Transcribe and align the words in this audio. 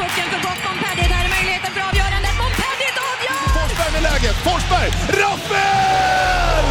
pucken 0.00 0.26
för 0.32 0.40
gott. 0.46 0.60
Montpellier, 0.66 1.08
där 1.14 1.22
är 1.26 1.30
möjligheten 1.36 1.70
för 1.76 1.82
avgörandet. 1.88 2.34
Montpellier 2.42 2.94
avgör! 3.10 3.42
Forsberg 3.58 3.90
med 3.96 4.02
läget. 4.08 4.36
Forsberg! 4.46 4.88
Rappel! 5.20 6.66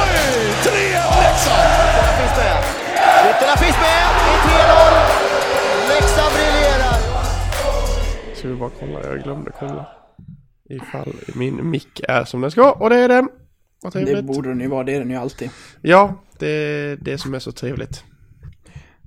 Oj! 0.00 0.16
3-1 0.64 1.22
Leksand! 1.22 1.68
Ytterna 1.88 2.12
finns 2.20 2.36
med. 2.40 2.58
Ytterna 3.30 3.54
finns 3.62 3.78
med. 3.86 4.04
Det 4.24 4.32
är 4.34 4.40
3-0. 4.48 5.92
Leksand 5.92 6.32
briljerar. 6.36 6.96
Ska 8.36 8.48
vi 8.48 8.54
bara 8.54 8.70
kolla, 8.80 8.98
jag 9.08 9.22
glömde 9.22 9.50
kolla. 9.58 9.86
Ifall 10.70 11.12
min 11.34 11.70
mick 11.70 12.00
är 12.08 12.24
som 12.24 12.40
den 12.40 12.50
ska, 12.50 12.72
och 12.72 12.90
det 12.90 12.96
är 12.96 13.08
den. 13.08 13.28
Det 13.92 14.22
borde 14.22 14.48
den 14.48 14.60
ju 14.60 14.68
vara, 14.68 14.84
det 14.84 14.94
är 14.94 14.98
den 14.98 15.10
ju 15.10 15.16
alltid. 15.16 15.50
Ja, 15.80 16.14
det 16.38 16.48
är 16.48 16.96
det 16.96 17.18
som 17.18 17.34
är 17.34 17.38
så 17.38 17.52
trevligt. 17.52 18.04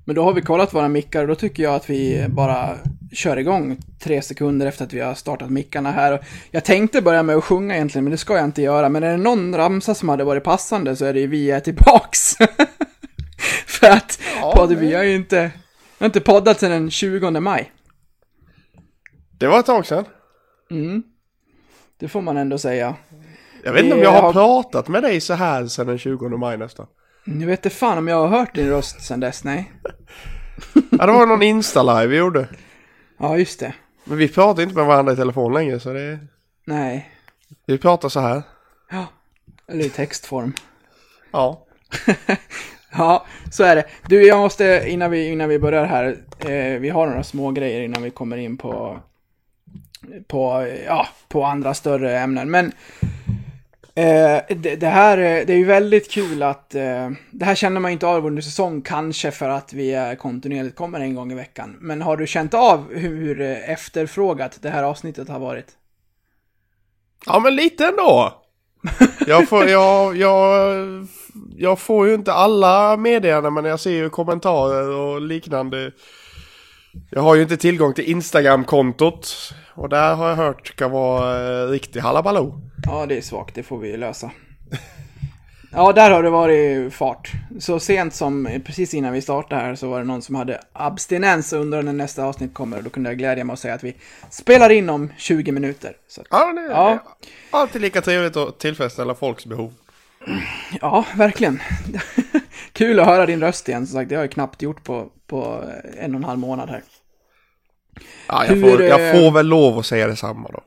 Men 0.06 0.16
då 0.16 0.24
har 0.24 0.34
vi 0.34 0.42
kollat 0.42 0.74
våra 0.74 0.88
mickar 0.88 1.22
och 1.22 1.28
då 1.28 1.36
tycker 1.36 1.64
jag 1.64 1.76
att 1.76 1.90
vi 1.90 2.26
bara 2.30 2.78
kör 3.14 3.38
igång 3.38 3.78
tre 4.00 4.22
sekunder 4.22 4.68
efter 4.68 4.86
att 4.86 4.94
vi 4.94 5.00
har 5.00 5.14
startat 5.14 5.50
mickarna 5.50 5.92
här. 5.92 6.26
Jag 6.52 6.66
tänkte 6.66 7.02
börja 7.02 7.24
med 7.24 7.36
att 7.36 7.44
sjunga 7.44 7.76
egentligen, 7.76 8.04
men 8.04 8.12
det 8.12 8.18
ska 8.18 8.36
jag 8.36 8.46
inte 8.46 8.62
göra. 8.62 8.90
Men 8.90 9.04
är 9.04 9.12
det 9.12 9.18
någon 9.18 9.56
ramsa 9.56 9.94
som 9.96 10.10
hade 10.10 10.24
varit 10.24 10.44
passande 10.44 10.96
så 10.96 11.06
är 11.06 11.14
det 11.14 11.20
ju 11.20 11.28
Vi 11.28 11.52
är 11.52 11.60
tillbaks. 11.60 12.36
För 13.68 13.88
att 13.90 14.20
podd, 14.56 14.72
vi 14.78 14.94
har 14.94 15.04
ju 15.04 15.16
inte, 15.16 15.52
har 16.00 16.06
inte 16.06 16.22
poddat 16.22 16.60
sedan 16.60 16.72
den 16.72 16.92
20 16.92 17.40
maj. 17.40 17.72
Det 19.40 19.48
var 19.48 19.60
ett 19.60 19.66
tag 19.66 19.86
sedan. 19.86 20.06
Det 22.00 22.08
får 22.08 22.22
man 22.22 22.38
ändå 22.38 22.58
säga. 22.58 22.96
Jag 23.64 23.74
vet 23.74 23.84
inte 23.84 23.96
om 23.96 24.02
jag 24.02 24.12
har 24.12 24.22
har- 24.22 24.34
pratat 24.34 24.88
med 24.88 25.04
dig 25.04 25.22
så 25.22 25.34
här 25.34 25.68
sedan 25.68 25.88
den 25.88 25.98
20 25.98 26.30
maj 26.38 26.58
nästan. 26.58 26.88
Nu 27.24 27.46
vet 27.46 27.66
jag 27.66 27.74
fan 27.74 27.98
om 27.98 28.08
jag 28.08 28.28
har 28.28 28.28
hört 28.28 28.56
din 28.56 28.70
röst 28.70 29.02
sedan 29.02 29.20
dess, 29.20 29.44
nej. 29.44 29.72
Ja, 30.74 31.06
det 31.06 31.12
var 31.12 31.26
någon 31.26 31.44
Insta-live 31.44 32.08
vi 32.08 32.18
gjorde. 32.18 32.48
Ja, 33.18 33.38
just 33.38 33.60
det. 33.60 33.74
Men 34.04 34.18
vi 34.18 34.28
pratar 34.28 34.64
inte 34.64 34.76
med 34.76 34.86
varandra 34.86 35.14
i 35.14 35.16
telefon 35.16 35.54
längre 35.54 35.80
så 35.80 35.94
det... 35.94 36.20
Nej. 36.66 37.10
Vi 37.66 37.78
pratar 37.78 38.10
så 38.10 38.20
här. 38.20 38.44
Ja. 38.92 39.06
Eller 39.68 39.86
i 39.86 39.90
textform. 39.90 40.54
Ja. 41.32 41.66
Ja, 42.94 43.26
så 43.52 43.64
är 43.64 43.76
det. 43.76 43.86
Du, 44.08 44.28
jag 44.28 44.40
måste, 44.40 44.84
innan 44.88 45.12
vi, 45.12 45.28
innan 45.28 45.50
vi 45.50 45.60
börjar 45.60 45.86
här, 45.86 46.18
eh, 46.40 46.80
vi 46.80 46.90
har 46.90 47.08
några 47.08 47.24
små 47.24 47.52
grejer 47.52 47.82
innan 47.82 48.04
vi 48.04 48.10
kommer 48.10 48.38
in 48.38 48.58
på, 48.58 49.00
på, 50.28 50.68
ja, 50.86 51.08
på 51.28 51.44
andra 51.44 51.74
större 51.74 52.20
ämnen. 52.20 52.52
Men 52.52 52.72
eh, 53.96 54.58
det, 54.58 54.76
det 54.76 54.88
här, 54.88 55.18
eh, 55.18 55.46
det 55.46 55.54
är 55.54 55.58
ju 55.58 55.66
väldigt 55.66 56.12
kul 56.12 56.44
att, 56.44 56.76
eh, 56.76 57.10
det 57.32 57.46
här 57.46 57.56
känner 57.56 57.80
man 57.80 57.92
inte 57.92 58.08
av 58.08 58.26
under 58.26 58.42
säsong, 58.42 58.82
kanske 58.82 59.32
för 59.32 59.50
att 59.50 59.74
vi 59.74 60.16
kontinuerligt 60.20 60.76
kommer 60.76 61.00
en 61.00 61.16
gång 61.16 61.32
i 61.32 61.36
veckan. 61.36 61.78
Men 61.80 62.02
har 62.02 62.18
du 62.18 62.28
känt 62.28 62.54
av 62.54 62.94
hur, 62.94 63.42
eh, 63.42 63.70
efterfrågat 63.70 64.60
det 64.62 64.70
här 64.70 64.84
avsnittet 64.84 65.30
har 65.30 65.40
varit? 65.40 65.68
Ja, 67.26 67.40
men 67.40 67.56
lite 67.56 67.86
ändå. 67.86 68.42
Jag 69.28 69.50
får, 69.50 69.68
jag, 69.68 70.18
jag, 70.18 71.08
jag 71.58 71.80
får 71.80 72.08
ju 72.08 72.14
inte 72.14 72.34
alla 72.34 72.98
meddelanden 72.98 73.54
men 73.54 73.66
jag 73.66 73.80
ser 73.80 73.92
ju 73.92 74.10
kommentarer 74.10 74.90
och 74.90 75.22
liknande. 75.22 75.92
Jag 77.10 77.22
har 77.22 77.36
ju 77.36 77.42
inte 77.42 77.58
tillgång 77.58 77.94
till 77.94 78.12
Instagram-kontot. 78.12 79.54
Och 79.82 79.90
där 79.90 80.16
har 80.16 80.30
jag 80.30 80.36
hört 80.36 80.68
ska 80.68 80.88
vara 80.88 81.62
eh, 81.64 81.68
riktig 81.68 82.00
halabaloo. 82.00 82.62
Ja, 82.86 83.06
det 83.06 83.18
är 83.18 83.22
svagt, 83.22 83.56
det 83.56 83.64
får 83.64 83.78
vi 83.78 83.98
lösa. 83.98 84.32
Ja, 85.74 85.92
där 85.94 86.12
har 86.12 86.24
det 86.24 86.30
varit 86.30 86.94
fart. 86.94 87.32
Så 87.60 87.80
sent 87.80 88.14
som 88.14 88.50
precis 88.66 88.94
innan 88.94 89.14
vi 89.14 89.22
startade 89.22 89.62
här 89.62 89.76
så 89.76 89.90
var 89.90 90.00
det 90.00 90.06
någon 90.06 90.22
som 90.22 90.36
hade 90.36 90.62
abstinens 90.74 91.54
och 91.54 91.60
undrade 91.62 91.84
när 91.84 91.94
nästa 91.94 92.24
avsnitt 92.24 92.54
kommer. 92.54 92.78
Och 92.78 92.84
då 92.84 92.90
kunde 92.90 93.10
jag 93.10 93.18
glädja 93.18 93.44
mig 93.44 93.54
och 93.54 93.60
säga 93.60 93.74
att 93.74 93.84
vi 93.84 93.96
spelar 94.30 94.70
in 94.70 94.90
om 94.90 95.12
20 95.18 95.52
minuter. 95.52 95.94
Så 96.08 96.22
att, 96.22 96.28
Ja, 96.30 96.54
det, 96.54 96.62
Ja. 96.62 96.90
det 97.52 97.58
är 97.58 97.62
alltid 97.62 97.82
lika 97.82 98.02
trevligt 98.02 98.38
att 98.38 98.60
tillfredsställa 98.60 99.16
folks 99.16 99.46
behov. 99.46 99.74
ja, 100.82 101.06
verkligen. 101.16 101.62
Kul 102.74 103.00
att 103.00 103.08
höra 103.08 103.26
din 103.26 103.42
röst 103.42 103.70
igen. 103.70 103.88
Som 103.88 103.94
sagt, 104.00 104.10
det 104.10 104.16
har 104.16 104.24
jag 104.24 104.32
knappt 104.32 104.62
gjort 104.62 104.84
på, 104.84 105.10
på 105.28 105.64
en 105.98 106.16
och 106.16 106.20
en 106.20 106.24
halv 106.26 106.40
månad 106.40 106.70
här. 106.70 106.82
Ja, 108.28 108.46
jag, 108.46 108.56
Hur, 108.56 108.62
får, 108.62 108.84
jag 108.84 109.08
eh, 109.08 109.12
får 109.12 109.32
väl 109.32 109.48
lov 109.48 109.78
att 109.78 109.86
säga 109.86 110.08
detsamma 110.08 110.50
då. 110.54 110.64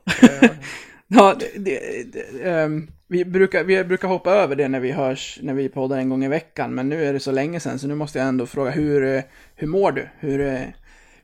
Ja, 1.07 1.35
det, 1.39 1.51
det, 1.55 1.79
det, 2.13 2.49
ehm, 2.49 2.87
vi, 3.07 3.25
brukar, 3.25 3.63
vi 3.63 3.83
brukar 3.83 4.07
hoppa 4.07 4.31
över 4.31 4.55
det 4.55 4.67
när 4.67 4.79
vi 4.79 4.91
hörs, 4.91 5.39
när 5.41 5.53
vi 5.53 5.69
poddar 5.69 5.97
en 5.97 6.09
gång 6.09 6.25
i 6.25 6.27
veckan, 6.27 6.75
men 6.75 6.89
nu 6.89 7.05
är 7.05 7.13
det 7.13 7.19
så 7.19 7.31
länge 7.31 7.59
sedan 7.59 7.79
så 7.79 7.87
nu 7.87 7.95
måste 7.95 8.19
jag 8.19 8.27
ändå 8.27 8.45
fråga 8.45 8.71
hur, 8.71 9.15
eh, 9.15 9.23
hur 9.55 9.67
mår 9.67 9.91
du? 9.91 10.09
Hur, 10.19 10.41
eh, 10.41 10.59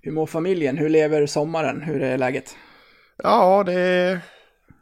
hur 0.01 0.11
mår 0.11 0.25
familjen? 0.25 0.77
Hur 0.77 0.89
lever 0.89 1.25
sommaren? 1.25 1.81
Hur 1.81 2.01
är 2.01 2.17
läget? 2.17 2.55
Ja, 3.23 3.63
det 3.63 3.73
är... 3.73 4.19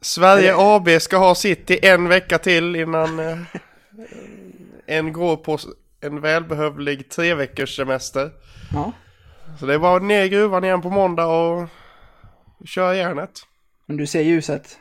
Sverige 0.02 0.53
AB 0.58 1.02
ska 1.02 1.18
ha 1.18 1.35
sitt 1.35 1.72
i 1.72 1.85
en 1.85 2.08
vecka 2.08 2.38
till 2.38 2.75
innan 2.75 3.19
eh, 3.19 3.38
en 4.88 5.13
går 5.13 5.38
på 5.38 5.58
en 6.02 6.22
välbehövlig 6.22 7.09
tre 7.09 7.34
veckors 7.34 7.75
semester. 7.75 8.31
Ja, 8.74 8.94
Så 9.59 9.65
det 9.65 9.79
bara 9.79 9.99
ner 9.99 10.23
i 10.23 10.29
gruvan 10.29 10.63
igen 10.63 10.81
på 10.81 10.89
måndag 10.89 11.25
och 11.25 11.67
köra 12.65 12.95
järnet. 12.95 13.31
men 13.85 13.97
du 13.97 14.07
ser 14.07 14.21
ljuset? 14.21 14.79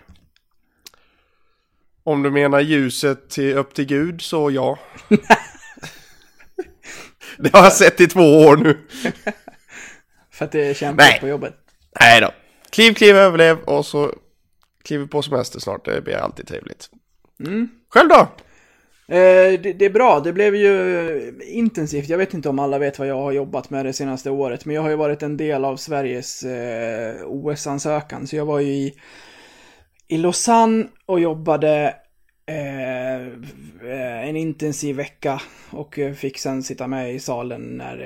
Om 2.04 2.22
du 2.22 2.30
menar 2.30 2.60
ljuset 2.60 3.30
till, 3.30 3.56
upp 3.56 3.74
till 3.74 3.86
Gud 3.86 4.22
så 4.22 4.50
ja. 4.50 4.78
det 7.38 7.52
har 7.52 7.62
jag 7.62 7.72
sett 7.72 8.00
i 8.00 8.06
två 8.06 8.40
år 8.40 8.56
nu. 8.56 8.86
För 10.30 10.44
att 10.44 10.52
det 10.52 10.66
är 10.66 10.74
kämpigt 10.74 11.20
på 11.20 11.28
jobbet? 11.28 11.54
Nej 12.00 12.20
då. 12.20 12.30
Kliv, 12.70 12.94
kliv, 12.94 13.16
överlev 13.16 13.58
och 13.58 13.86
så 13.86 14.14
kliver 14.84 15.06
på 15.06 15.22
semester 15.22 15.60
snart. 15.60 15.84
Det 15.84 16.00
blir 16.00 16.16
alltid 16.16 16.46
trevligt. 16.46 16.90
Själv 17.88 18.08
då? 18.08 18.28
Eh, 19.10 19.60
det, 19.60 19.72
det 19.72 19.84
är 19.84 19.90
bra, 19.90 20.20
det 20.20 20.32
blev 20.32 20.56
ju 20.56 21.40
intensivt. 21.46 22.08
Jag 22.08 22.18
vet 22.18 22.34
inte 22.34 22.48
om 22.48 22.58
alla 22.58 22.78
vet 22.78 22.98
vad 22.98 23.08
jag 23.08 23.20
har 23.20 23.32
jobbat 23.32 23.70
med 23.70 23.84
det 23.84 23.92
senaste 23.92 24.30
året, 24.30 24.64
men 24.64 24.74
jag 24.74 24.82
har 24.82 24.90
ju 24.90 24.96
varit 24.96 25.22
en 25.22 25.36
del 25.36 25.64
av 25.64 25.76
Sveriges 25.76 26.42
eh, 26.42 27.14
OS-ansökan. 27.26 28.26
Så 28.26 28.36
jag 28.36 28.46
var 28.46 28.60
ju 28.60 28.72
i, 28.72 28.94
i 30.08 30.16
Lausanne 30.16 30.86
och 31.06 31.20
jobbade 31.20 31.94
eh, 32.46 33.16
eh, 33.90 34.28
en 34.28 34.36
intensiv 34.36 34.96
vecka 34.96 35.40
och 35.70 35.98
fick 36.16 36.38
sen 36.38 36.62
sitta 36.62 36.86
med 36.86 37.14
i 37.14 37.18
salen 37.18 37.62
när 37.62 37.98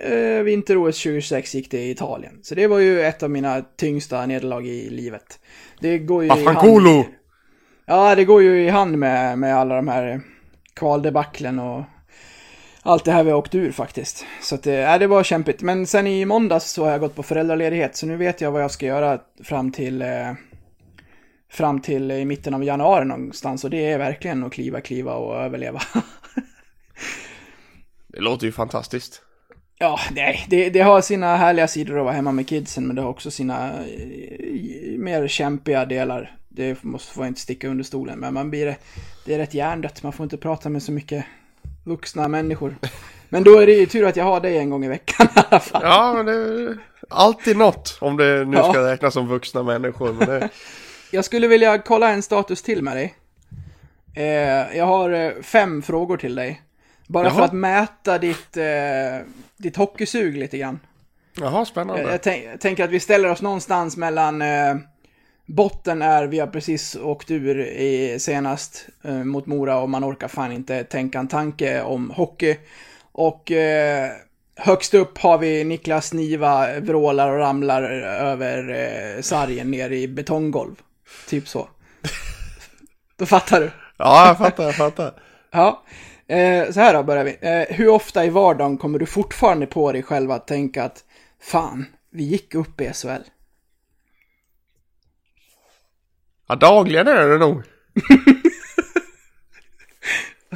eh, 0.00 0.42
vinter-OS 0.42 1.02
2026 1.02 1.54
gick 1.54 1.74
i 1.74 1.90
Italien. 1.90 2.38
Så 2.42 2.54
det 2.54 2.66
var 2.66 2.78
ju 2.78 3.02
ett 3.02 3.22
av 3.22 3.30
mina 3.30 3.62
tyngsta 3.76 4.26
nederlag 4.26 4.66
i 4.66 4.90
livet. 4.90 5.40
Det 5.80 5.98
går 5.98 6.24
ju 6.24 6.30
Afankolo! 6.30 7.04
Ja, 7.86 8.14
det 8.14 8.24
går 8.24 8.42
ju 8.42 8.64
i 8.64 8.68
hand 8.68 8.98
med, 8.98 9.38
med 9.38 9.56
alla 9.56 9.76
de 9.76 9.88
här 9.88 10.20
kvaldebaclen 10.74 11.58
och 11.58 11.84
allt 12.82 13.04
det 13.04 13.12
här 13.12 13.24
vi 13.24 13.30
har 13.30 13.38
åkt 13.38 13.54
ur 13.54 13.72
faktiskt. 13.72 14.26
Så 14.42 14.54
att 14.54 14.62
det, 14.62 14.72
ja, 14.72 14.98
det 14.98 15.06
var 15.06 15.22
kämpigt. 15.22 15.62
Men 15.62 15.86
sen 15.86 16.06
i 16.06 16.24
måndags 16.24 16.70
så 16.70 16.84
har 16.84 16.90
jag 16.90 17.00
gått 17.00 17.14
på 17.14 17.22
föräldraledighet, 17.22 17.96
så 17.96 18.06
nu 18.06 18.16
vet 18.16 18.40
jag 18.40 18.50
vad 18.50 18.62
jag 18.62 18.70
ska 18.70 18.86
göra 18.86 19.20
fram 19.44 19.72
till 19.72 20.02
eh, 20.02 20.32
fram 21.50 21.80
till 21.80 22.10
i 22.10 22.24
mitten 22.24 22.54
av 22.54 22.64
januari 22.64 23.04
någonstans. 23.04 23.64
Och 23.64 23.70
det 23.70 23.90
är 23.90 23.98
verkligen 23.98 24.44
att 24.44 24.52
kliva, 24.52 24.80
kliva 24.80 25.14
och 25.14 25.36
överleva. 25.36 25.82
Det 28.08 28.20
låter 28.20 28.46
ju 28.46 28.52
fantastiskt. 28.52 29.22
Ja, 29.78 30.00
nej, 30.12 30.46
det, 30.48 30.70
det 30.70 30.80
har 30.80 31.00
sina 31.00 31.36
härliga 31.36 31.68
sidor 31.68 31.98
att 31.98 32.04
vara 32.04 32.14
hemma 32.14 32.32
med 32.32 32.48
kidsen, 32.48 32.86
men 32.86 32.96
det 32.96 33.02
har 33.02 33.08
också 33.08 33.30
sina 33.30 33.72
eh, 33.72 34.98
mer 34.98 35.28
kämpiga 35.28 35.84
delar. 35.84 36.36
Det 36.56 36.82
måste 36.84 37.20
jag 37.20 37.26
inte 37.28 37.40
sticka 37.40 37.68
under 37.68 37.84
stolen, 37.84 38.18
men 38.18 38.34
man 38.34 38.50
blir, 38.50 38.76
det 39.24 39.34
är 39.34 39.38
rätt 39.38 39.54
hjärndött. 39.54 40.02
Man 40.02 40.12
får 40.12 40.24
inte 40.24 40.36
prata 40.36 40.68
med 40.68 40.82
så 40.82 40.92
mycket 40.92 41.24
vuxna 41.84 42.28
människor. 42.28 42.76
Men 43.28 43.44
då 43.44 43.58
är 43.58 43.66
det 43.66 43.72
ju 43.72 43.86
tur 43.86 44.04
att 44.06 44.16
jag 44.16 44.24
har 44.24 44.40
dig 44.40 44.58
en 44.58 44.70
gång 44.70 44.84
i 44.84 44.88
veckan 44.88 45.26
i 45.36 45.40
alla 45.50 45.60
fall. 45.60 45.82
Ja, 45.84 46.12
men 46.16 46.26
det 46.26 46.32
är 46.32 46.78
alltid 47.10 47.56
något 47.56 47.98
om 48.00 48.16
det 48.16 48.44
nu 48.44 48.56
Ja. 48.56 48.72
ska 48.72 48.86
räknas 48.92 49.14
som 49.14 49.28
vuxna 49.28 49.62
människor. 49.62 50.12
Men 50.12 50.28
det, 50.28 50.48
Jag 51.10 51.24
skulle 51.24 51.46
vilja 51.48 51.78
kolla 51.78 52.10
en 52.10 52.22
status 52.22 52.62
till 52.62 52.82
med 52.82 52.96
dig. 52.96 53.14
Eh, 54.14 54.76
jag 54.78 54.86
har 54.86 55.10
eh, 55.10 55.32
fem 55.42 55.82
frågor 55.82 56.16
till 56.16 56.34
dig. 56.34 56.62
Bara 57.06 57.30
för 57.30 57.36
Jaha. 57.36 57.44
att 57.44 57.52
mäta 57.52 58.18
ditt, 58.18 58.56
eh, 58.56 58.64
ditt 59.56 59.76
hockeysug 59.76 60.36
lite 60.36 60.58
grann. 60.58 60.80
jaha, 61.40 61.64
spännande. 61.64 62.02
Jag, 62.02 62.12
jag, 62.12 62.22
tänk, 62.22 62.44
jag 62.44 62.60
tänker 62.60 62.84
att 62.84 62.90
vi 62.90 63.00
ställer 63.00 63.30
oss 63.30 63.42
någonstans 63.42 63.96
mellan 63.96 64.42
eh, 64.42 64.74
botten 65.46 66.02
är 66.02 66.26
vi 66.26 66.38
har 66.38 66.46
precis 66.46 66.96
åkt 66.96 67.30
ur 67.30 67.60
i 67.60 68.18
senast 68.18 68.86
eh, 69.04 69.24
mot 69.24 69.46
Mora 69.46 69.78
och 69.80 69.90
man 69.90 70.04
orkar 70.04 70.28
fan 70.28 70.52
inte 70.52 70.84
tänka 70.84 71.18
en 71.18 71.28
tanke 71.28 71.82
om 71.82 72.10
hockey. 72.10 72.56
Och 73.12 73.52
eh, 73.52 74.10
högst 74.56 74.94
upp 74.94 75.18
har 75.18 75.38
vi 75.38 75.64
Niklas 75.64 76.12
Niva 76.12 76.80
vrålar 76.80 77.30
och 77.30 77.38
ramlar 77.38 77.82
över 77.82 78.70
eh, 78.70 79.22
sargen 79.22 79.70
ner 79.70 79.90
i 79.90 80.08
betonggolv. 80.08 80.74
Typ 81.28 81.48
så. 81.48 81.68
Då 83.16 83.26
fattar 83.26 83.60
du. 83.60 83.70
Ja, 83.96 84.26
jag 84.26 84.38
fattar, 84.38 84.64
jag 84.64 84.74
fattar. 84.74 85.12
Ja, 85.56 85.82
eh, 86.26 86.70
så 86.70 86.80
här 86.80 86.94
då 86.94 87.02
börjar 87.02 87.24
vi. 87.24 87.38
Eh, 87.40 87.76
hur 87.76 87.88
ofta 87.88 88.24
i 88.24 88.30
vardagen 88.30 88.78
kommer 88.78 88.98
du 88.98 89.06
fortfarande 89.06 89.66
på 89.66 89.92
dig 89.92 90.02
själv 90.02 90.30
att 90.30 90.46
tänka 90.46 90.84
att 90.84 91.04
fan, 91.40 91.86
vi 92.10 92.24
gick 92.24 92.54
upp 92.54 92.80
i 92.80 92.92
SHL. 92.92 93.22
Ja, 96.46 96.54
dagligen 96.54 97.08
är 97.08 97.28
det 97.28 97.38
nog. 97.38 97.62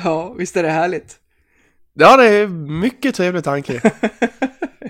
Ja, 0.05 0.33
visst 0.33 0.57
är 0.57 0.63
det 0.63 0.71
härligt? 0.71 1.17
Ja, 1.95 2.17
det 2.17 2.29
är 2.29 2.47
mycket 2.49 3.15
trevlig 3.15 3.45
tanke. 3.45 3.93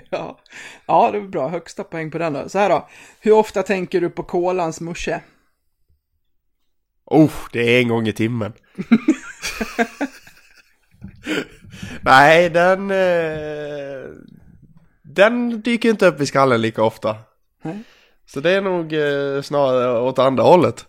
Ja, 0.09 0.39
ja 0.85 1.09
det 1.11 1.17
är 1.17 1.21
bra. 1.21 1.47
Högsta 1.47 1.83
poäng 1.83 2.11
på 2.11 2.17
den 2.17 2.33
då. 2.33 2.49
Så 2.49 2.59
här 2.59 2.69
då. 2.69 2.89
Hur 3.19 3.31
ofta 3.31 3.63
tänker 3.63 4.01
du 4.01 4.09
på 4.09 4.23
kolans 4.23 4.81
musche? 4.81 5.21
Oh, 7.05 7.31
det 7.51 7.59
är 7.59 7.81
en 7.81 7.87
gång 7.87 8.07
i 8.07 8.13
timmen. 8.13 8.53
Nej, 12.01 12.49
den... 12.49 12.91
Eh, 12.91 14.09
den 15.03 15.61
dyker 15.61 15.89
inte 15.89 16.07
upp 16.07 16.21
i 16.21 16.25
skallen 16.25 16.61
lika 16.61 16.83
ofta. 16.83 17.17
Nej. 17.61 17.83
Så 18.25 18.39
det 18.39 18.51
är 18.51 18.61
nog 18.61 18.93
eh, 18.93 19.41
snarare 19.41 19.99
åt 19.99 20.19
andra 20.19 20.43
hållet. 20.43 20.85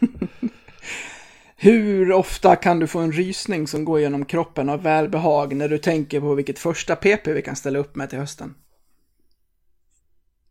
Hur 1.56 2.12
ofta 2.12 2.56
kan 2.56 2.78
du 2.78 2.86
få 2.86 2.98
en 2.98 3.12
rysning 3.12 3.66
som 3.66 3.84
går 3.84 4.00
genom 4.00 4.24
kroppen 4.24 4.68
av 4.68 4.82
välbehag 4.82 5.56
när 5.56 5.68
du 5.68 5.78
tänker 5.78 6.20
på 6.20 6.34
vilket 6.34 6.58
första 6.58 6.96
PP 6.96 7.26
vi 7.26 7.42
kan 7.42 7.56
ställa 7.56 7.78
upp 7.78 7.96
med 7.96 8.10
till 8.10 8.18
hösten? 8.18 8.54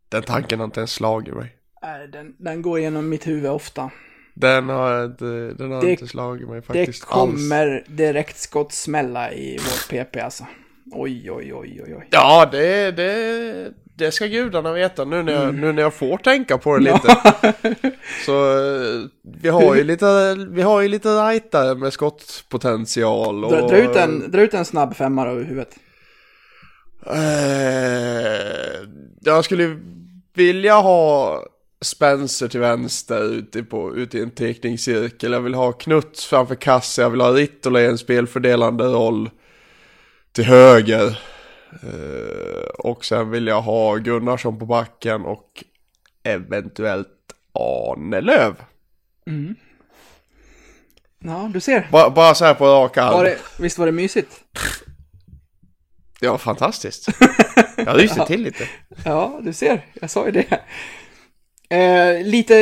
Den 0.08 0.22
tanken 0.22 0.58
har 0.58 0.64
inte 0.64 0.80
ens 0.80 0.92
slagit 0.92 1.34
mig. 1.34 1.56
Nej, 1.82 2.08
Den, 2.08 2.34
den 2.38 2.62
går 2.62 2.80
genom 2.80 3.08
mitt 3.08 3.26
huvud 3.26 3.50
ofta. 3.50 3.90
Den 4.34 4.68
har, 4.68 5.04
inte, 5.04 5.24
den 5.58 5.70
har 5.70 5.82
Det- 5.82 5.90
inte 5.90 6.06
slagit 6.06 6.48
mig 6.48 6.56
Det 6.60 6.62
faktiskt 6.66 7.02
alls. 7.08 7.10
kommer 7.10 7.84
direkt 7.88 8.36
skott 8.38 8.72
smälla 8.72 9.32
i 9.32 9.58
vårt 9.58 9.88
PP 9.88 10.16
alltså. 10.20 10.46
Oj, 10.92 11.30
oj, 11.30 11.54
oj, 11.54 11.82
oj, 11.84 11.94
oj. 11.96 12.08
Ja, 12.10 12.48
det, 12.52 12.90
det, 12.90 13.72
det 13.96 14.12
ska 14.12 14.26
gudarna 14.26 14.72
veta 14.72 15.04
nu 15.04 15.22
när, 15.22 15.32
jag, 15.32 15.42
Mm. 15.42 15.60
nu 15.60 15.72
när 15.72 15.82
jag 15.82 15.94
får 15.94 16.16
tänka 16.18 16.58
på 16.58 16.76
det 16.78 16.82
lite. 16.84 17.16
Så 18.26 18.50
eh, 18.52 19.00
vi 19.42 19.48
har 19.48 19.74
ju 19.74 19.84
lite, 19.92 20.36
vi 20.50 20.62
har 20.62 20.80
ju 20.80 20.88
lite 20.88 21.08
rightare 21.08 21.74
med 21.74 21.92
skottpotential. 21.92 23.44
Och, 23.44 23.52
Dra, 23.52 23.68
dra, 23.68 23.76
ut 23.76 23.96
en, 23.96 24.30
dra 24.30 24.40
ut 24.40 24.54
en 24.54 24.64
snabb 24.64 24.96
femma 24.96 25.24
då 25.24 25.30
ur 25.32 25.44
huvudet. 25.44 25.76
Eh, 27.06 28.88
jag 29.20 29.44
skulle 29.44 29.76
vilja 30.34 30.74
ha 30.74 31.40
Spencer 31.82 32.48
till 32.48 32.60
vänster 32.60 33.32
ute, 33.32 33.62
på, 33.62 33.96
ute 33.96 34.18
i 34.18 34.22
en 34.22 34.30
teckningscirkel. 34.30 35.32
Jag 35.32 35.40
vill 35.40 35.54
ha 35.54 35.72
Knuts 35.72 36.26
framför 36.26 36.54
kasse. 36.54 37.02
Jag 37.02 37.10
vill 37.10 37.20
ha 37.20 37.32
Rittola 37.32 37.80
i 37.80 37.86
en 37.86 37.98
spelfördelande 37.98 38.84
roll 38.84 39.30
till 40.32 40.44
höger. 40.44 41.20
Eh, 41.82 42.68
och 42.78 43.04
sen 43.04 43.30
vill 43.30 43.46
jag 43.46 43.62
ha 43.62 43.96
Gunnarsson 43.96 44.58
på 44.58 44.66
backen 44.66 45.24
och 45.24 45.64
eventuellt 46.22 47.08
Arnelöv. 47.52 48.54
Ja, 51.24 51.50
du 51.52 51.60
ser. 51.60 51.88
Bara, 51.92 52.10
bara 52.10 52.34
så 52.34 52.44
här 52.44 52.54
på 52.54 52.66
rak 52.66 52.96
arm. 52.96 53.12
Var 53.12 53.24
det, 53.24 53.38
visst 53.58 53.78
var 53.78 53.86
det 53.86 53.92
mysigt? 53.92 54.40
Det 56.20 56.28
var 56.28 56.38
fantastiskt. 56.38 57.08
Jag 57.76 58.00
ryste 58.00 58.26
till 58.26 58.42
lite. 58.42 58.68
Ja, 59.04 59.40
du 59.42 59.52
ser. 59.52 59.86
Jag 59.94 60.10
sa 60.10 60.26
ju 60.26 60.32
det. 60.32 60.60
Eh, 61.76 62.26
lite 62.26 62.54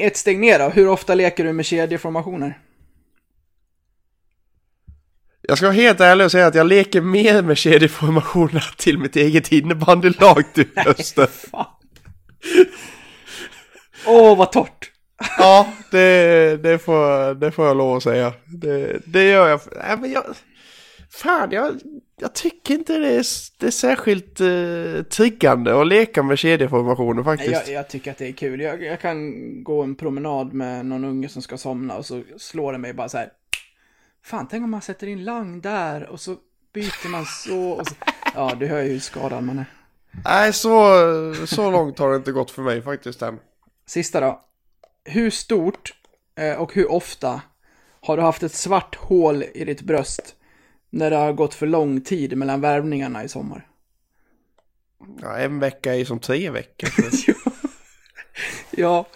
ett 0.00 0.16
steg 0.16 0.38
ner 0.38 0.58
då. 0.58 0.68
Hur 0.68 0.88
ofta 0.88 1.14
leker 1.14 1.44
du 1.44 1.52
med 1.52 1.66
kedjeformationer? 1.66 2.58
Jag 5.48 5.58
ska 5.58 5.66
vara 5.66 5.76
helt 5.76 6.00
ärlig 6.00 6.24
och 6.24 6.32
säga 6.32 6.46
att 6.46 6.54
jag 6.54 6.66
leker 6.66 7.00
mer 7.00 7.42
med 7.42 7.58
kedjeformationerna 7.58 8.60
till 8.76 8.98
mitt 8.98 9.16
eget 9.16 9.52
innebandylag 9.52 10.54
till 10.54 10.68
hösten. 10.76 11.26
Åh, 14.06 14.38
vad 14.38 14.52
torrt. 14.52 14.92
Ja, 15.38 15.72
det, 15.90 16.62
det, 16.62 16.78
får, 16.78 17.34
det 17.34 17.50
får 17.50 17.66
jag 17.66 17.76
lov 17.76 17.96
att 17.96 18.02
säga. 18.02 18.32
Det, 18.44 19.00
det 19.06 19.24
gör 19.24 19.48
jag. 19.48 19.60
Nej, 19.76 19.96
men 20.00 20.12
jag 20.12 20.24
fan, 21.10 21.50
jag, 21.50 21.80
jag 22.20 22.34
tycker 22.34 22.74
inte 22.74 22.98
det 22.98 23.08
är, 23.08 23.24
det 23.60 23.66
är 23.66 23.70
särskilt 23.70 24.40
uh, 24.40 25.02
triggande 25.02 25.80
att 25.80 25.86
leka 25.86 26.22
med 26.22 26.38
kedjeformationer 26.38 27.22
faktiskt. 27.22 27.68
Jag, 27.68 27.76
jag 27.76 27.88
tycker 27.88 28.10
att 28.10 28.18
det 28.18 28.28
är 28.28 28.32
kul. 28.32 28.60
Jag, 28.60 28.82
jag 28.82 29.00
kan 29.00 29.34
gå 29.64 29.82
en 29.82 29.94
promenad 29.94 30.52
med 30.52 30.86
någon 30.86 31.04
unge 31.04 31.28
som 31.28 31.42
ska 31.42 31.58
somna 31.58 31.96
och 31.96 32.06
så 32.06 32.22
slår 32.38 32.72
det 32.72 32.78
mig 32.78 32.94
bara 32.94 33.08
så 33.08 33.18
här. 33.18 33.28
Fan, 34.26 34.48
tänk 34.48 34.64
om 34.64 34.70
man 34.70 34.82
sätter 34.82 35.06
in 35.06 35.24
lang 35.24 35.60
där 35.60 36.06
och 36.06 36.20
så 36.20 36.36
byter 36.72 37.08
man 37.08 37.26
så. 37.26 37.84
Så. 37.84 37.94
Ja, 38.34 38.54
du 38.60 38.66
hör 38.66 38.82
ju 38.82 38.92
hur 38.92 39.00
skadad 39.00 39.44
man 39.44 39.58
är. 39.58 39.66
Nej, 40.24 40.52
så, 40.52 40.90
så 41.46 41.70
långt 41.70 41.98
har 41.98 42.10
det 42.10 42.16
inte 42.16 42.32
gått 42.32 42.50
för 42.50 42.62
mig 42.62 42.82
faktiskt 42.82 43.22
än. 43.22 43.38
Sista 43.86 44.20
då. 44.20 44.44
Hur 45.04 45.30
stort 45.30 45.94
eh, 46.34 46.54
och 46.54 46.74
hur 46.74 46.90
ofta 46.90 47.40
har 48.00 48.16
du 48.16 48.22
haft 48.22 48.42
ett 48.42 48.54
svart 48.54 48.94
hål 48.96 49.42
i 49.54 49.64
ditt 49.64 49.82
bröst 49.82 50.34
när 50.90 51.10
det 51.10 51.16
har 51.16 51.32
gått 51.32 51.54
för 51.54 51.66
lång 51.66 52.00
tid 52.00 52.36
mellan 52.36 52.60
värvningarna 52.60 53.24
i 53.24 53.28
sommar? 53.28 53.68
Ja, 55.22 55.36
en 55.36 55.58
vecka 55.58 55.94
är 55.94 55.98
ju 55.98 56.04
som 56.04 56.20
tre 56.20 56.50
veckor. 56.50 56.88
Ja, 58.70 59.06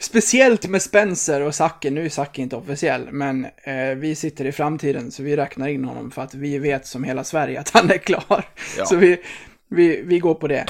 speciellt 0.00 0.68
med 0.68 0.82
Spencer 0.82 1.40
och 1.40 1.54
Zacke. 1.54 1.90
Nu 1.90 2.04
är 2.04 2.08
Zacke 2.08 2.42
inte 2.42 2.56
officiell, 2.56 3.08
men 3.12 3.46
eh, 3.62 3.96
vi 3.96 4.14
sitter 4.14 4.44
i 4.44 4.52
framtiden 4.52 5.10
så 5.10 5.22
vi 5.22 5.36
räknar 5.36 5.68
in 5.68 5.84
honom 5.84 6.10
för 6.10 6.22
att 6.22 6.34
vi 6.34 6.58
vet 6.58 6.86
som 6.86 7.04
hela 7.04 7.24
Sverige 7.24 7.60
att 7.60 7.70
han 7.70 7.90
är 7.90 7.98
klar. 7.98 8.44
Ja. 8.78 8.86
Så 8.86 8.96
vi, 8.96 9.20
vi, 9.68 10.02
vi 10.02 10.18
går 10.18 10.34
på 10.34 10.48
det. 10.48 10.66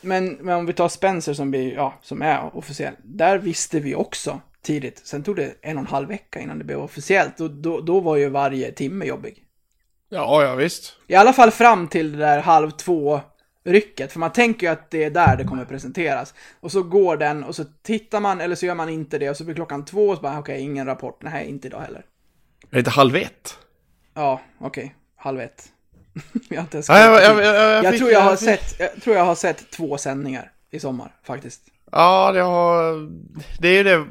Men, 0.00 0.28
men 0.40 0.56
om 0.56 0.66
vi 0.66 0.72
tar 0.72 0.88
Spencer 0.88 1.34
som, 1.34 1.50
vi, 1.50 1.74
ja, 1.74 1.98
som 2.02 2.22
är 2.22 2.56
officiell, 2.56 2.94
där 3.02 3.38
visste 3.38 3.80
vi 3.80 3.94
också 3.94 4.40
tidigt. 4.62 5.00
Sen 5.04 5.22
tog 5.22 5.36
det 5.36 5.54
en 5.62 5.76
och 5.76 5.80
en 5.80 5.86
halv 5.86 6.08
vecka 6.08 6.40
innan 6.40 6.58
det 6.58 6.64
blev 6.64 6.78
officiellt 6.78 7.40
och 7.40 7.50
då, 7.50 7.80
då 7.80 8.00
var 8.00 8.16
ju 8.16 8.28
varje 8.28 8.72
timme 8.72 9.04
jobbig. 9.04 9.44
ja, 10.08 10.42
ja 10.42 10.54
visst. 10.54 10.96
I 11.06 11.14
alla 11.14 11.32
fall 11.32 11.50
fram 11.50 11.88
till 11.88 12.12
det 12.12 12.18
där 12.18 12.40
halv 12.40 12.70
två 12.70 13.20
rycket, 13.64 14.12
för 14.12 14.20
man 14.20 14.32
tänker 14.32 14.66
ju 14.66 14.72
att 14.72 14.90
det 14.90 15.04
är 15.04 15.10
där 15.10 15.36
det 15.36 15.44
kommer 15.44 15.64
presenteras. 15.64 16.34
Och 16.60 16.72
så 16.72 16.82
går 16.82 17.16
den 17.16 17.44
och 17.44 17.54
så 17.54 17.64
tittar 17.82 18.20
man, 18.20 18.40
eller 18.40 18.56
så 18.56 18.66
gör 18.66 18.74
man 18.74 18.88
inte 18.88 19.18
det, 19.18 19.30
och 19.30 19.36
så 19.36 19.44
blir 19.44 19.54
klockan 19.54 19.84
två 19.84 20.08
och 20.08 20.16
så 20.16 20.22
bara 20.22 20.38
okej, 20.38 20.60
ingen 20.60 20.86
rapport, 20.86 21.22
nej, 21.22 21.48
inte 21.48 21.68
idag 21.68 21.80
heller. 21.80 22.04
Är 22.62 22.72
det 22.74 22.78
inte 22.78 22.90
halv 22.90 23.16
ett? 23.16 23.58
Ja, 24.14 24.40
okej, 24.58 24.94
halv 25.16 25.40
ett. 25.40 25.68
jag 26.48 26.62
inte 26.62 26.76
ens 26.76 26.88
Ja, 26.88 26.98
jag, 26.98 27.22
jag, 27.22 27.44
jag, 27.44 27.84
jag, 27.84 27.98
tror 27.98 28.10
jag 28.10 28.20
har 28.20 28.36
sett, 28.36 28.80
jag 28.80 29.02
tror 29.02 29.16
jag 29.16 29.24
har 29.24 29.34
sett 29.34 29.70
två 29.70 29.98
sändningar 29.98 30.52
i 30.70 30.80
sommar, 30.80 31.14
faktiskt. 31.22 31.62
Ja, 31.92 32.32
det 32.32 32.40
har... 32.40 33.08
Det 33.58 33.68
är 33.68 33.84
det... 33.84 34.06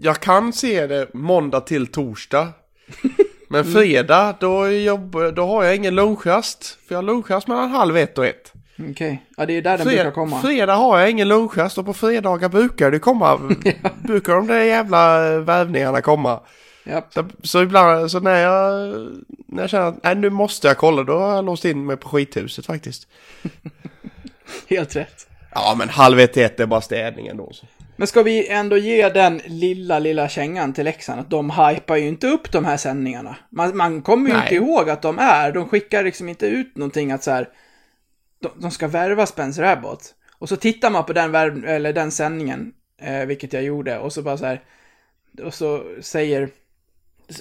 Jag 0.00 0.20
kan 0.20 0.52
se 0.52 0.86
det 0.86 1.14
måndag 1.14 1.60
till 1.60 1.86
torsdag. 1.86 2.48
Men 3.52 3.64
fredag, 3.64 4.36
då, 4.40 4.68
jobb, 4.68 5.16
då 5.34 5.46
har 5.46 5.64
jag 5.64 5.76
ingen 5.76 5.94
lunchrast. 5.94 6.64
För 6.64 6.94
jag 6.94 6.98
har 6.98 7.02
lunchrast 7.02 7.48
mellan 7.48 7.70
halv 7.70 7.96
ett 7.96 8.18
och 8.18 8.26
ett. 8.26 8.52
Okej, 8.90 9.24
ja 9.36 9.46
det 9.46 9.52
är 9.52 9.62
där 9.62 9.78
den 9.78 9.86
brukar 9.86 10.02
Fred, 10.02 10.14
komma. 10.14 10.40
fredag 10.40 10.74
har 10.74 10.98
jag 10.98 11.10
ingen 11.10 11.28
lunchrast 11.28 11.78
och 11.78 11.86
på 11.86 11.92
fredagar 11.92 12.48
brukar 12.48 12.90
det 12.90 12.98
komma. 12.98 13.36
brukar 14.02 14.34
de 14.34 14.46
där 14.46 14.60
jävla 14.60 15.20
värvningarna 15.38 16.00
komma. 16.00 16.40
Japp. 16.84 17.14
Så, 17.14 17.24
så 17.42 17.62
ibland, 17.62 18.10
så 18.10 18.20
när 18.20 18.42
jag, 18.42 18.94
när 19.46 19.62
jag 19.62 19.70
känner 19.70 19.86
att 19.86 20.04
nej, 20.04 20.14
nu 20.14 20.30
måste 20.30 20.68
jag 20.68 20.76
kolla, 20.76 21.02
då 21.02 21.18
har 21.18 21.34
jag 21.34 21.44
låst 21.44 21.64
in 21.64 21.86
mig 21.86 21.96
på 21.96 22.08
skithuset 22.08 22.66
faktiskt. 22.66 23.08
Helt 24.68 24.96
rätt. 24.96 25.28
Ja, 25.54 25.74
men 25.78 25.88
halv 25.88 26.20
ett 26.20 26.32
till 26.32 26.42
ett 26.42 26.60
är 26.60 26.66
bara 26.66 26.80
städningen 26.80 27.36
då. 27.36 27.52
Så. 27.52 27.66
Men 28.00 28.06
ska 28.06 28.22
vi 28.22 28.48
ändå 28.48 28.76
ge 28.76 29.08
den 29.08 29.40
lilla, 29.44 29.98
lilla 29.98 30.28
kängan 30.28 30.72
till 30.72 30.84
Leksand 30.84 31.20
att 31.20 31.30
de 31.30 31.50
hypar 31.50 31.96
ju 31.96 32.08
inte 32.08 32.26
upp 32.26 32.52
de 32.52 32.64
här 32.64 32.76
sändningarna. 32.76 33.36
Man, 33.50 33.76
man 33.76 34.02
kommer 34.02 34.28
ju 34.28 34.36
Nej. 34.36 34.42
inte 34.42 34.54
ihåg 34.54 34.90
att 34.90 35.02
de 35.02 35.18
är. 35.18 35.52
De 35.52 35.68
skickar 35.68 36.04
liksom 36.04 36.28
inte 36.28 36.46
ut 36.46 36.76
någonting 36.76 37.12
att 37.12 37.22
så 37.22 37.30
här, 37.30 37.48
de, 38.42 38.50
de 38.56 38.70
ska 38.70 38.88
värva 38.88 39.26
Spencer 39.26 39.62
Abbott. 39.62 40.14
Och 40.38 40.48
så 40.48 40.56
tittar 40.56 40.90
man 40.90 41.04
på 41.04 41.12
den, 41.12 41.32
värv, 41.32 41.64
eller 41.64 41.92
den 41.92 42.10
sändningen, 42.10 42.72
eh, 43.00 43.26
vilket 43.26 43.52
jag 43.52 43.62
gjorde, 43.62 43.98
och 43.98 44.12
så 44.12 44.22
bara 44.22 44.36
så 44.36 44.46
här, 44.46 44.60
och 45.42 45.54
så 45.54 45.84
säger, 46.00 46.48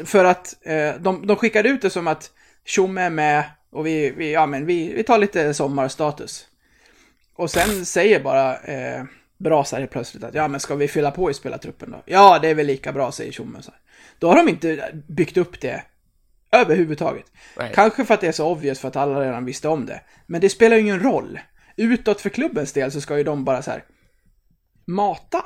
för 0.06 0.25
att 0.25 0.56
eh, 0.62 0.94
de, 1.00 1.28
de 1.28 1.36
skickade 1.36 1.70
ut 1.70 1.82
det 1.82 1.89
som 1.89 2.08
att 2.08 2.32
Tjomme 2.66 3.01
är 3.01 3.10
med 3.10 3.44
och 3.72 3.88
vi, 3.88 4.10
vi, 4.10 4.34
ja, 4.34 4.46
men 4.46 4.66
vi, 4.66 4.94
vi 4.94 5.04
tar 5.04 5.18
lite 5.18 5.54
sommarstatus. 5.54 6.48
Och 7.36 7.51
sen 7.51 7.86
säger 7.86 8.20
bara 8.20 8.58
eh, 8.58 9.04
Brasar 9.39 9.79
helt 9.79 9.91
plötsligt 9.91 10.24
att 10.24 10.34
ja 10.34 10.48
men 10.48 10.60
ska 10.60 10.75
vi 10.75 10.88
fylla 10.88 11.12
på 11.12 11.31
i 11.31 11.34
spelartruppen 11.34 11.91
då? 11.91 12.01
Ja 12.05 12.39
det 12.39 12.48
är 12.48 12.55
väl 12.55 12.67
lika 12.67 12.91
bra 12.91 13.12
säger 13.12 13.31
Tjomme. 13.31 13.62
så 13.62 13.72
här. 13.72 13.79
Då 14.19 14.27
har 14.27 14.36
de 14.36 14.50
inte 14.50 14.91
byggt 15.08 15.38
upp 15.38 15.62
det 15.62 15.84
överhuvudtaget. 16.51 17.25
Nej. 17.58 17.72
Kanske 17.75 18.05
för 18.05 18.13
att 18.13 18.22
det 18.22 18.27
är 18.27 18.31
så 18.31 18.51
obvious 18.51 18.79
för 18.79 18.88
att 18.88 18.96
alla 18.96 19.22
redan 19.22 19.46
visste 19.46 19.67
om 19.67 19.86
det. 19.86 20.01
Men 20.25 20.41
det 20.41 20.50
spelar 20.50 20.75
ju 20.75 20.81
ingen 20.81 21.00
roll. 21.00 21.39
Utåt 21.75 22.22
för 22.22 22.29
klubbens 22.29 22.74
del 22.74 22.91
så 22.91 23.01
ska 23.01 23.17
ju 23.17 23.24
de 23.24 23.46
bara 23.46 23.62
så 23.62 23.72
här 23.72 23.84
mata. 24.86 25.46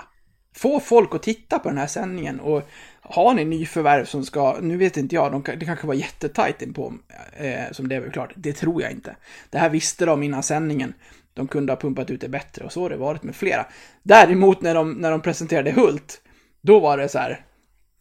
Få 0.55 0.79
folk 0.79 1.15
att 1.15 1.23
titta 1.23 1.59
på 1.59 1.69
den 1.69 1.77
här 1.77 1.87
sändningen 1.87 2.39
och 2.39 2.69
har 3.01 3.33
ni 3.33 3.45
nyförvärv 3.45 4.05
som 4.05 4.25
ska, 4.25 4.57
nu 4.61 4.77
vet 4.77 4.97
inte 4.97 5.15
jag, 5.15 5.31
de, 5.31 5.43
det 5.43 5.65
kanske 5.65 5.87
var 5.87 5.93
jättetajt 5.93 6.73
på 6.75 6.93
eh, 7.37 7.71
som 7.71 7.87
det 7.87 7.95
är 7.95 7.99
väl 7.99 8.11
klart. 8.11 8.33
Det 8.35 8.53
tror 8.53 8.81
jag 8.81 8.91
inte. 8.91 9.15
Det 9.49 9.57
här 9.57 9.69
visste 9.69 10.05
de 10.05 10.23
innan 10.23 10.43
sändningen. 10.43 10.93
De 11.33 11.47
kunde 11.47 11.71
ha 11.71 11.77
pumpat 11.77 12.11
ut 12.11 12.21
det 12.21 12.29
bättre 12.29 12.65
och 12.65 12.71
så 12.71 12.81
har 12.81 12.89
det 12.89 12.97
varit 12.97 13.23
med 13.23 13.35
flera. 13.35 13.65
Däremot 14.03 14.61
när 14.61 14.75
de, 14.75 14.93
när 14.93 15.11
de 15.11 15.21
presenterade 15.21 15.71
Hult, 15.71 16.21
då 16.61 16.79
var 16.79 16.97
det 16.97 17.09
så 17.09 17.19
här 17.19 17.45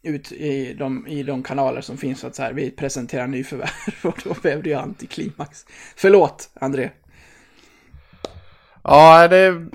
ut 0.03 0.31
i 0.31 0.73
de, 0.73 1.07
i 1.07 1.23
de 1.23 1.43
kanaler 1.43 1.81
som 1.81 1.97
finns 1.97 2.19
så 2.19 2.27
att 2.27 2.35
så 2.35 2.43
här, 2.43 2.53
vi 2.53 2.71
presenterar 2.71 3.27
nyförvärv 3.27 3.95
och 4.05 4.21
då 4.23 4.35
blev 4.41 4.63
det 4.63 4.69
ju 4.69 4.75
antiklimax. 4.75 5.65
Förlåt, 5.95 6.49
André. 6.53 6.89
Ja, 8.83 9.27
det... 9.27 9.67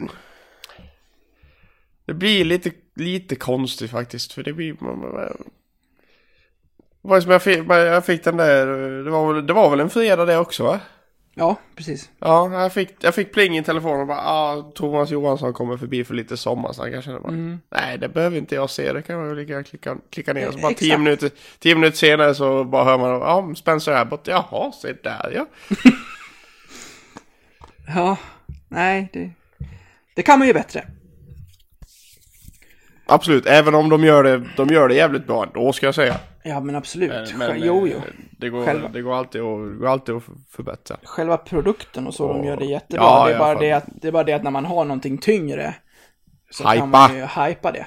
Det 2.05 2.15
blir 2.15 2.45
lite, 2.45 2.71
lite 2.95 3.37
konstigt 3.37 3.91
faktiskt. 3.91 4.33
För 4.33 4.43
det 4.43 4.53
blir... 4.53 4.77
Vad 7.01 7.19
det 7.19 7.23
som 7.23 7.33
jag 7.33 7.43
fick, 7.43 7.59
jag 7.69 8.05
fick 8.05 8.25
den 8.25 8.37
där... 8.37 8.67
Det 9.05 9.11
var, 9.11 9.33
väl, 9.33 9.47
det 9.47 9.53
var 9.53 9.71
väl 9.71 9.81
en 9.81 9.91
fredag 9.91 10.25
det 10.25 10.39
också 10.39 10.65
va? 10.65 10.81
Ja, 11.39 11.57
precis. 11.77 12.11
Ja, 12.19 12.63
jag 12.63 12.73
fick, 12.73 12.95
jag 13.01 13.15
fick 13.15 13.33
pling 13.33 13.59
i 13.59 13.63
telefonen 13.65 14.01
och 14.01 14.07
bara 14.07 14.21
ah, 14.21 14.63
Thomas 14.75 15.11
Johansson 15.11 15.53
kommer 15.53 15.77
förbi 15.77 16.05
för 16.05 16.15
lite 16.15 16.37
sommarsnack. 16.37 16.89
Jag 16.93 17.05
kände 17.05 17.21
bara, 17.21 17.33
Mm. 17.33 17.61
nej 17.71 17.99
det 17.99 18.09
behöver 18.09 18.37
inte 18.39 18.55
jag 18.55 18.71
se, 18.71 18.93
det 18.93 19.03
kan 19.03 19.19
jag 19.19 19.37
lika 19.37 19.63
klicka, 19.63 19.97
klicka 20.11 20.33
ner. 20.33 20.47
Så 20.51 20.59
bara 20.59 20.71
Exakt. 20.71 20.79
tio 20.79 20.99
minuter, 20.99 21.31
tio 21.59 21.75
minuter 21.75 21.97
senare 21.97 22.35
så 22.35 22.65
bara 22.65 22.85
hör 22.85 22.99
man, 22.99 23.11
ja 23.11 23.55
Spencer 23.57 23.93
Abbott, 23.93 24.27
jaha, 24.27 24.73
se 24.73 24.93
där 24.93 25.33
ja. 25.35 25.47
Ja, 27.95 28.17
nej, 28.69 29.09
det, 29.13 29.31
det 30.17 30.23
kan 30.23 30.39
man 30.39 30.49
ju 30.49 30.55
bättre. 30.55 30.85
Absolut, 33.07 33.47
även 33.47 33.75
om 33.75 33.89
de 33.89 34.05
gör 34.05 34.23
det, 34.25 34.45
de 34.57 34.69
gör 34.69 34.89
det 34.89 34.95
jävligt 34.95 35.27
bra 35.27 35.43
ändå 35.47 35.73
ska 35.73 35.87
jag 35.87 35.95
säga. 35.95 36.17
Ja, 36.43 36.61
men 36.61 36.75
absolut. 36.75 37.35
Men, 37.37 37.39
men, 37.49 37.61
jo, 37.67 37.89
jo. 37.89 38.01
Det 38.41 38.49
går, 38.49 38.65
Själva. 38.65 38.89
det 38.89 39.03
går 39.03 39.15
alltid 39.15 39.41
att, 39.41 39.79
går 39.79 39.87
alltid 39.87 40.15
att 40.15 40.23
förbättra. 40.51 40.97
Själva 41.05 41.37
produkten 41.37 42.07
och 42.07 42.15
så, 42.15 42.29
de 42.29 42.41
Och- 42.41 42.47
gör 42.47 42.57
det 42.57 42.65
jättebra. 42.65 43.05
Ja, 43.05 43.25
det, 43.25 43.31
är 43.31 43.35
ja, 43.35 43.39
bara 43.39 43.55
det, 43.59 43.73
att, 43.73 43.85
det 43.87 44.09
är 44.09 44.13
bara 44.13 44.25
det 44.25 44.33
att 44.33 44.43
när 44.43 44.51
man 44.51 44.65
har 44.65 44.85
någonting 44.85 45.19
tyngre 45.19 45.75
så 46.51 46.63
Hypa. 46.69 46.81
kan 46.81 46.91
man 46.91 47.17
ju 47.17 47.27
hypa 47.27 47.73
det. 47.73 47.87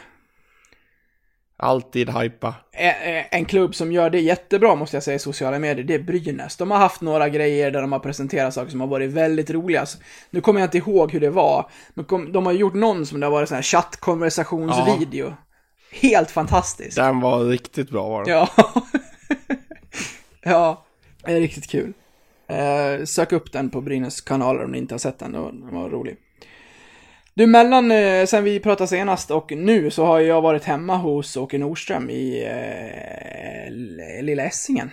Alltid 1.57 2.09
hypa. 2.09 2.55
Ä- 2.73 3.25
En 3.31 3.45
klubb 3.45 3.75
som 3.75 3.91
gör 3.91 4.09
det 4.09 4.19
jättebra 4.19 4.75
måste 4.75 4.95
jag 4.95 5.03
säga 5.03 5.15
i 5.15 5.19
sociala 5.19 5.59
medier, 5.59 5.85
det 5.85 5.93
är 5.95 5.99
Brynäs. 5.99 6.57
De 6.57 6.71
har 6.71 6.77
haft 6.77 7.01
några 7.01 7.29
grejer 7.29 7.71
där 7.71 7.81
de 7.81 7.91
har 7.91 7.99
presenterat 7.99 8.53
saker 8.53 8.71
som 8.71 8.79
har 8.81 8.87
varit 8.87 9.11
väldigt 9.11 9.49
roliga. 9.49 9.85
Så 9.85 9.97
Nu 10.29 10.41
kommer 10.41 10.59
jag 10.59 10.67
inte 10.67 10.77
ihåg 10.77 11.11
hur 11.11 11.19
det 11.19 11.29
var, 11.29 11.69
men 11.93 12.31
de 12.31 12.45
har 12.45 12.53
gjort 12.53 12.73
någon 12.73 13.05
som 13.05 13.19
det 13.19 13.25
har 13.25 13.31
varit 13.31 13.49
sån 13.49 13.55
här 13.55 13.61
chattkonversationsvideo. 13.61 15.33
Helt 15.91 16.31
fantastiskt. 16.31 16.95
Den 16.97 17.19
var 17.19 17.43
riktigt 17.43 17.89
bra 17.89 18.09
var 18.09 18.25
den. 18.25 18.33
Ja. 18.33 18.49
ja, 20.43 20.85
det 21.25 21.31
är 21.31 21.39
riktigt 21.39 21.69
kul. 21.69 21.93
Eh, 22.47 23.05
sök 23.05 23.31
upp 23.31 23.51
den 23.51 23.69
på 23.69 23.81
Brynäs 23.81 24.21
kanaler 24.21 24.63
om 24.63 24.71
ni 24.71 24.77
inte 24.77 24.93
har 24.93 24.99
sett 24.99 25.19
den, 25.19 25.31
den 25.31 25.75
var, 25.75 25.89
rolig. 25.89 26.17
Du, 27.33 27.47
mellan 27.47 27.91
eh, 27.91 28.25
sen 28.25 28.43
vi 28.43 28.59
pratade 28.59 28.87
senast 28.87 29.31
och 29.31 29.51
nu 29.51 29.91
så 29.91 30.05
har 30.05 30.19
jag 30.19 30.41
varit 30.41 30.63
hemma 30.63 30.97
hos 30.97 31.37
Åke 31.37 31.57
Nordström 31.57 32.09
i 32.09 32.43
eh, 32.43 33.71
Lilla 34.23 34.43
Essingen. 34.43 34.91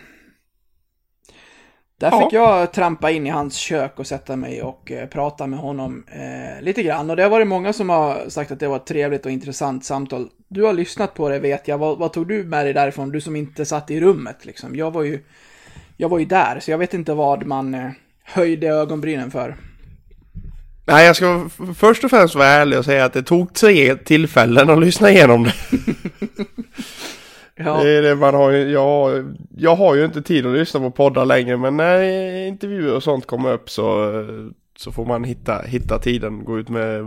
Där 2.00 2.10
Ja. 2.12 2.20
fick 2.22 2.32
jag 2.32 2.72
trampa 2.72 3.10
in 3.10 3.26
i 3.26 3.30
hans 3.30 3.54
kök 3.56 3.98
och 3.98 4.06
sätta 4.06 4.36
mig 4.36 4.62
och 4.62 4.92
eh, 4.92 5.06
prata 5.08 5.46
med 5.46 5.58
honom 5.58 6.04
eh, 6.12 6.62
lite 6.62 6.82
grann. 6.82 7.10
Och 7.10 7.16
det 7.16 7.22
har 7.22 7.30
varit 7.30 7.46
många 7.46 7.72
som 7.72 7.88
har 7.88 8.28
sagt 8.28 8.50
att 8.50 8.60
det 8.60 8.68
var 8.68 8.76
ett 8.76 8.86
trevligt 8.86 9.26
och 9.26 9.32
intressant 9.32 9.84
samtal. 9.84 10.28
Du 10.48 10.62
har 10.62 10.72
lyssnat 10.72 11.14
på 11.14 11.28
det 11.28 11.38
vet 11.38 11.68
jag. 11.68 11.78
Vad, 11.78 11.98
vad 11.98 12.12
tog 12.12 12.28
du 12.28 12.44
med 12.44 12.66
dig 12.66 12.72
därifrån? 12.74 13.10
Du 13.10 13.20
som 13.20 13.36
inte 13.36 13.64
satt 13.64 13.90
i 13.90 14.00
rummet 14.00 14.44
liksom. 14.44 14.76
Jag 14.76 14.90
var 14.90 15.02
ju, 15.02 15.20
jag 15.96 16.08
var 16.08 16.18
ju 16.18 16.24
där, 16.24 16.60
så 16.60 16.70
jag 16.70 16.78
vet 16.78 16.94
inte 16.94 17.14
vad 17.14 17.46
man 17.46 17.74
eh, 17.74 17.90
höjde 18.24 18.66
ögonbrynen 18.68 19.30
för. 19.30 19.56
Nej, 20.86 21.06
jag 21.06 21.16
ska 21.16 21.48
först 21.76 22.04
och 22.04 22.10
främst 22.10 22.34
vara 22.34 22.46
ärlig 22.48 22.78
och 22.78 22.84
säga 22.84 23.04
att 23.04 23.12
det 23.12 23.22
tog 23.22 23.54
tre 23.54 23.96
tillfällen 23.96 24.70
att 24.70 24.80
lyssna 24.80 25.10
igenom 25.10 25.44
det. 25.44 25.54
Ja, 27.64 27.82
Det 27.82 27.90
är 27.90 28.02
det 28.02 28.14
man 28.16 28.34
har 28.34 28.50
ju, 28.50 28.70
jag, 28.70 29.24
jag 29.56 29.76
har 29.76 29.94
ju 29.94 30.04
inte 30.04 30.22
tid 30.22 30.46
att 30.46 30.52
lyssna 30.52 30.80
på 30.80 30.90
poddar 30.90 31.24
längre 31.26 31.56
men 31.56 31.76
när 31.76 32.02
intervjuer 32.46 32.94
och 32.94 33.02
sånt 33.02 33.26
kommer 33.26 33.52
upp 33.52 33.70
så, 33.70 34.12
så 34.78 34.92
får 34.92 35.04
man 35.06 35.24
hitta, 35.24 35.62
hitta 35.62 35.98
tiden, 35.98 36.44
gå 36.44 36.58
ut 36.58 36.68
med 36.68 37.02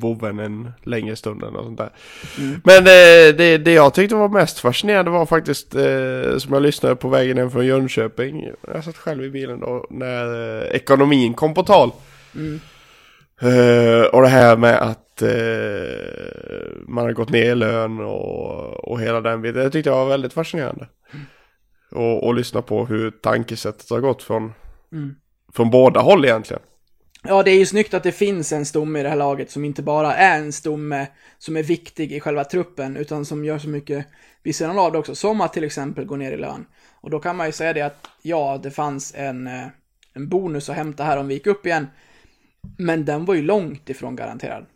vovven 0.00 0.38
en 0.38 0.72
längre 0.82 1.16
stund 1.16 1.42
eller 1.42 1.58
sånt 1.58 1.78
där. 1.78 1.90
Men 2.64 2.78
eh, 2.78 3.36
det, 3.36 3.58
det 3.58 3.72
jag 3.72 3.94
tyckte 3.94 4.14
var 4.14 4.28
mest 4.28 4.58
fascinerande 4.58 5.10
var 5.10 5.26
faktiskt 5.26 5.74
eh, 5.74 6.36
som 6.38 6.52
jag 6.52 6.62
lyssnade 6.62 6.96
på 6.96 7.08
vägen 7.08 7.38
hem 7.38 7.50
från 7.50 7.66
Jönköping. 7.66 8.48
Jag 8.74 8.84
satt 8.84 8.96
själv 8.96 9.24
i 9.24 9.30
bilen 9.30 9.60
då 9.60 9.86
när 9.90 10.58
eh, 10.62 10.76
ekonomin 10.76 11.34
kom 11.34 11.54
på 11.54 11.62
tal. 11.62 11.90
Eh, 13.40 14.04
och 14.12 14.22
det 14.22 14.28
här 14.28 14.56
med 14.56 14.82
att 14.82 15.22
eh, 15.22 15.28
man 16.88 17.04
har 17.04 17.12
gått 17.12 17.30
ner 17.30 17.52
i 17.52 17.54
lön 17.54 18.00
och, 18.00 18.88
och 18.88 19.00
hela 19.00 19.20
den 19.20 19.42
biten. 19.42 19.62
Det 19.62 19.70
tyckte 19.70 19.90
jag 19.90 19.96
var 19.96 20.08
väldigt 20.08 20.32
fascinerande. 20.32 20.88
Och, 21.90 22.24
och 22.24 22.34
lyssna 22.34 22.62
på 22.62 22.86
hur 22.86 23.10
tankesättet 23.10 23.90
har 23.90 24.00
gått 24.00 24.22
från, 24.22 24.52
från 25.52 25.70
båda 25.70 26.00
håll 26.00 26.24
egentligen. 26.24 26.62
Ja, 27.28 27.42
det 27.42 27.50
är 27.50 27.58
ju 27.58 27.66
snyggt 27.66 27.94
att 27.94 28.02
det 28.02 28.12
finns 28.12 28.52
en 28.52 28.66
stomme 28.66 29.00
i 29.00 29.02
det 29.02 29.08
här 29.08 29.16
laget 29.16 29.50
som 29.50 29.64
inte 29.64 29.82
bara 29.82 30.14
är 30.14 30.38
en 30.38 30.52
stomme 30.52 31.06
som 31.38 31.56
är 31.56 31.62
viktig 31.62 32.12
i 32.12 32.20
själva 32.20 32.44
truppen, 32.44 32.96
utan 32.96 33.24
som 33.24 33.44
gör 33.44 33.58
så 33.58 33.68
mycket 33.68 34.06
vid 34.42 34.56
sidan 34.56 34.78
av 34.78 34.92
det 34.92 34.98
också, 34.98 35.14
som 35.14 35.40
att 35.40 35.52
till 35.52 35.64
exempel 35.64 36.04
gå 36.04 36.16
ner 36.16 36.32
i 36.32 36.36
lön. 36.36 36.66
Och 37.00 37.10
då 37.10 37.20
kan 37.20 37.36
man 37.36 37.46
ju 37.46 37.52
säga 37.52 37.72
det 37.72 37.80
att, 37.82 38.06
ja, 38.22 38.60
det 38.62 38.70
fanns 38.70 39.14
en, 39.14 39.46
eh, 39.46 39.66
en 40.14 40.28
bonus 40.28 40.68
att 40.68 40.76
hämta 40.76 41.04
här 41.04 41.16
om 41.16 41.28
vi 41.28 41.34
gick 41.34 41.46
upp 41.46 41.66
igen, 41.66 41.86
men 42.78 43.04
den 43.04 43.24
var 43.24 43.34
ju 43.34 43.42
långt 43.42 43.90
ifrån 43.90 44.16
garanterad. 44.16 44.66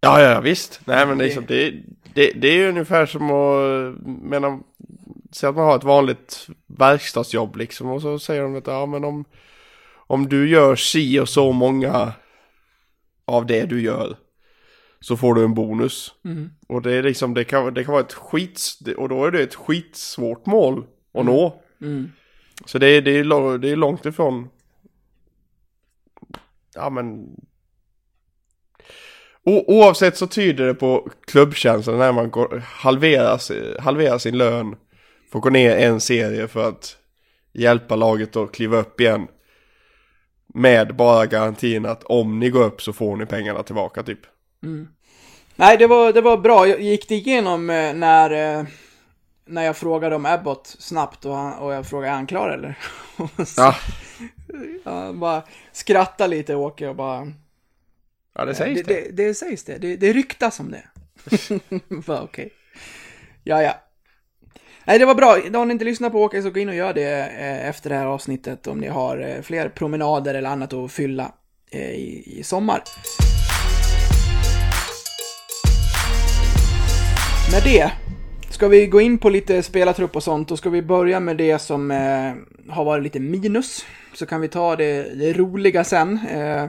Ja, 0.00 0.20
ja, 0.20 0.40
visst. 0.40 0.80
Nej, 0.84 1.06
men 1.06 1.18
det, 1.18 1.24
är 1.24 1.26
liksom, 1.26 1.44
det, 1.48 1.70
det, 2.14 2.32
det 2.32 2.48
är 2.48 2.54
ju 2.54 2.68
ungefär 2.68 3.06
som 3.06 3.30
att, 3.30 4.06
menar, 4.06 4.60
säg 5.32 5.48
att 5.48 5.56
man 5.56 5.64
har 5.64 5.76
ett 5.76 5.84
vanligt 5.84 6.46
verkstadsjobb 6.66 7.56
liksom 7.56 7.90
och 7.90 8.02
så 8.02 8.18
säger 8.18 8.42
de 8.42 8.56
att 8.56 8.66
ja, 8.66 8.86
men 8.86 9.04
om, 9.04 9.24
om 9.94 10.28
du 10.28 10.48
gör 10.48 10.76
si 10.76 11.20
och 11.20 11.28
så 11.28 11.52
många 11.52 12.12
av 13.24 13.46
det 13.46 13.64
du 13.64 13.80
gör 13.80 14.16
så 15.00 15.16
får 15.16 15.34
du 15.34 15.44
en 15.44 15.54
bonus. 15.54 16.14
Och 16.68 16.82
det 16.82 16.92
är 16.92 17.02
liksom, 17.02 17.34
det 17.34 17.44
kan, 17.44 17.74
det 17.74 17.84
kan 17.84 17.92
vara 17.92 18.04
ett 18.04 18.12
skits, 18.12 18.80
och 18.96 19.08
då 19.08 19.24
är 19.24 19.30
det 19.30 19.42
ett 19.42 19.54
skitsvårt 19.54 20.46
mål 20.46 20.84
att 21.14 21.24
nå. 21.24 21.62
Mm. 21.80 22.12
Så 22.64 22.78
det 22.78 22.88
är, 22.88 23.02
det, 23.02 23.10
är, 23.10 23.58
det 23.58 23.70
är 23.70 23.76
långt 23.76 24.06
ifrån, 24.06 24.48
ja 26.76 26.90
men 26.90 27.26
O- 29.44 29.64
oavsett 29.66 30.16
så 30.16 30.26
tyder 30.26 30.66
det 30.66 30.74
på 30.74 31.10
klubbkänslan 31.26 31.98
när 31.98 32.12
man 32.12 32.30
går, 32.30 32.62
halverar, 32.66 33.38
si- 33.38 33.78
halverar 33.80 34.18
sin 34.18 34.38
lön. 34.38 34.76
Får 35.32 35.40
gå 35.40 35.50
ner 35.50 35.76
en 35.76 36.00
serie 36.00 36.48
för 36.48 36.68
att 36.68 36.96
hjälpa 37.52 37.96
laget 37.96 38.36
att 38.36 38.52
kliva 38.52 38.76
upp 38.76 39.00
igen. 39.00 39.28
Med 40.54 40.96
bara 40.96 41.26
garantin 41.26 41.86
att 41.86 42.04
om 42.04 42.38
ni 42.38 42.50
går 42.50 42.64
upp 42.64 42.82
så 42.82 42.92
får 42.92 43.16
ni 43.16 43.26
pengarna 43.26 43.62
tillbaka 43.62 44.02
typ. 44.02 44.20
Nej, 45.56 45.76
det 45.76 45.86
var, 45.86 46.12
det 46.12 46.20
var 46.20 46.36
bra. 46.38 46.66
Jag 46.66 46.80
gick 46.80 47.08
det 47.08 47.14
igenom 47.14 47.70
eh, 47.70 47.94
när, 47.94 48.58
eh, 48.58 48.64
när 49.46 49.62
jag 49.62 49.76
frågade 49.76 50.16
om 50.16 50.26
Abbott 50.26 50.76
snabbt 50.78 51.24
och, 51.24 51.34
han, 51.34 51.52
och 51.58 51.72
jag 51.72 51.86
frågade 51.86 52.10
är 52.12 52.14
han 52.14 52.26
klar 52.26 52.48
eller? 52.48 52.78
Ja, 53.56 53.74
ja, 54.84 55.12
bara 55.12 55.42
skratta 55.72 56.26
lite 56.26 56.54
Åke 56.54 56.88
och 56.88 56.96
bara... 56.96 57.32
ja 58.34 58.44
det 58.44 58.54
sägs 58.54 58.82
det, 58.82 58.94
det. 58.94 59.00
det, 59.00 59.26
det 59.26 59.34
sägs 59.34 59.64
det. 59.64 59.78
Det, 59.78 59.96
det 59.96 60.12
ryktas 60.12 60.60
om 60.60 60.70
det. 60.70 60.82
Bara 62.06 62.22
okej. 62.22 62.50
Ja, 63.44 63.62
ja. 63.62 63.74
Nej, 64.84 64.98
det 64.98 65.06
var 65.06 65.14
bra. 65.14 65.38
Har 65.58 65.64
ni 65.64 65.72
inte 65.72 65.84
lyssnat 65.84 66.12
på 66.12 66.22
Åke 66.22 66.42
så 66.42 66.50
gå 66.50 66.60
in 66.60 66.68
och 66.68 66.74
gör 66.74 66.94
det 66.94 67.18
eh, 67.20 67.68
efter 67.68 67.90
det 67.90 67.96
här 67.96 68.06
avsnittet 68.06 68.66
om 68.66 68.78
ni 68.78 68.88
har 68.88 69.18
eh, 69.18 69.42
fler 69.42 69.68
promenader 69.68 70.34
eller 70.34 70.50
annat 70.50 70.72
att 70.72 70.92
fylla 70.92 71.32
eh, 71.70 71.90
i, 71.90 72.38
i 72.38 72.42
sommar. 72.42 72.82
Med 77.52 77.62
det 77.62 78.05
ska 78.56 78.68
vi 78.68 78.86
gå 78.86 79.00
in 79.00 79.18
på 79.18 79.30
lite 79.30 79.62
spelartrupp 79.62 80.16
och 80.16 80.22
sånt. 80.22 80.48
Då 80.48 80.56
ska 80.56 80.70
vi 80.70 80.82
börja 80.82 81.20
med 81.20 81.36
det 81.36 81.58
som 81.58 81.90
eh, 81.90 82.34
har 82.72 82.84
varit 82.84 83.02
lite 83.02 83.20
minus. 83.20 83.86
Så 84.14 84.26
kan 84.26 84.40
vi 84.40 84.48
ta 84.48 84.76
det, 84.76 85.02
det 85.14 85.32
roliga 85.32 85.84
sen. 85.84 86.20
Eh, 86.30 86.68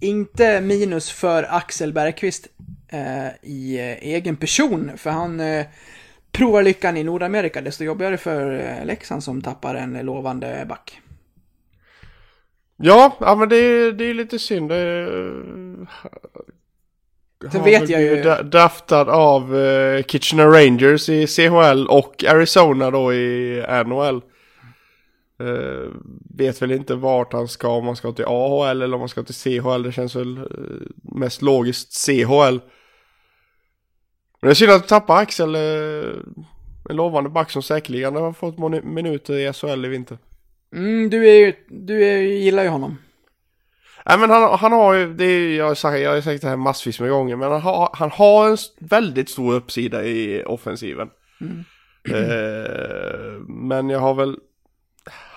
inte 0.00 0.60
minus 0.60 1.10
för 1.10 1.42
Axel 1.42 1.92
Bergqvist 1.92 2.48
eh, 2.88 3.26
i 3.42 3.78
eh, 3.78 4.14
egen 4.14 4.36
person, 4.36 4.90
för 4.96 5.10
han 5.10 5.40
eh, 5.40 5.66
provar 6.32 6.62
lyckan 6.62 6.96
i 6.96 7.04
Nordamerika. 7.04 7.60
Desto 7.60 7.84
jobbigare 7.84 8.16
för 8.16 8.52
eh, 8.52 8.86
Leksand 8.86 9.24
som 9.24 9.42
tappar 9.42 9.74
en 9.74 9.92
lovande 9.92 10.64
back. 10.68 11.00
Ja, 12.76 13.16
ja 13.20 13.34
men 13.34 13.48
det 13.48 13.56
är, 13.56 13.92
det 13.92 14.04
är 14.04 14.14
lite 14.14 14.38
synd. 14.38 14.68
Det 14.68 14.76
är, 14.76 15.32
har 17.52 17.64
vet 17.64 17.88
jag 17.88 18.02
ju- 18.02 18.42
Draftad 18.42 19.08
av 19.10 19.56
eh, 19.56 20.02
Kitchener 20.02 20.46
Rangers 20.46 21.08
i 21.08 21.26
CHL 21.26 21.86
och 21.88 22.24
Arizona 22.28 22.90
då 22.90 23.14
i 23.14 23.64
NHL. 23.86 24.22
Eh, 25.40 25.90
vet 26.36 26.62
väl 26.62 26.70
inte 26.72 26.94
vart 26.94 27.32
han 27.32 27.48
ska, 27.48 27.68
om 27.68 27.86
han 27.86 27.96
ska 27.96 28.12
till 28.12 28.24
AHL 28.24 28.82
eller 28.82 28.94
om 28.94 29.00
han 29.00 29.08
ska 29.08 29.22
till 29.22 29.34
CHL. 29.34 29.82
Det 29.82 29.92
känns 29.92 30.16
väl 30.16 30.36
eh, 30.38 30.44
mest 31.02 31.42
logiskt 31.42 32.06
CHL. 32.06 32.58
Men 34.40 34.48
det 34.48 34.50
är 34.50 34.54
synd 34.54 34.70
att 34.72 34.88
tappa 34.88 35.14
Axel, 35.14 35.54
eh, 35.54 35.60
en 36.90 36.96
lovande 36.96 37.30
back 37.30 37.50
som 37.50 37.62
säkerligen 37.62 38.16
har 38.16 38.32
fått 38.32 38.84
minuter 38.84 39.34
i 39.34 39.52
SHL 39.52 39.84
i 39.84 39.88
vinter. 39.88 40.18
Mm, 40.74 41.10
du 41.10 41.28
är 41.28 41.34
ju, 41.34 41.52
du 41.68 42.04
är, 42.04 42.18
gillar 42.18 42.62
ju 42.62 42.68
honom. 42.68 42.98
Nej 44.06 44.18
men 44.18 44.30
han, 44.30 44.58
han 44.58 44.72
har 44.72 44.94
ju, 44.94 45.14
det 45.14 45.24
är, 45.24 45.56
jag, 45.56 45.66
har 45.66 45.74
sagt, 45.74 46.00
jag 46.00 46.14
har 46.14 46.20
sagt 46.20 46.42
det 46.42 46.48
här 46.48 46.56
massvis 46.56 47.00
med 47.00 47.10
gånger, 47.10 47.36
men 47.36 47.52
han 47.52 47.60
har, 47.60 47.90
han 47.92 48.10
har 48.10 48.50
en 48.50 48.56
väldigt 48.78 49.28
stor 49.28 49.54
uppsida 49.54 50.04
i 50.04 50.44
offensiven. 50.44 51.10
Eh, 52.08 53.40
men 53.48 53.90
jag 53.90 54.00
har 54.00 54.14
väl, 54.14 54.36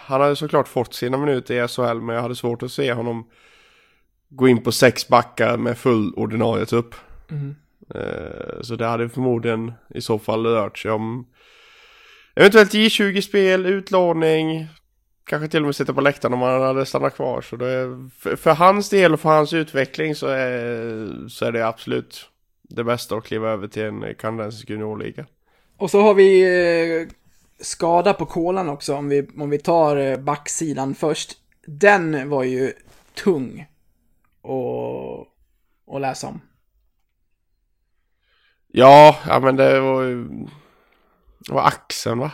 han 0.06 0.22
hade 0.22 0.36
såklart 0.36 0.68
fått 0.68 0.94
sina 0.94 1.18
minuter 1.18 1.64
i 1.64 1.68
SHL, 1.68 2.02
men 2.02 2.16
jag 2.16 2.22
hade 2.22 2.36
svårt 2.36 2.64
att 2.64 2.72
se 2.72 2.94
honom 2.94 3.28
gå 4.30 4.48
in 4.48 4.64
på 4.64 4.72
sex 4.72 5.08
backar 5.08 5.58
med 5.58 5.78
full 5.78 6.14
ordinarie 6.14 6.66
trupp. 6.66 6.96
Eh, 7.96 8.62
så 8.62 8.76
det 8.76 8.86
hade 8.86 9.10
förmodligen 9.10 9.74
i 9.90 10.02
så 10.02 10.20
fall 10.20 10.46
rört 10.46 10.78
sig 10.78 10.92
om 10.92 11.28
eventuellt 12.36 12.74
J20-spel, 12.74 13.66
utlåning, 13.66 14.68
kanske 15.28 15.48
till 15.48 15.60
och 15.60 15.66
med 15.66 15.76
sitta 15.76 15.94
på 15.94 16.02
läktaren 16.02 16.34
om 16.34 16.42
han 16.42 16.62
hade 16.62 16.86
stannat 16.86 17.16
kvar. 17.16 17.42
Så 17.42 17.56
är, 17.56 18.10
för, 18.10 18.36
för 18.36 18.54
hans 18.54 18.90
del 18.90 19.14
och 19.14 19.20
för 19.20 19.30
hans 19.30 19.54
utveckling 19.54 20.16
så 20.16 20.28
är, 20.28 21.28
så 21.30 21.46
är 21.46 21.52
det 21.52 21.68
absolut 21.68 22.30
det 22.62 22.84
bästa 22.84 23.16
att 23.16 23.24
kliva 23.24 23.50
över 23.50 23.68
till 23.68 23.84
en 23.84 24.16
kanadensisk 24.16 24.70
juniorliga. 24.70 25.26
Och 25.78 25.92
så 25.92 26.02
har 26.02 26.14
vi 26.14 26.42
eh, 27.02 27.08
skada 27.60 28.14
på 28.14 28.26
kolan 28.26 28.70
också, 28.70 28.96
om 28.96 29.10
vi, 29.10 29.30
om 29.38 29.50
vi 29.50 29.60
tar 29.60 29.98
eh, 29.98 30.18
backsidan 30.18 30.96
först. 30.96 31.38
Den 31.66 32.30
var 32.30 32.44
ju 32.44 32.74
tung 33.14 33.68
att, 34.44 35.96
att 35.96 36.02
läsa 36.02 36.28
om. 36.28 36.42
Ja, 38.68 39.20
ja 39.28 39.40
men 39.40 39.56
det 39.56 39.80
var 39.80 40.04
ju... 40.04 40.28
Det 41.40 41.54
var 41.54 41.68
axeln 41.68 42.20
va? 42.20 42.32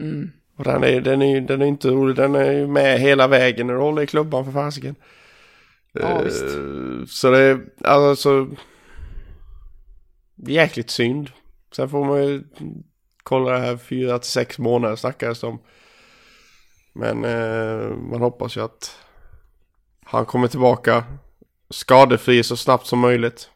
Mm. 0.00 0.30
Och 0.60 0.66
den 0.66 0.84
är, 0.84 1.00
den 1.00 1.22
är 1.22 1.40
den 1.40 1.62
är 1.62 1.66
inte 1.66 1.88
rolig, 1.88 2.16
den 2.16 2.34
är 2.34 2.52
ju 2.52 2.66
med 2.66 3.00
hela 3.00 3.28
vägen 3.28 3.66
när 3.66 3.74
du 3.74 3.80
håller 3.80 4.02
i 4.02 4.06
klubban 4.06 4.44
för 4.44 4.52
fasiken. 4.52 4.94
Ja, 5.92 6.00
Eh, 6.02 6.22
visst. 6.22 6.44
Så 7.18 7.30
det 7.30 7.38
är 7.38 7.60
alltså... 7.84 8.48
Jäkligt 10.36 10.90
synd. 10.90 11.30
Sen 11.76 11.88
får 11.88 12.04
man 12.04 12.26
ju 12.26 12.42
kolla 13.22 13.50
det 13.50 13.58
här 13.58 13.76
fyra 13.76 14.18
till 14.18 14.30
sex 14.30 14.58
månader 14.58 14.96
snackades 14.96 15.42
om. 15.42 15.58
Men 16.92 17.24
eh, 17.24 17.96
man 17.96 18.20
hoppas 18.20 18.56
ju 18.56 18.60
att 18.60 18.96
han 20.04 20.26
kommer 20.26 20.48
tillbaka 20.48 21.04
skadefri 21.70 22.42
så 22.42 22.56
snabbt 22.56 22.86
som 22.86 22.98
möjligt. 22.98 23.50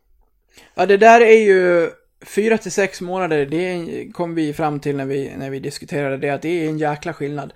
Ja, 0.75 0.87
det 0.87 0.97
där 0.97 1.21
är 1.21 1.45
ju 1.45 1.91
fyra 2.25 2.59
till 2.59 2.73
sex 2.73 3.01
månader, 3.01 3.47
det 3.47 3.87
kom 4.13 4.35
vi 4.35 4.53
fram 4.53 4.81
till 4.81 4.97
när 4.97 5.07
vi, 5.07 5.33
när 5.37 5.51
vi 5.51 5.61
diskuterade 5.61 6.17
det, 6.17 6.31
att 6.31 6.43
det 6.43 6.49
är 6.49 6.69
en 6.69 6.79
jäkla 6.79 7.13
skillnad. 7.13 7.53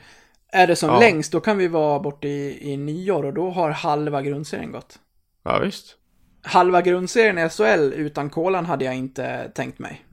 Är 0.52 0.66
det 0.66 0.76
som 0.76 0.90
Ja. 0.90 1.00
längst, 1.00 1.32
då 1.32 1.40
kan 1.40 1.58
vi 1.58 1.68
vara 1.68 2.00
borta 2.00 2.28
i, 2.28 2.72
i 2.72 2.76
nyår 2.76 3.24
och 3.24 3.34
då 3.34 3.50
har 3.50 3.70
halva 3.70 4.22
grundserien 4.22 4.72
gått. 4.72 4.98
Ja 5.44 5.58
visst. 5.58 5.96
Halva 6.42 6.82
grundserien 6.82 7.38
i 7.38 7.48
SHL 7.48 7.92
utan 7.96 8.30
kolan 8.30 8.66
hade 8.66 8.84
jag 8.84 8.94
inte 8.96 9.50
tänkt 9.54 9.78
mig. 9.78 10.04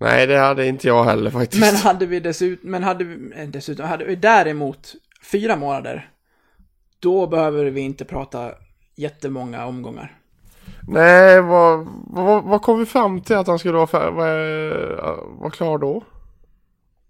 Nej 0.00 0.26
det 0.26 0.38
hade 0.38 0.66
inte 0.66 0.88
jag 0.88 1.04
heller 1.04 1.30
faktiskt. 1.30 1.60
Men 1.60 1.74
hade 1.76 2.06
vi 2.06 2.20
dessutom, 2.20 2.70
men 2.70 2.82
hade 2.82 3.04
vi, 3.04 3.32
eh, 3.42 3.48
dessutom, 3.48 3.86
hade 3.88 4.04
vi 4.04 4.16
däremot 4.16 4.94
fyra 5.32 5.56
månader, 5.56 6.10
då 6.98 7.26
behöver 7.26 7.64
vi 7.64 7.80
inte 7.80 8.04
prata 8.04 8.52
jättemånga 8.96 9.66
omgångar. 9.66 10.18
Nej, 10.88 11.40
vad, 11.40 11.88
vad, 12.06 12.44
vad 12.44 12.62
kom 12.62 12.78
vi 12.78 12.86
fram 12.86 13.20
till 13.20 13.36
att 13.36 13.46
han 13.46 13.58
skulle 13.58 13.74
vara, 13.74 13.86
fär, 13.86 14.10
var, 14.10 15.40
var 15.40 15.50
klar 15.50 15.78
då? 15.78 16.04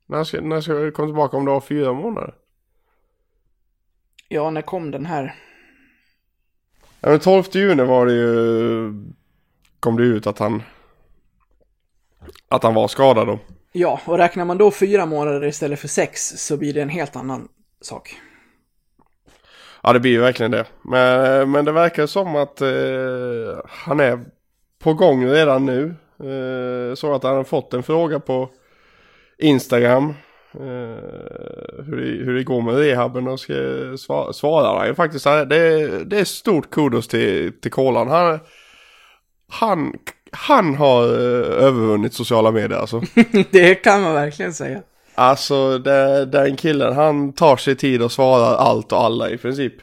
När 0.06 0.24
ska, 0.24 0.40
när 0.40 0.84
vi 0.84 0.90
komma 0.90 1.08
tillbaka 1.08 1.36
om 1.36 1.44
det 1.44 1.50
var 1.50 1.60
fyra 1.60 1.92
månader? 1.92 2.34
Ja, 4.28 4.50
när 4.50 4.62
kom 4.62 4.90
den 4.90 5.06
här? 5.06 5.34
Ja, 7.00 7.08
men 7.08 7.20
12 7.20 7.44
juni 7.52 7.84
var 7.84 8.06
det 8.06 8.12
ju, 8.12 8.92
kom 9.80 9.96
det 9.96 10.02
ut 10.02 10.26
att 10.26 10.38
han, 10.38 10.62
att 12.48 12.62
han 12.62 12.74
var 12.74 12.88
skadad 12.88 13.26
då. 13.26 13.38
Ja, 13.72 14.00
och 14.04 14.18
räknar 14.18 14.44
man 14.44 14.58
då 14.58 14.70
fyra 14.70 15.06
månader 15.06 15.44
istället 15.44 15.80
för 15.80 15.88
sex 15.88 16.28
så 16.36 16.56
blir 16.56 16.74
det 16.74 16.82
en 16.82 16.88
helt 16.88 17.16
annan 17.16 17.48
sak. 17.80 18.16
Ja, 19.82 19.92
det 19.92 20.00
blir 20.00 20.10
ju 20.10 20.20
verkligen 20.20 20.50
det. 20.52 20.64
Men, 20.84 21.40
eh, 21.40 21.46
men 21.46 21.64
det 21.64 21.72
verkar 21.72 22.06
som 22.06 22.36
att 22.36 22.60
eh, 22.60 22.68
han 23.68 24.00
är 24.00 24.20
på 24.82 24.94
gång 24.94 25.26
redan 25.26 25.66
nu. 25.66 25.94
Eh, 26.20 26.94
så 26.94 27.14
att 27.14 27.22
han 27.22 27.36
har 27.36 27.44
fått 27.44 27.74
en 27.74 27.82
fråga 27.82 28.20
på 28.20 28.50
Instagram. 29.38 30.08
Eh, 30.54 31.02
hur, 31.86 31.96
det, 31.96 32.24
hur 32.24 32.34
det 32.34 32.44
går 32.44 32.62
med 32.62 32.76
rehaben 32.76 33.28
och 33.28 33.40
ska 33.40 33.52
svara, 33.98 34.32
svarar 34.32 34.78
han 34.78 34.86
ju 34.86 34.94
faktiskt. 34.94 35.24
Det, 35.24 35.56
är- 35.56 36.04
det 36.04 36.20
är 36.20 36.24
stort 36.24 36.70
kudos 36.70 37.08
till, 37.08 37.52
till 37.60 37.70
Kolan. 37.70 38.08
Han, 38.08 38.38
han, 39.50 39.92
han 40.32 40.74
har 40.74 41.02
eh, 41.04 41.64
övervunnit 41.66 42.14
sociala 42.14 42.50
medier 42.50 42.78
alltså. 42.78 43.02
det 43.50 43.74
kan 43.74 44.02
man 44.02 44.14
verkligen 44.14 44.52
säga. 44.52 44.82
Alltså 45.14 45.78
det, 45.78 46.26
den 46.26 46.56
killen 46.56 46.94
han 46.94 47.32
tar 47.32 47.56
sig 47.56 47.76
tid 47.76 48.02
och 48.02 48.12
svarar 48.12 48.56
allt 48.56 48.92
och 48.92 49.04
alla 49.04 49.30
i 49.30 49.38
princip. 49.38 49.74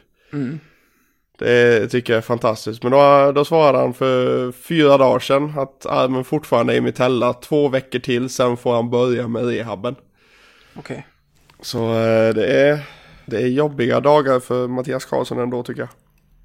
Det 1.38 1.88
tycker 1.88 2.12
jag 2.12 2.18
är 2.18 2.22
fantastiskt. 2.22 2.82
Men 2.82 2.92
då, 2.92 3.32
då 3.32 3.44
svarade 3.44 3.78
han 3.78 3.94
för 3.94 4.52
fyra 4.52 4.98
dagar 4.98 5.18
sedan 5.18 5.58
att 5.58 5.86
armen 5.86 6.24
fortfarande 6.24 6.72
är 6.72 6.76
i 6.76 6.80
mitella. 6.80 7.32
Två 7.32 7.68
veckor 7.68 7.98
till 7.98 8.28
sen 8.28 8.56
får 8.56 8.74
han 8.74 8.90
börja 8.90 9.28
med 9.28 9.46
rehaben. 9.46 9.96
Okej. 10.76 11.06
Så 11.60 11.78
eh, 11.78 12.34
det 12.34 12.46
är, 12.46 12.86
det 13.26 13.36
är 13.36 13.46
jobbiga 13.46 14.00
dagar 14.00 14.40
för 14.40 14.68
Mattias 14.68 15.04
Karlsson 15.04 15.38
ändå 15.38 15.62
tycker 15.62 15.80
jag. 15.80 15.90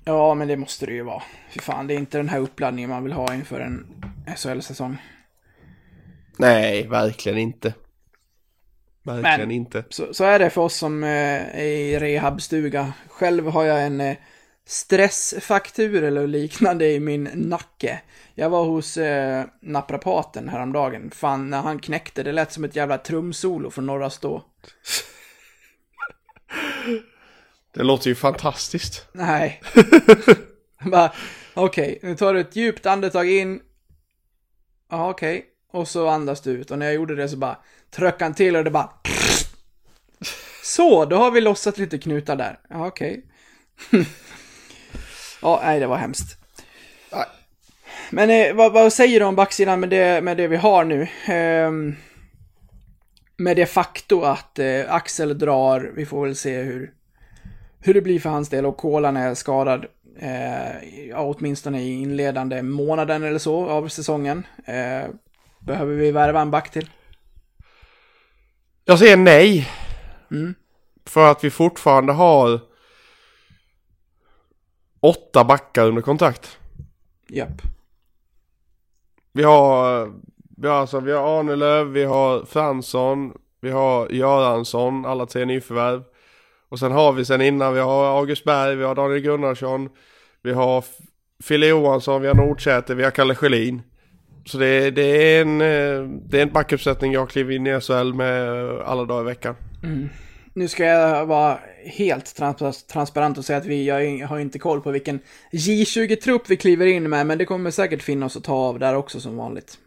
Ja, 0.05 0.33
men 0.33 0.47
det 0.47 0.57
måste 0.57 0.85
det 0.85 0.93
ju 0.93 1.03
vara. 1.03 1.23
Fy 1.51 1.59
fan, 1.59 1.87
det 1.87 1.93
är 1.93 1.97
inte 1.97 2.17
den 2.17 2.29
här 2.29 2.39
uppladdningen 2.39 2.89
man 2.89 3.03
vill 3.03 3.13
ha 3.13 3.33
inför 3.33 3.59
en 3.59 3.87
SHL-säsong. 4.37 4.97
Nej, 6.37 6.87
verkligen 6.87 7.37
inte. 7.37 7.73
Verkligen 9.05 9.39
Men- 9.39 9.51
inte. 9.51 9.83
Så, 9.89 10.13
så 10.13 10.23
är 10.23 10.39
det 10.39 10.49
för 10.49 10.61
oss 10.61 10.75
som 10.75 11.03
eh, 11.03 11.09
är 11.59 11.63
i 11.63 11.99
rehabstuga. 11.99 12.93
Själv 13.07 13.47
har 13.47 13.63
jag 13.63 13.83
en 13.85 14.01
eh, 14.01 14.17
stressfaktur 14.65 16.03
eller 16.03 16.27
liknande 16.27 16.91
i 16.91 16.99
min 16.99 17.23
nacke. 17.33 18.01
Jag 18.35 18.49
var 18.49 18.65
hos 18.65 18.97
eh, 18.97 19.45
naprapaten 19.61 20.49
häromdagen. 20.49 21.11
Fan, 21.11 21.49
när 21.49 21.61
han 21.61 21.79
knäckte, 21.79 22.23
det 22.23 22.31
lät 22.31 22.51
som 22.51 22.63
ett 22.63 22.75
jävla 22.75 22.97
trumsolo 22.97 23.71
från 23.71 23.85
Norra 23.85 24.09
Stå. 24.09 24.43
Det 27.73 27.83
låter 27.83 28.09
ju 28.09 28.15
fantastiskt. 28.15 29.07
Nej. 29.13 29.61
Bara, 30.91 31.13
okej, 31.53 31.99
nu 32.03 32.15
tar 32.15 32.33
du 32.33 32.39
ett 32.39 32.55
djupt 32.55 32.85
andetag 32.85 33.29
in. 33.29 33.59
Ja, 34.91 35.09
okej. 35.09 35.45
Och 35.75 35.87
så 35.87 36.07
andas 36.07 36.41
du 36.41 36.51
ut. 36.51 36.71
Och 36.71 36.79
när 36.79 36.85
jag 36.85 36.95
gjorde 36.95 37.15
det 37.15 37.29
så 37.29 37.37
bara 37.37 37.57
tryckte 37.89 38.25
han 38.25 38.33
till 38.33 38.55
och 38.55 38.63
det 38.63 38.71
bara... 38.71 38.89
Så, 40.63 41.05
då 41.05 41.15
har 41.15 41.31
vi 41.31 41.41
lossat 41.41 41.77
lite 41.77 41.97
knutar 41.97 42.35
där. 42.35 42.59
Ja, 42.69 42.87
okej. 42.87 43.25
ja, 45.41 45.61
nej, 45.63 45.79
det 45.79 45.87
var 45.87 45.97
hemskt. 45.97 46.37
Men 48.09 48.29
eh, 48.29 48.55
vad, 48.55 48.73
vad 48.73 48.93
säger 48.93 49.19
du 49.19 49.25
om 49.25 49.35
backsidan 49.35 49.79
med 49.79 49.89
det, 49.89 50.23
med 50.23 50.37
det 50.37 50.47
vi 50.47 50.55
har 50.55 50.83
nu? 50.83 51.07
Ehm, 51.25 51.95
med 53.37 53.57
det 53.57 53.65
faktum 53.65 54.23
att 54.23 54.59
eh, 54.59 54.93
Axel 54.93 55.37
drar, 55.37 55.91
vi 55.95 56.05
får 56.05 56.25
väl 56.25 56.35
se 56.35 56.61
hur, 56.61 56.91
hur 57.79 57.93
det 57.93 58.01
blir 58.01 58.19
för 58.19 58.29
hans 58.29 58.49
del 58.49 58.65
och 58.65 58.77
Kolan 58.77 59.17
är 59.17 59.35
skadad. 59.35 59.85
Eh, 60.19 61.07
ja, 61.09 61.21
åtminstone 61.21 61.81
i 61.81 62.01
inledande 62.01 62.61
månaden 62.61 63.23
eller 63.23 63.39
så 63.39 63.69
av 63.69 63.87
säsongen. 63.87 64.47
Eh, 64.65 65.09
behöver 65.65 65.93
vi 65.93 66.11
värva 66.11 66.41
en 66.41 66.51
back 66.51 66.71
till? 66.71 66.89
Jag 68.85 68.99
säger 68.99 69.17
nej. 69.17 69.69
Mm. 70.31 70.55
För 71.05 71.31
att 71.31 71.43
vi 71.43 71.49
fortfarande 71.49 72.13
har 72.13 72.59
åtta 74.99 75.43
backar 75.43 75.87
under 75.87 76.01
kontrakt. 76.01 76.57
Japp. 77.29 77.61
Vi 79.33 79.43
har, 79.43 80.11
vi 80.57 80.67
har 80.67 80.75
alltså, 80.75 80.99
vi 80.99 81.11
har 81.11 81.39
Arnelöv, 81.39 81.87
vi 81.87 82.03
har 82.03 82.45
Fransson, 82.45 83.33
vi 83.61 83.71
har 83.71 84.09
Göransson, 84.09 85.05
alla 85.05 85.25
tre 85.25 85.45
nyförvärv. 85.45 86.03
Och 86.69 86.79
sen 86.79 86.91
har 86.91 87.11
vi 87.11 87.25
sen 87.25 87.41
innan, 87.41 87.73
vi 87.73 87.79
har 87.79 88.17
August 88.17 88.43
Berg, 88.43 88.75
vi 88.75 88.83
har 88.83 88.95
Daniel 88.95 89.21
Gunnarsson, 89.21 89.89
vi 90.41 90.53
har 90.53 90.85
Fille 91.43 91.67
Johansson, 91.67 92.21
vi 92.21 92.27
har 92.27 92.35
Nordsäter, 92.35 92.95
vi 92.95 93.03
har 93.03 93.11
Kalle 93.11 93.35
Schelin. 93.35 93.81
Så 94.45 94.57
det, 94.57 94.91
det 94.91 95.01
är 95.01 95.41
en, 95.41 95.61
eh, 95.61 96.09
det 96.29 96.37
är 96.37 96.41
en 96.41 96.53
backuppsättning 96.53 97.13
jag 97.13 97.29
kliver 97.29 97.55
in 97.55 97.67
i 97.67 97.81
SHL 97.81 98.13
med 98.13 98.49
alla 98.79 99.05
dagar 99.05 99.21
i 99.21 99.25
veckan. 99.25 99.55
Nu 100.53 100.67
ska 100.67 100.85
jag 100.85 101.25
vara 101.25 101.59
helt 101.85 102.35
trans 102.35 102.83
transparent 102.83 103.37
och 103.37 103.45
säga 103.45 103.57
att 103.57 103.65
vi 103.65 103.85
jag 103.85 104.27
har 104.27 104.39
inte 104.39 104.59
koll 104.59 104.81
på 104.81 104.91
vilken 104.91 105.19
J20-trupp 105.51 106.49
vi 106.49 106.57
kliver 106.57 106.85
in 106.85 107.09
med, 107.09 107.27
men 107.27 107.37
det 107.37 107.45
kommer 107.45 107.71
säkert 107.71 108.03
finnas 108.03 108.37
att 108.37 108.43
ta 108.43 108.53
av 108.53 108.79
där 108.79 108.95
också 108.95 109.19
som 109.19 109.37
vanligt. 109.37 109.77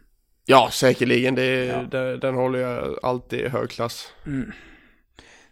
Ja, 0.47 0.69
säkerligen. 0.73 1.35
Det, 1.35 1.65
Ja. 1.65 1.83
Den, 1.91 2.21
den 2.21 2.35
håller 2.35 2.59
jag 2.59 2.99
alltid 3.03 3.41
i 3.41 3.49
hög 3.49 3.71
klass. 3.71 4.13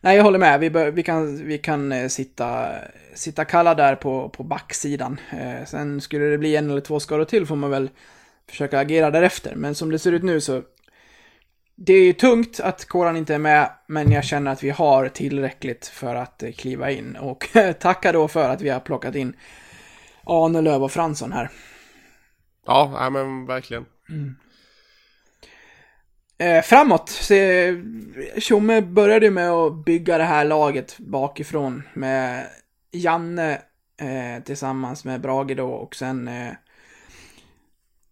Nej, 0.00 0.16
jag 0.16 0.24
håller 0.24 0.38
med. 0.38 0.60
Vi, 0.60 0.70
bör, 0.70 0.90
vi 0.90 1.02
kan, 1.02 1.46
vi 1.46 1.58
kan 1.58 1.92
eh, 1.92 2.08
sitta, 2.08 2.68
sitta 3.14 3.44
kalla 3.44 3.74
där 3.74 3.94
på, 3.94 4.28
på 4.28 4.42
backsidan. 4.42 5.20
Eh, 5.30 5.66
sen 5.66 6.00
skulle 6.00 6.24
det 6.24 6.38
bli 6.38 6.56
en 6.56 6.70
eller 6.70 6.80
två 6.80 7.00
skador 7.00 7.24
till 7.24 7.46
får 7.46 7.56
man 7.56 7.70
väl 7.70 7.90
försöka 8.50 8.78
agera 8.78 9.10
därefter. 9.10 9.54
Men 9.54 9.74
som 9.74 9.90
det 9.90 9.98
ser 9.98 10.12
ut 10.12 10.22
nu 10.22 10.40
så... 10.40 10.62
Det 11.78 11.92
är 11.92 12.04
ju 12.04 12.12
tungt 12.12 12.60
att 12.60 12.84
Koran 12.84 13.16
inte 13.16 13.34
är 13.34 13.38
med, 13.38 13.70
men 13.86 14.12
jag 14.12 14.24
känner 14.24 14.52
att 14.52 14.62
vi 14.62 14.70
har 14.70 15.08
tillräckligt 15.08 15.86
för 15.86 16.14
att 16.14 16.42
eh, 16.42 16.52
kliva 16.52 16.90
in. 16.90 17.16
Och 17.16 17.48
tacka 17.80 18.12
då 18.12 18.28
för 18.28 18.48
att 18.48 18.60
vi 18.60 18.68
har 18.68 18.80
plockat 18.80 19.14
in 19.14 19.36
Ahnelöv 20.24 20.82
och 20.84 20.92
Fransson 20.92 21.32
här. 21.32 21.50
Ja, 22.66 22.96
nej, 23.00 23.10
men 23.10 23.46
verkligen. 23.46 23.86
Eh, 26.38 26.62
framåt, 26.62 27.08
se, 27.08 27.74
Tjomme 28.38 28.80
började 28.80 29.30
med 29.30 29.50
att 29.50 29.84
bygga 29.84 30.18
det 30.18 30.24
här 30.24 30.44
laget 30.44 30.98
bakifrån 30.98 31.82
med 31.94 32.46
Janne 32.92 33.52
eh, 34.00 34.42
tillsammans 34.44 35.04
med 35.04 35.20
Brage 35.20 35.56
då 35.56 35.68
och 35.68 35.94
sen 35.94 36.28
eh, 36.28 36.52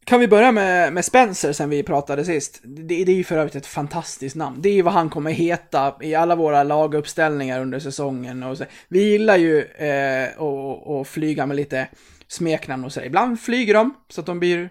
kan 0.05 0.21
vi 0.21 0.29
börja 0.29 0.53
med, 0.53 0.93
med 0.93 1.05
Spencer 1.05 1.53
sen 1.53 1.71
vi 1.71 1.83
pratade 1.83 2.25
sist. 2.25 2.61
Det, 2.63 3.05
det 3.05 3.13
är 3.13 3.17
ju 3.17 3.25
för 3.25 3.39
övrigt 3.39 3.55
ett 3.55 3.67
fantastiskt 3.67 4.37
namn. 4.37 4.57
Det 4.63 4.69
är 4.69 4.73
ju 4.75 4.83
vad 4.83 4.95
han 4.95 5.11
kommer 5.11 5.31
heta 5.31 5.97
i 6.01 6.15
alla 6.15 6.37
våra 6.37 6.63
laguppställningar 6.63 7.61
under 7.61 7.79
säsongen. 7.79 8.43
Och 8.43 8.59
så. 8.59 8.65
Vi 8.89 9.11
gillar 9.11 9.37
ju 9.37 9.63
eh, 9.63 10.25
att- 10.43 10.89
att 10.89 11.09
flyga 11.09 11.47
med 11.47 11.57
lite 11.57 11.89
smeknamn 12.29 12.85
och 12.85 12.93
så. 12.93 13.01
Ibland 13.01 13.41
flyger 13.41 13.75
de 13.75 13.95
så 14.09 14.21
att 14.21 14.27
de 14.27 14.39
blir 14.41 14.71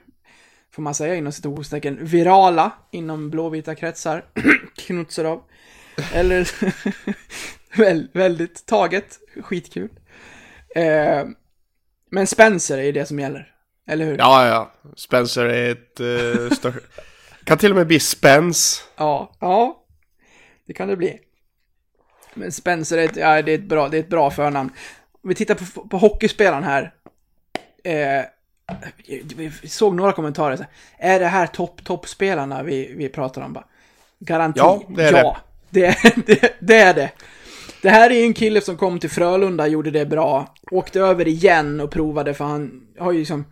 får 0.72 0.82
man 0.82 0.94
säga 0.96 1.16
inom 1.16 1.32
citationstecken, 1.32 2.06
virala 2.06 2.72
inom 2.92 3.30
blåvita 3.30 3.76
kretsar. 3.76 4.26
Knutserov. 4.76 5.42
Eller 6.14 6.50
väl, 7.78 8.08
väldigt 8.14 8.66
taget. 8.66 9.20
Skitkul. 9.42 9.90
Eh, 10.76 11.24
men 12.12 12.28
Spencer 12.28 12.78
är 12.78 12.84
ju 12.84 12.92
det 12.92 13.06
som 13.06 13.20
gäller. 13.20 13.53
Eller 13.88 14.06
hur? 14.06 14.18
Ja, 14.18 14.48
ja. 14.48 14.72
Spencer 14.96 15.46
är 15.46 15.72
ett 15.72 16.00
uh, 16.00 16.50
stör... 16.58 16.74
Kan 17.44 17.58
till 17.58 17.72
och 17.72 17.78
med 17.78 17.88
bli 17.88 18.00
Spence. 18.00 18.84
Ja, 18.96 19.32
ja. 19.40 19.84
Det 20.68 20.74
kan 20.74 20.88
det 20.88 20.96
bli. 20.96 21.20
Men 22.34 22.52
Spencer 22.52 22.98
är 22.98 23.06
ett, 23.06 23.16
ja, 23.16 23.42
det 23.42 23.52
är 23.52 23.56
ett, 23.56 23.64
bra, 23.64 23.90
det 23.90 23.98
är 23.98 24.00
ett 24.00 24.10
bra 24.10 24.32
förnamn. 24.32 24.72
Om 25.22 25.30
vi 25.30 25.36
tittar 25.36 25.56
på, 25.56 25.88
på 25.88 25.98
hockeyspelaren 25.98 26.64
här. 26.64 26.94
Eh, 27.84 28.26
vi 29.36 29.52
såg 29.64 29.96
några 29.96 30.12
kommentarer. 30.12 30.56
Så 30.56 30.64
här, 30.64 31.16
är 31.16 31.20
det 31.20 31.28
här 31.28 31.48
topp, 31.48 31.84
toppspelarna 31.84 32.64
vi, 32.64 32.94
vi 32.98 33.10
pratar 33.10 33.42
om? 33.42 33.54
Bara, 33.54 33.66
Garanti. 34.20 34.60
Ja, 34.60 34.82
det 34.90 35.04
är 35.04 35.12
ja, 35.14 35.38
det. 35.70 35.98
Det, 36.26 36.56
det 36.60 36.78
är 36.78 36.94
det. 36.94 37.12
Det 37.82 37.90
här 37.90 38.10
är 38.10 38.16
ju 38.16 38.24
en 38.24 38.34
kille 38.34 38.62
som 38.62 38.78
kom 38.78 39.00
till 39.00 39.10
Frölunda, 39.10 39.68
gjorde 39.68 39.92
det 39.92 40.06
bra, 40.06 40.56
åkte 40.72 41.00
över 41.00 41.28
igen 41.28 41.80
och 41.82 41.92
provade 41.92 42.34
för 42.34 42.46
han 42.46 42.88
har 43.00 43.12
ju 43.12 43.20
liksom 43.20 43.46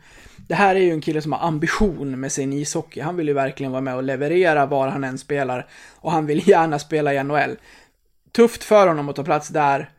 det 0.47 0.55
här 0.55 0.75
är 0.75 0.79
ju 0.79 0.91
en 0.91 1.01
kille 1.01 1.21
som 1.21 1.31
har 1.31 1.47
ambition 1.47 2.19
med 2.19 2.31
sin 2.31 2.53
ishockey. 2.53 3.01
Han 3.01 3.15
vill 3.15 3.27
ju 3.27 3.33
verkligen 3.33 3.71
vara 3.71 3.81
med 3.81 3.95
och 3.95 4.03
leverera 4.03 4.65
var 4.65 4.87
han 4.87 5.03
än 5.03 5.17
spelar. 5.17 5.67
Och 5.95 6.11
han 6.11 6.25
vill 6.25 6.47
gärna 6.47 6.79
spela 6.79 7.13
i 7.13 7.23
NHL. 7.23 7.57
Tufft 8.31 8.63
för 8.63 8.87
honom 8.87 9.09
att 9.09 9.15
ta 9.15 9.23
plats 9.23 9.47
där. 9.47 9.89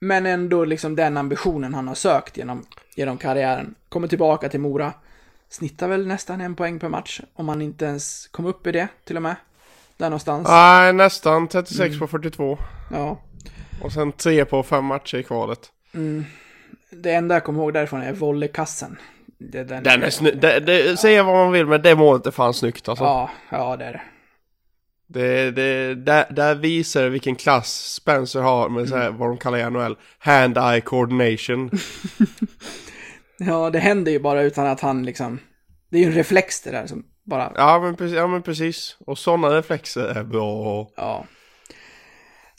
Men 0.00 0.26
ändå 0.26 0.64
liksom 0.64 0.96
den 0.96 1.16
ambitionen 1.16 1.74
han 1.74 1.88
har 1.88 1.94
sökt 1.94 2.36
genom, 2.36 2.66
genom 2.94 3.18
karriären. 3.18 3.74
Kommer 3.88 4.08
tillbaka 4.08 4.48
till 4.48 4.60
Mora. 4.60 4.92
Snittar 5.48 5.88
väl 5.88 6.06
nästan 6.06 6.40
en 6.40 6.54
poäng 6.54 6.78
per 6.78 6.88
match. 6.88 7.20
Om 7.34 7.48
han 7.48 7.62
inte 7.62 7.84
ens 7.84 8.28
kom 8.28 8.46
upp 8.46 8.66
i 8.66 8.72
det 8.72 8.88
till 9.04 9.16
och 9.16 9.22
med. 9.22 9.36
Där 9.96 10.06
någonstans. 10.06 10.48
Nej, 10.48 10.92
nästan 10.92 11.48
36 11.48 11.98
på 11.98 12.06
42. 12.06 12.58
Ja. 12.90 13.20
Och 13.82 13.92
sen 13.92 14.12
3 14.12 14.44
på 14.44 14.62
5 14.62 14.84
matcher 14.84 15.18
i 15.18 15.22
kvalet. 15.22 15.72
Det 16.90 17.12
enda 17.12 17.34
jag 17.34 17.44
kommer 17.44 17.60
ihåg 17.60 17.72
därifrån 17.72 18.02
är 18.02 18.12
volleykassen. 18.12 18.98
Det, 19.40 19.64
den, 19.64 19.82
Den 19.82 20.02
är 20.02 20.10
snygg. 20.10 20.40
Det, 20.40 20.60
det, 20.60 20.96
säga 20.96 21.22
vad 21.22 21.34
man 21.34 21.52
vill, 21.52 21.66
men 21.66 21.82
det 21.82 21.94
målet 21.94 22.26
är 22.26 22.30
fan 22.30 22.54
snyggt 22.54 22.88
alltså. 22.88 23.04
Ja, 23.04 23.30
ja 23.50 23.76
det 23.76 23.84
är 23.84 23.92
det. 23.92 24.02
Det, 25.06 25.50
det, 25.50 25.94
där, 25.94 26.26
där 26.30 26.54
visar 26.54 27.02
det 27.02 27.08
vilken 27.08 27.36
klass 27.36 27.94
Spencer 27.94 28.40
har 28.40 28.68
med 28.68 28.88
så 28.88 28.96
här, 28.96 29.10
vad 29.10 29.28
de 29.28 29.38
kallar 29.38 29.58
i 29.58 29.70
NHL, 29.70 29.96
hand-eye 30.18 30.80
coordination. 30.80 31.70
Ja, 33.46 33.70
det 33.70 33.78
händer 33.78 34.12
ju 34.12 34.18
bara 34.18 34.42
utan 34.42 34.66
att 34.66 34.80
han 34.80 35.02
liksom... 35.04 35.38
Det 35.90 35.96
är 35.98 36.00
ju 36.00 36.06
en 36.06 36.14
reflex 36.14 36.60
det 36.60 36.70
där 36.70 36.86
som 36.86 37.04
bara... 37.24 37.52
Ja 37.56 37.80
men, 37.80 37.96
precis, 37.96 38.16
ja 38.16 38.26
men 38.26 38.42
precis. 38.42 38.96
Och 39.06 39.18
sådana 39.18 39.48
reflexer 39.48 40.04
är 40.04 40.24
bra. 40.24 40.90
Ja. 40.96 41.26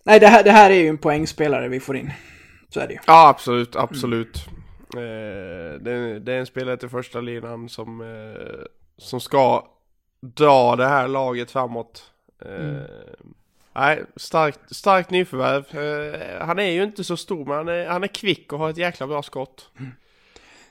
Nej, 0.03 0.19
det 0.19 0.27
här, 0.27 0.43
det 0.43 0.51
här 0.51 0.69
är 0.69 0.75
ju 0.75 0.87
en 0.87 0.97
poängspelare 0.97 1.67
vi 1.67 1.79
får 1.79 1.97
in. 1.97 2.11
Så 2.69 2.79
är 2.79 2.87
det 2.87 2.93
ju. 2.93 2.99
Ja 3.07 3.27
absolut, 3.27 3.75
absolut. 3.75 4.37
Eh, 4.37 4.53
det, 5.79 6.19
det 6.19 6.33
är 6.33 6.39
en 6.39 6.45
spelare 6.45 6.77
till 6.77 6.89
första 6.89 7.21
linan 7.21 7.69
som, 7.69 8.01
eh, 8.01 8.65
som 8.97 9.19
ska 9.21 9.67
dra 10.21 10.75
det 10.75 10.87
här 10.87 11.07
laget 11.07 11.51
framåt. 11.51 12.11
Eh, 12.45 12.81
Nej, 13.73 14.03
starkt, 14.15 14.59
starkt 14.75 15.09
nyförvärv. 15.09 15.65
Eh, 15.75 16.45
han 16.45 16.59
är 16.59 16.71
ju 16.71 16.83
inte 16.83 17.03
så 17.03 17.17
stor 17.17 17.45
men 17.45 17.57
han 17.57 17.67
är, 17.67 17.85
han 17.87 18.03
är 18.03 18.07
kvick 18.07 18.53
och 18.53 18.59
har 18.59 18.69
ett 18.69 18.77
jäkla 18.77 19.07
bra 19.07 19.23
skott. 19.23 19.69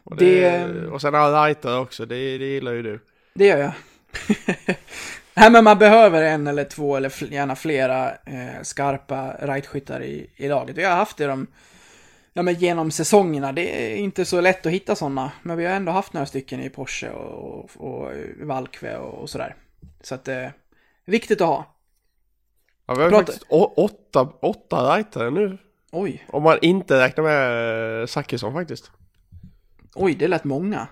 Och, 0.05 0.17
det, 0.17 0.51
Det- 0.51 0.87
och 0.87 1.01
sen 1.01 1.15
har 1.15 1.21
han 1.33 1.45
rightare 1.47 1.79
också, 1.79 2.07
det, 2.07 2.39
det 2.39 2.45
gillar 2.47 2.73
ju 2.73 2.83
du. 2.83 3.01
Det 3.35 3.47
gör 3.47 3.59
jag. 3.59 3.73
Nej, 5.35 5.51
men 5.51 5.65
man 5.65 5.79
behöver 5.79 6.23
en 6.23 6.47
eller 6.47 6.65
två 6.65 6.97
eller 6.97 7.33
gärna 7.33 7.57
flera 7.57 8.11
eh, 8.11 8.63
skarpa 8.63 9.35
rightskyttar 9.41 10.03
i, 10.03 10.31
i 10.37 10.49
laget. 10.49 10.77
Vi 10.79 10.85
har 10.85 10.97
haft 10.97 11.17
det 11.17 11.27
de, 11.27 11.47
ja, 12.33 12.43
men 12.43 12.55
genom 12.55 12.91
säsongerna. 12.91 13.53
Det 13.53 13.93
är 13.93 13.97
inte 13.97 14.25
så 14.25 14.41
lätt 14.41 14.67
att 14.67 14.73
hitta 14.73 14.95
sådana. 14.97 15.33
Men 15.43 15.57
vi 15.57 15.65
har 15.67 15.73
ändå 15.73 15.93
haft 15.93 16.13
några 16.13 16.27
stycken 16.27 16.61
i 16.63 16.71
Porsche 16.71 17.11
och, 17.11 17.55
och, 17.77 17.77
och 17.77 18.13
Valkve 18.43 18.97
och, 18.97 19.15
och 19.23 19.31
sådär. 19.31 19.55
Så 20.01 20.15
att 20.15 20.29
eh, 20.29 20.47
viktigt 21.05 21.41
att 21.41 21.47
ha. 21.49 21.77
Ja, 22.87 22.95
vi 22.95 23.01
har 23.03 23.11
ju 23.11 23.17
Prata- 23.17 23.33
faktiskt 23.33 23.47
åtta, 23.77 24.29
åtta 24.43 24.97
rightare 24.97 25.31
nu. 25.31 25.59
Oj, 25.93 26.25
Om 26.29 26.43
man 26.43 26.59
inte 26.63 27.01
räknar 27.01 27.25
med 27.25 28.01
eh, 28.01 28.07
Zachrisson 28.07 28.53
faktiskt. 28.53 28.91
oj, 29.95 30.15
det 30.15 30.29
lät 30.29 30.45
många. 30.45 30.89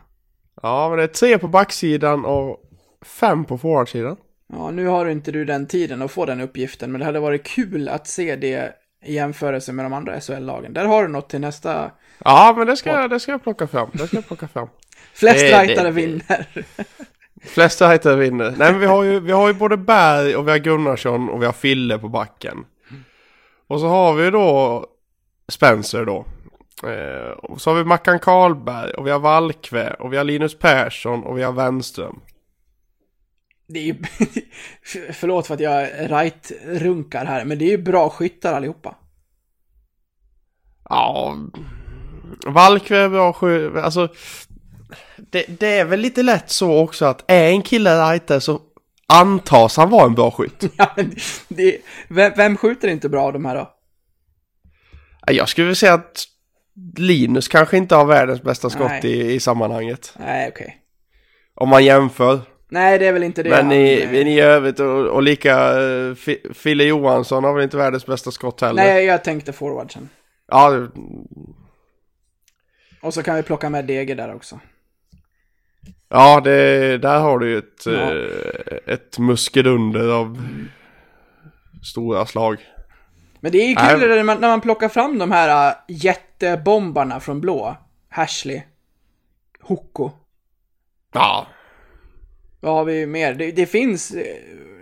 Ja, 0.62 0.88
men 0.88 0.98
det 0.98 1.04
är 1.04 1.08
tre 1.08 1.38
på 1.38 1.48
backsidan 1.48 2.24
och 2.24 2.62
fem 3.02 3.44
på 3.44 3.58
forwardsidan. 3.58 4.16
Ja, 4.52 4.70
nu 4.70 4.86
har 4.86 5.06
inte 5.06 5.32
du 5.32 5.44
den 5.44 5.66
tiden 5.66 6.02
att 6.02 6.10
få 6.10 6.24
den 6.26 6.40
uppgiften, 6.40 6.92
men 6.92 6.98
det 6.98 7.04
hade 7.04 7.20
varit 7.20 7.44
kul 7.46 7.88
att 7.88 8.06
se 8.06 8.36
det 8.36 8.72
i 9.04 9.14
jämförelse 9.14 9.72
med 9.72 9.84
de 9.84 9.92
andra 9.92 10.20
SHL-lagen. 10.20 10.72
Där 10.72 10.84
har 10.84 11.02
du 11.02 11.08
något 11.08 11.28
till 11.30 11.40
nästa... 11.40 11.90
Ja, 12.24 12.54
men 12.56 12.66
det 12.66 12.76
ska, 12.76 12.90
jag- 12.90 13.10
det 13.10 13.20
ska 13.20 13.32
jag 13.32 13.42
plocka 13.42 13.66
fram. 13.66 13.90
Det 13.92 14.06
ska 14.06 14.16
jag 14.16 14.26
plocka 14.26 14.48
fram. 14.48 14.68
Flest 15.14 15.40
Det- 15.40 15.50
det- 15.50 15.62
rightare 15.62 15.84
det- 15.86 15.90
vinner. 15.92 16.46
Flest 17.44 17.80
rightare 17.82 18.16
vinner. 18.16 18.54
Nej, 18.58 18.72
men 18.72 18.80
vi 18.80 18.86
har, 18.86 19.02
ju, 19.02 19.20
vi 19.20 19.32
har 19.32 19.48
ju 19.48 19.54
både 19.54 19.76
Berg 19.76 20.36
och 20.36 20.46
vi 20.46 20.50
har 20.50 20.58
Gunnarsson 20.58 21.28
och 21.28 21.42
vi 21.42 21.46
har 21.46 21.52
Fille 21.52 21.98
på 21.98 22.08
backen. 22.08 22.64
Och 23.66 23.80
så 23.80 23.86
har 23.88 24.14
vi 24.14 24.30
då 24.30 24.86
Spencer 25.48 26.04
då. 26.04 26.24
Eh, 26.88 27.30
och 27.30 27.60
så 27.60 27.70
har 27.70 27.76
vi 27.76 27.84
Mackan 27.84 28.18
Karlberg 28.18 28.90
och 28.90 29.06
vi 29.06 29.10
har 29.10 29.18
Valkve 29.18 29.90
och 29.98 30.12
vi 30.12 30.16
har 30.16 30.24
Linus 30.24 30.58
Persson 30.58 31.24
och 31.24 31.38
vi 31.38 31.42
har 31.42 31.52
Wenström. 31.52 32.20
Det 33.68 33.78
är 33.78 33.84
ju... 33.84 33.94
Förlåt 35.12 35.46
för 35.46 35.54
att 35.54 35.60
jag 35.60 35.88
right-runkar 35.88 37.24
här, 37.24 37.44
men 37.44 37.58
det 37.58 37.64
är 37.64 37.70
ju 37.70 37.82
bra 37.82 38.10
skyttar 38.10 38.54
allihopa. 38.54 38.96
Ja, 40.88 41.36
Valkve 42.46 42.96
är 42.96 43.08
bra 43.08 43.32
sju, 43.32 43.78
alltså 43.78 44.08
det, 45.16 45.44
det 45.60 45.78
är 45.78 45.84
väl 45.84 46.00
lite 46.00 46.22
lätt 46.22 46.50
så 46.50 46.78
också 46.78 47.04
att 47.04 47.30
är 47.30 47.48
en 47.50 47.62
kille 47.62 48.10
rightare 48.10 48.40
så 48.40 48.60
antas 49.06 49.76
han 49.76 49.90
vara 49.90 50.06
en 50.06 50.14
bra 50.14 50.30
skytt. 50.30 50.64
Ja, 50.76 50.92
men 50.96 51.16
det, 51.48 51.78
vem, 52.08 52.32
vem 52.36 52.56
skjuter 52.56 52.88
inte 52.88 53.08
bra 53.08 53.22
av 53.22 53.32
de 53.32 53.44
här 53.44 53.54
då? 53.54 53.74
Jag 55.26 55.48
skulle 55.48 55.64
vilja 55.64 55.74
säga 55.74 55.94
att 55.94 56.24
Linus 56.96 57.48
kanske 57.48 57.76
inte 57.76 57.94
har 57.94 58.04
världens 58.04 58.42
bästa 58.42 58.70
skott 58.70 59.04
i, 59.04 59.32
i 59.32 59.40
sammanhanget. 59.40 60.14
Nej, 60.18 60.48
okej. 60.48 60.76
Om 61.54 61.68
man 61.68 61.84
jämför. 61.84 62.40
Nej, 62.70 62.98
det 62.98 63.06
är 63.06 63.12
väl 63.12 63.22
inte 63.22 63.42
det. 63.42 63.50
Men 63.50 63.72
i, 63.72 64.00
eh, 64.02 64.10
men 64.10 64.26
i 64.26 64.40
övrigt 64.40 64.80
och, 64.80 65.06
och 65.06 65.22
lika 65.22 65.78
uh, 65.80 66.14
Fille 66.54 66.84
Johansson 66.84 67.44
har 67.44 67.54
väl 67.54 67.62
inte 67.62 67.76
världens 67.76 68.06
bästa 68.06 68.30
skott 68.30 68.60
heller. 68.60 68.82
Nej, 68.82 69.04
jag 69.04 69.24
tänkte 69.24 69.52
forwardsen. 69.52 70.08
Ja, 70.50 70.88
Och 73.02 73.14
så 73.14 73.22
kan 73.22 73.36
vi 73.36 73.42
plocka 73.42 73.70
med 73.70 73.84
Deger 73.84 74.14
där 74.16 74.34
också. 74.34 74.60
ja 76.08 76.40
det, 76.40 76.98
där 76.98 77.20
har 77.20 77.38
du 77.38 77.50
ju 77.50 77.58
ett, 77.58 77.86
Ja. 77.86 77.92
eh, 77.92 78.94
ett 78.94 79.18
muskelunder 79.18 80.08
av 80.08 80.48
stora 81.84 82.26
slag. 82.26 82.58
Men 83.40 83.52
det 83.52 83.58
är 83.58 83.68
ju 83.68 83.74
Nej. 83.74 84.00
kul 84.00 84.08
när 84.08 84.22
man, 84.22 84.40
när 84.40 84.48
man 84.48 84.60
plockar 84.60 84.88
fram 84.88 85.18
de 85.18 85.30
här 85.30 85.68
äh, 85.68 85.74
jättebombarna 85.88 87.20
från 87.20 87.40
blå. 87.40 87.76
Hashley. 88.08 88.62
Hoko. 89.60 90.10
Ja. 91.12 91.46
Vad 92.60 92.72
har 92.74 92.84
vi 92.84 93.06
mer? 93.06 93.34
Det, 93.34 93.52
det 93.52 93.66
finns... 93.66 94.10
eh, 94.10 94.36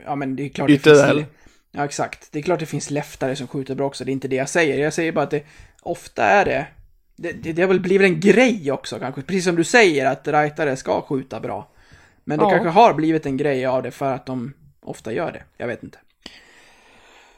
Ja 0.05 0.17
men 0.17 0.37
det 0.37 0.43
är 0.43 0.49
klart 0.49 0.69
det 0.69 0.79
finns... 0.79 1.27
Ja 1.73 1.85
exakt. 1.85 2.33
Det 2.33 2.39
är 2.39 2.43
klart 2.43 2.61
det 2.61 2.67
finns 2.67 2.91
leftare 2.91 3.37
som 3.37 3.47
skjuter 3.49 3.75
bra 3.75 3.87
också. 3.87 4.05
Det 4.05 4.11
är 4.11 4.13
inte 4.13 4.29
det 4.29 4.37
jag 4.37 4.49
säger. 4.49 4.79
Jag 4.79 4.93
säger 4.93 5.13
bara 5.13 5.25
att 5.25 5.31
det 5.31 5.43
ofta 5.83 6.25
är 6.25 6.45
det... 6.45 6.67
Det, 7.17 7.33
det, 7.33 7.53
det 7.53 7.63
har 7.63 7.69
väl 7.69 7.81
blivit 7.81 8.05
en 8.11 8.21
grej 8.21 8.73
också 8.73 8.99
kanske. 8.99 9.23
Precis 9.23 9.45
som 9.45 9.57
du 9.57 9.65
säger 9.65 10.07
att 10.07 10.29
rightare 10.29 10.77
ska 10.77 11.03
skjuta 11.03 11.41
bra. 11.41 11.69
Men 12.25 12.39
det 12.39 12.45
Ja. 12.45 12.51
kanske 12.51 12.69
har 12.69 12.95
blivit 12.95 13.27
en 13.27 13.37
grej 13.37 13.67
av 13.67 13.83
det 13.83 13.91
för 13.91 14.13
att 14.13 14.27
de 14.27 14.53
ofta 14.81 15.13
gör 15.13 15.33
det. 15.33 15.43
Jag 15.57 15.67
vet 15.67 15.83
inte. 15.83 15.99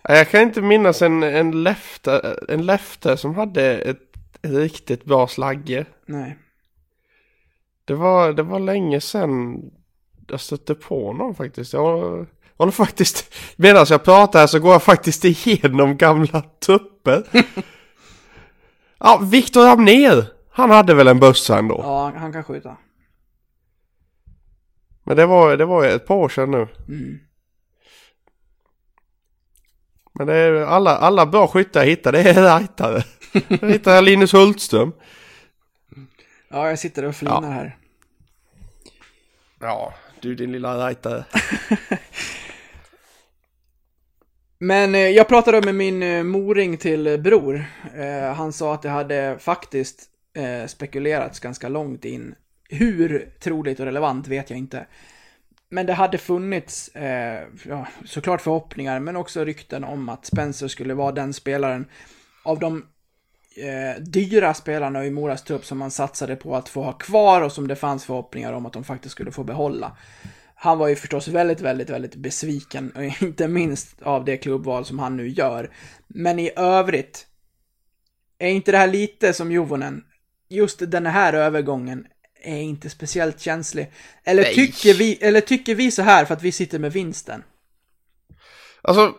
Jag 0.03 0.29
kan 0.29 0.43
inte 0.43 0.61
minnas 0.63 1.03
en, 1.03 1.23
en 1.23 1.63
lefte, 1.63 2.37
en 2.49 2.67
lefte 2.67 3.17
som 3.17 3.35
hade 3.35 3.79
ett, 3.79 4.01
ett 4.43 4.51
riktigt 4.51 5.05
bra 5.05 5.27
slagge. 5.29 5.87
Nej. 6.07 6.37
Det 7.85 7.95
var, 7.95 8.33
det 8.33 8.43
var 8.43 8.59
länge 8.59 9.01
sedan 9.01 9.63
jag 10.31 10.41
stötte 10.41 10.75
på 10.75 11.13
någon 11.13 11.35
faktiskt. 11.35 11.73
Jag 11.73 12.27
håller 12.57 12.73
faktiskt, 12.73 13.35
medan 13.57 13.87
jag 13.89 14.05
pratar 14.05 14.41
här 14.41 14.47
så 14.47 14.59
går 14.59 14.73
jag 14.73 14.83
faktiskt 14.83 15.25
igenom 15.25 15.97
gamla 15.97 16.43
tupper. 16.67 17.25
ja, 18.99 19.21
Viktor 19.23 19.69
Amner. 19.69 20.33
Han 20.51 20.71
hade 20.71 20.95
väl 20.95 21.09
en 21.09 21.21
bössa 21.21 21.59
ändå. 21.59 21.81
Ja, 21.83 22.13
han 22.17 22.33
kan 22.33 22.45
skjuta. 22.45 22.77
Men 25.05 25.17
det 25.17 25.27
var, 25.27 25.57
det 25.57 25.65
var 25.65 25.85
ett 25.85 26.07
par 26.07 26.15
år 26.15 26.29
sedan 26.29 26.51
nu. 26.51 26.69
Mm. 26.89 27.19
Men 30.15 30.27
det 30.27 30.35
är 30.35 30.53
alla, 30.53 30.97
alla 30.97 31.27
bra 31.27 31.47
skyttar 31.47 31.81
jag 31.81 31.87
hittar, 31.87 32.13
det 32.13 32.21
är 32.21 32.59
rightare. 32.59 33.03
Jag 33.61 33.71
hittar 33.71 34.03
Linus 34.03 34.33
Hultström. 34.33 34.93
Ja, 36.49 36.69
jag 36.69 36.79
sitter 36.79 37.05
och 37.05 37.17
flinar 37.17 37.51
här. 37.51 37.77
Ja, 39.61 39.95
du 40.23 40.35
din 40.35 40.53
lilla 40.53 40.89
rightare. 40.89 41.25
Men 44.59 44.95
eh, 44.95 45.01
jag 45.01 45.29
pratade 45.29 45.63
med 45.63 45.75
min 45.75 46.03
eh, 46.03 46.23
moring 46.23 46.77
till 46.77 47.07
eh, 47.07 47.17
bror. 47.17 47.65
Eh, 47.95 48.35
han 48.35 48.53
sa 48.53 48.75
att 48.75 48.83
det 48.83 48.89
hade 48.89 49.37
faktiskt 49.39 50.09
eh, 50.37 50.67
spekulerats 50.67 51.41
ganska 51.41 51.69
långt 51.69 52.05
in. 52.05 52.35
Hur 52.69 53.33
troligt 53.41 53.81
och 53.81 53.87
relevant 53.87 54.29
vet 54.29 54.51
jag 54.51 54.59
inte. 54.59 54.87
Men 55.71 55.87
det 55.87 55.93
hade 55.93 56.19
funnits 56.19 56.89
eh, 56.89 57.47
ja, 57.69 57.87
såklart 58.05 58.41
förhoppningar, 58.41 59.01
men 59.01 59.17
också 59.17 59.45
rykten 59.45 59.85
om 59.85 60.09
att 60.09 60.27
Spencer 60.27 60.69
skulle 60.69 60.95
vara 60.95 61.13
den 61.13 61.33
spelaren 61.33 61.87
av 62.45 62.59
de 62.59 62.87
eh, 63.57 64.03
dyra 64.03 64.55
spelarna 64.55 65.07
i 65.07 65.11
Moras 65.11 65.45
trupp 65.45 65.65
som 65.65 65.79
man 65.79 65.91
satsade 65.91 66.37
på 66.37 66.57
att 66.57 66.69
få 66.69 66.83
ha 66.83 66.93
kvar 66.93 67.43
och 67.43 67.53
som 67.53 67.69
det 67.69 67.77
fanns 67.77 68.05
förhoppningar 68.05 68.53
om 68.53 68.67
att 68.67 68.73
de 68.73 68.85
faktiskt 68.85 69.13
skulle 69.13 69.33
få 69.33 69.45
behålla. 69.45 69.97
Han 70.55 70.79
var 70.79 70.89
ju 70.89 70.97
förstås 70.97 71.29
väldigt, 71.29 71.61
väldigt, 71.61 71.91
väldigt 71.91 72.15
besviken, 72.15 72.91
och 72.91 73.05
inte 73.23 73.49
minst 73.49 74.03
av 74.03 74.25
det 74.25 74.37
klubbval 74.37 74.85
som 74.85 74.99
han 74.99 75.17
nu 75.17 75.29
gör. 75.29 75.71
Men 76.07 76.39
i 76.39 76.51
övrigt, 76.57 77.27
är 78.39 78.49
inte 78.49 78.73
det 78.73 78.79
här 78.79 78.89
lite 78.89 79.33
som 79.33 79.53
Juvonen? 79.53 80.05
Just 80.49 80.91
den 80.91 81.07
här 81.07 81.33
övergången 81.33 82.07
är 82.43 82.61
inte 82.61 82.91
speciellt 82.91 83.41
känslig. 83.41 83.93
Eller 84.25 84.43
Nej. 84.43 84.55
tycker, 84.55 84.95
vi, 84.95 85.15
eller 85.15 85.41
tycker 85.41 85.75
vi 85.75 85.91
så 85.91 86.03
här 86.03 86.25
för 86.25 86.35
att 86.35 86.43
vi 86.43 86.53
sitter 86.53 86.79
med 86.79 86.93
vinsten? 86.93 87.43
Alltså, 88.83 89.15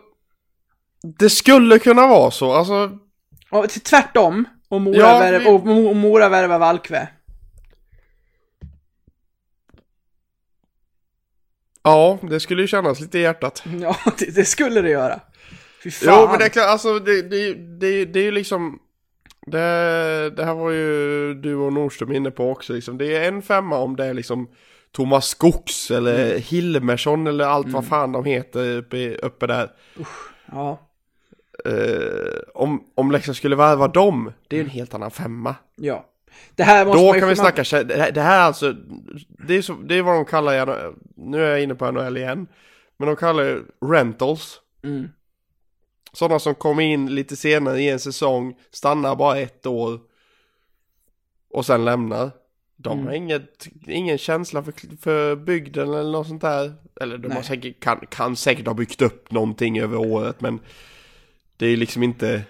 det 1.02 1.30
skulle 1.30 1.80
kunna 1.80 2.08
vara 2.08 2.32
så. 2.32 2.54
Alltså, 2.54 3.00
Och 3.52 3.70
tvärtom, 3.70 4.46
och 4.70 4.82
Mora, 4.82 4.98
Ja, 4.98 5.20
värv, 5.20 5.42
vi- 5.42 5.48
och, 5.50 5.90
och 5.90 5.96
Mora 5.96 6.30
värvar 6.30 6.60
Valkve. 6.60 7.08
ja, 11.84 12.20
det 12.30 12.40
skulle 12.40 12.62
ju 12.62 12.68
kännas 12.68 13.00
lite 13.00 13.20
i 13.20 13.22
hjärtat. 13.22 13.64
Ja, 13.82 13.96
det, 14.20 14.36
det 14.36 14.46
skulle 14.46 14.82
det 14.82 14.90
göra. 14.90 15.20
Fy 15.84 15.92
fan. 15.92 16.20
Jo, 16.22 16.28
men 16.30 16.40
det 16.40 16.46
är 16.46 16.50
klart, 16.50 16.68
alltså 16.70 17.00
det, 17.00 17.22
det, 17.22 17.54
det, 17.54 18.06
det 18.06 18.20
är 18.20 18.24
ju 18.24 18.32
liksom... 18.32 18.80
Det, 19.46 20.30
det 20.36 20.46
här 20.46 20.54
var 20.54 20.72
ju 20.72 21.34
du 21.34 21.56
och 21.56 21.74
Nordström 21.74 22.12
inne 22.12 22.32
på 22.32 22.52
också 22.52 22.74
liksom. 22.74 22.98
Det 22.98 23.18
är 23.18 23.28
en 23.28 23.42
femma 23.42 23.78
om 23.78 23.96
det 23.96 24.06
är 24.06 24.14
liksom 24.14 24.50
Thomas 24.92 25.28
Skogs 25.28 25.92
eller 25.92 26.26
Mm. 26.30 26.42
Hilmersson 26.42 27.28
eller 27.28 27.46
allt 27.46 27.68
vad 27.68 27.86
fan 27.88 28.12
de 28.12 28.26
heter 28.26 28.78
uppe, 28.78 29.16
uppe 29.16 29.48
där. 29.48 29.72
Ja, 30.52 30.89
Eh, 31.66 32.40
om, 32.54 32.84
om 32.96 33.12
Leksand 33.12 33.36
skulle 33.36 33.56
värva 33.56 33.88
dem, 33.88 34.32
det 34.48 34.56
är 34.56 34.58
ju 34.58 34.64
en 34.64 34.70
helt 34.70 34.94
annan 34.94 35.12
femma. 35.12 35.56
ja. 35.76 36.06
Det 36.56 36.64
här 36.64 36.86
måste 36.86 37.02
Då 37.02 37.06
man 37.08 37.16
ju- 37.16 37.20
kan 37.20 37.30
vi 37.30 37.36
snacka, 37.36 37.64
det 37.84 37.96
här, 37.96 38.12
det 38.12 38.22
här 38.22 38.38
är 38.40 38.44
alltså, 38.44 38.74
det 39.48 39.58
är, 39.58 39.62
så, 39.62 39.74
det 39.74 39.96
är 39.96 40.02
vad 40.02 40.16
de 40.16 40.26
kallar, 40.26 40.94
nu 41.16 41.44
är 41.46 41.50
jag 41.50 41.64
inne 41.64 41.76
på 41.76 41.92
NHL 41.92 42.18
igen, 42.18 42.48
men 42.98 43.08
de 43.08 43.16
kallar 43.16 43.44
det 43.44 43.62
rentals. 43.86 44.62
Mm. 44.84 45.08
Sådana 46.14 46.40
som 46.40 46.56
kommer 46.56 46.84
in 46.84 47.16
lite 47.16 47.36
senare 47.36 47.82
i 47.82 47.90
en 47.90 48.00
säsong, 48.00 48.56
stannar 48.72 49.16
bara 49.16 49.38
ett 49.38 49.66
år 49.66 50.00
och 51.54 51.66
sen 51.66 51.86
lämnar. 51.86 52.32
De 52.76 52.94
Mm. 52.94 53.06
har 53.08 53.14
inget, 53.14 53.68
ingen 53.88 54.18
känsla 54.18 54.64
för, 54.64 54.74
för 55.02 55.36
bygden 55.36 55.90
eller 55.94 56.12
något 56.12 56.28
sånt 56.28 56.42
där. 56.42 56.74
Eller 57.02 57.18
de 57.18 57.28
har 57.28 57.36
Nej. 57.36 57.44
säkert, 57.44 57.80
kan, 57.80 58.00
kan 58.10 58.36
säkert 58.36 58.68
ha 58.68 58.74
byggt 58.74 59.02
upp 59.02 59.32
någonting 59.32 59.80
över 59.80 59.98
året 59.98 60.42
men 60.42 60.60
det 61.60 61.66
är 61.66 61.78
liksom 61.78 62.04
inte... 62.04 62.42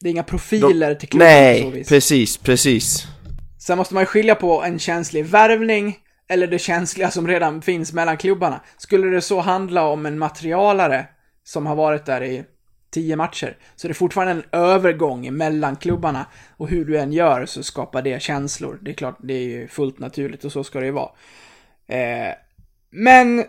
Det 0.00 0.08
är 0.08 0.10
inga 0.10 0.22
profiler 0.22 0.94
till 0.94 1.08
klubben 1.08 1.28
på 1.28 1.60
så 1.60 1.70
Nej, 1.70 1.70
vis. 1.70 1.88
precis, 1.88 2.36
precis. 2.36 3.06
Sen 3.58 3.78
måste 3.78 3.94
man 3.94 4.02
ju 4.02 4.06
skilja 4.06 4.34
på 4.34 4.62
en 4.62 4.78
känslig 4.78 5.26
värvning 5.26 5.98
eller 6.28 6.46
det 6.46 6.58
känsliga 6.58 7.10
som 7.10 7.28
redan 7.28 7.62
finns 7.62 7.92
mellan 7.92 8.16
klubbarna. 8.16 8.60
Skulle 8.76 9.06
det 9.06 9.20
så 9.20 9.40
handla 9.40 9.86
om 9.86 10.06
en 10.06 10.18
materialare 10.18 11.06
som 11.44 11.66
har 11.66 11.76
varit 11.76 12.06
där 12.06 12.22
i 12.22 12.44
tio 12.90 13.16
matcher, 13.16 13.56
så 13.76 13.86
är 13.86 13.88
det 13.88 13.94
fortfarande 13.94 14.32
en 14.32 14.60
övergång 14.60 15.36
mellan 15.36 15.76
klubbarna. 15.76 16.26
Och 16.56 16.68
hur 16.68 16.84
du 16.84 16.98
än 16.98 17.12
gör 17.12 17.46
så 17.46 17.62
skapar 17.62 18.02
det 18.02 18.22
känslor. 18.22 18.78
Det 18.82 18.90
är 18.90 18.94
klart, 18.94 19.18
det 19.22 19.34
är 19.34 19.48
ju 19.48 19.68
fullt 19.68 19.98
naturligt 19.98 20.44
och 20.44 20.52
så 20.52 20.64
ska 20.64 20.80
det 20.80 20.86
ju 20.86 20.92
vara. 20.92 21.10
Eh, 21.86 22.34
men 22.90 23.44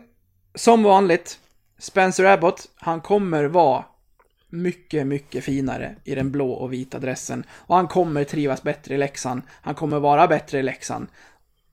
som 0.55 0.83
vanligt, 0.83 1.39
Spencer 1.77 2.25
Abbott, 2.25 2.69
han 2.75 3.01
kommer 3.01 3.45
vara 3.45 3.85
mycket, 4.49 5.07
mycket 5.07 5.43
finare 5.43 5.95
i 6.03 6.15
den 6.15 6.31
blå 6.31 6.51
och 6.51 6.73
vita 6.73 6.99
dressen. 6.99 7.43
Och 7.49 7.75
han 7.75 7.87
kommer 7.87 8.23
trivas 8.23 8.63
bättre 8.63 8.95
i 8.95 8.97
Leksand. 8.97 9.41
Han 9.49 9.75
kommer 9.75 9.99
vara 9.99 10.27
bättre 10.27 10.59
i 10.59 10.63
Leksand. 10.63 11.07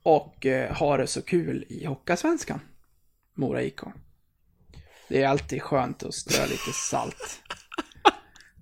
Och 0.03 0.45
eh, 0.45 0.75
ha 0.75 0.97
det 0.97 1.07
så 1.07 1.21
kul 1.21 1.65
i 1.69 1.85
Hockeyallsvenskan. 1.85 2.59
Mora 3.33 3.63
IK. 3.63 3.79
Det 5.07 5.23
är 5.23 5.27
alltid 5.27 5.61
skönt 5.61 6.03
att 6.03 6.13
strö 6.13 6.45
lite 6.45 6.71
salt. 6.73 7.41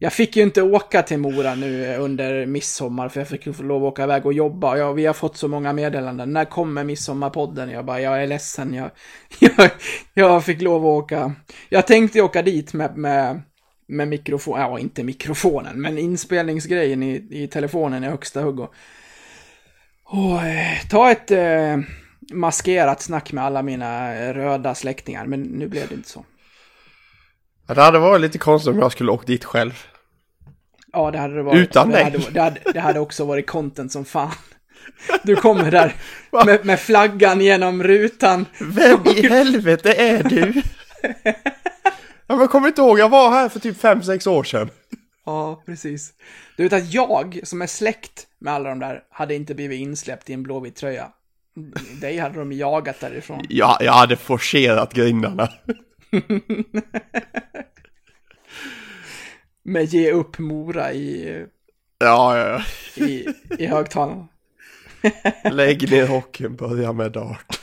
Jag 0.03 0.13
fick 0.13 0.35
ju 0.35 0.43
inte 0.43 0.61
åka 0.61 1.03
till 1.03 1.17
Mora 1.17 1.55
nu 1.55 1.95
under 1.97 2.45
midsommar 2.45 3.09
för 3.09 3.19
jag 3.19 3.27
fick 3.27 3.45
ju 3.45 3.53
få 3.53 3.63
lov 3.63 3.85
att 3.85 3.91
åka 3.91 4.03
iväg 4.03 4.25
och 4.25 4.33
jobba. 4.33 4.77
Jag, 4.77 4.93
vi 4.93 5.05
har 5.05 5.13
fått 5.13 5.37
så 5.37 5.47
många 5.47 5.73
meddelanden. 5.73 6.33
När 6.33 6.45
kommer 6.45 6.83
midsommarpodden? 6.83 7.69
Jag 7.69 7.85
bara, 7.85 8.01
jag 8.01 8.23
är 8.23 8.27
ledsen. 8.27 8.73
Jag, 8.73 8.91
jag, 9.39 9.71
jag 10.13 10.45
fick 10.45 10.61
lov 10.61 10.85
att 10.85 11.03
åka. 11.03 11.33
Jag 11.69 11.87
tänkte 11.87 12.21
åka 12.21 12.41
dit 12.41 12.73
med, 12.73 12.97
med, 12.97 13.41
med 13.87 14.07
mikrofon, 14.07 14.59
ja 14.59 14.79
inte 14.79 15.03
mikrofonen, 15.03 15.81
men 15.81 15.97
inspelningsgrejen 15.97 17.03
i, 17.03 17.27
i 17.31 17.47
telefonen 17.47 18.03
i 18.03 18.07
högsta 18.07 18.41
hugg. 18.41 18.59
Och, 18.59 18.73
och 20.05 20.41
eh, 20.41 20.87
ta 20.89 21.11
ett 21.11 21.31
eh, 21.31 21.77
maskerat 22.33 23.01
snack 23.01 23.31
med 23.31 23.43
alla 23.43 23.61
mina 23.61 24.13
röda 24.33 24.75
släktingar, 24.75 25.25
men 25.25 25.41
nu 25.41 25.67
blev 25.67 25.87
det 25.87 25.95
inte 25.95 26.09
så. 26.09 26.25
Ja, 27.67 27.73
Det 27.73 27.81
hade 27.81 27.99
varit 27.99 28.21
lite 28.21 28.37
konstigt 28.37 28.73
om 28.73 28.79
jag 28.79 28.91
skulle 28.91 29.11
åkt 29.11 29.27
dit 29.27 29.45
själv. 29.45 29.87
Ja, 30.93 31.11
det 31.11 31.17
hade 31.17 31.35
det 31.35 31.43
varit. 31.43 31.59
Utan 31.59 31.89
det 31.89 32.03
hade, 32.03 32.17
det, 32.17 32.41
hade, 32.41 32.59
det 32.73 32.79
hade 32.79 32.99
också 32.99 33.25
varit 33.25 33.47
content 33.47 33.91
som 33.91 34.05
fan. 34.05 34.31
Du 35.23 35.35
kommer 35.35 35.71
där 35.71 35.95
med, 36.45 36.65
med 36.65 36.79
flaggan 36.79 37.41
genom 37.41 37.83
rutan. 37.83 38.45
Vem 38.59 38.99
i 39.05 39.27
helvete 39.27 39.93
är 39.93 40.23
du? 40.23 40.61
Ja, 42.27 42.35
men 42.35 42.47
kommer 42.47 42.67
inte 42.67 42.81
ihåg, 42.81 42.99
jag 42.99 43.09
var 43.09 43.29
här 43.29 43.49
för 43.49 43.59
typ 43.59 43.83
5-6 43.83 44.29
år 44.29 44.43
sedan. 44.43 44.69
Ja, 45.25 45.63
precis. 45.65 46.13
Du 46.57 46.63
vet 46.63 46.73
att 46.73 46.93
jag, 46.93 47.39
som 47.43 47.61
är 47.61 47.67
släkt 47.67 48.27
med 48.39 48.53
alla 48.53 48.69
de 48.69 48.79
där, 48.79 49.03
hade 49.09 49.35
inte 49.35 49.55
blivit 49.55 49.79
insläppt 49.79 50.29
i 50.29 50.33
en 50.33 50.43
blåvit 50.43 50.75
tröja. 50.75 51.07
Dig 52.01 52.17
hade 52.17 52.39
de 52.39 52.51
jagat 52.51 52.99
därifrån. 52.99 53.45
Ja, 53.49 53.77
jag 53.81 53.93
hade 53.93 54.15
forcerat 54.15 54.93
grindarna. 54.93 55.49
med 59.63 59.85
ge 59.85 60.11
upp 60.11 60.39
Mora 60.39 60.93
i, 60.93 61.45
ja, 61.99 62.37
ja, 62.37 62.47
ja. 62.49 62.61
i, 63.05 63.27
i 63.59 63.65
högtalarna. 63.65 64.27
Lägg 65.51 65.91
ner 65.91 66.07
hockeyn, 66.07 66.55
börja 66.55 66.93
med 66.93 67.11
dart. 67.11 67.59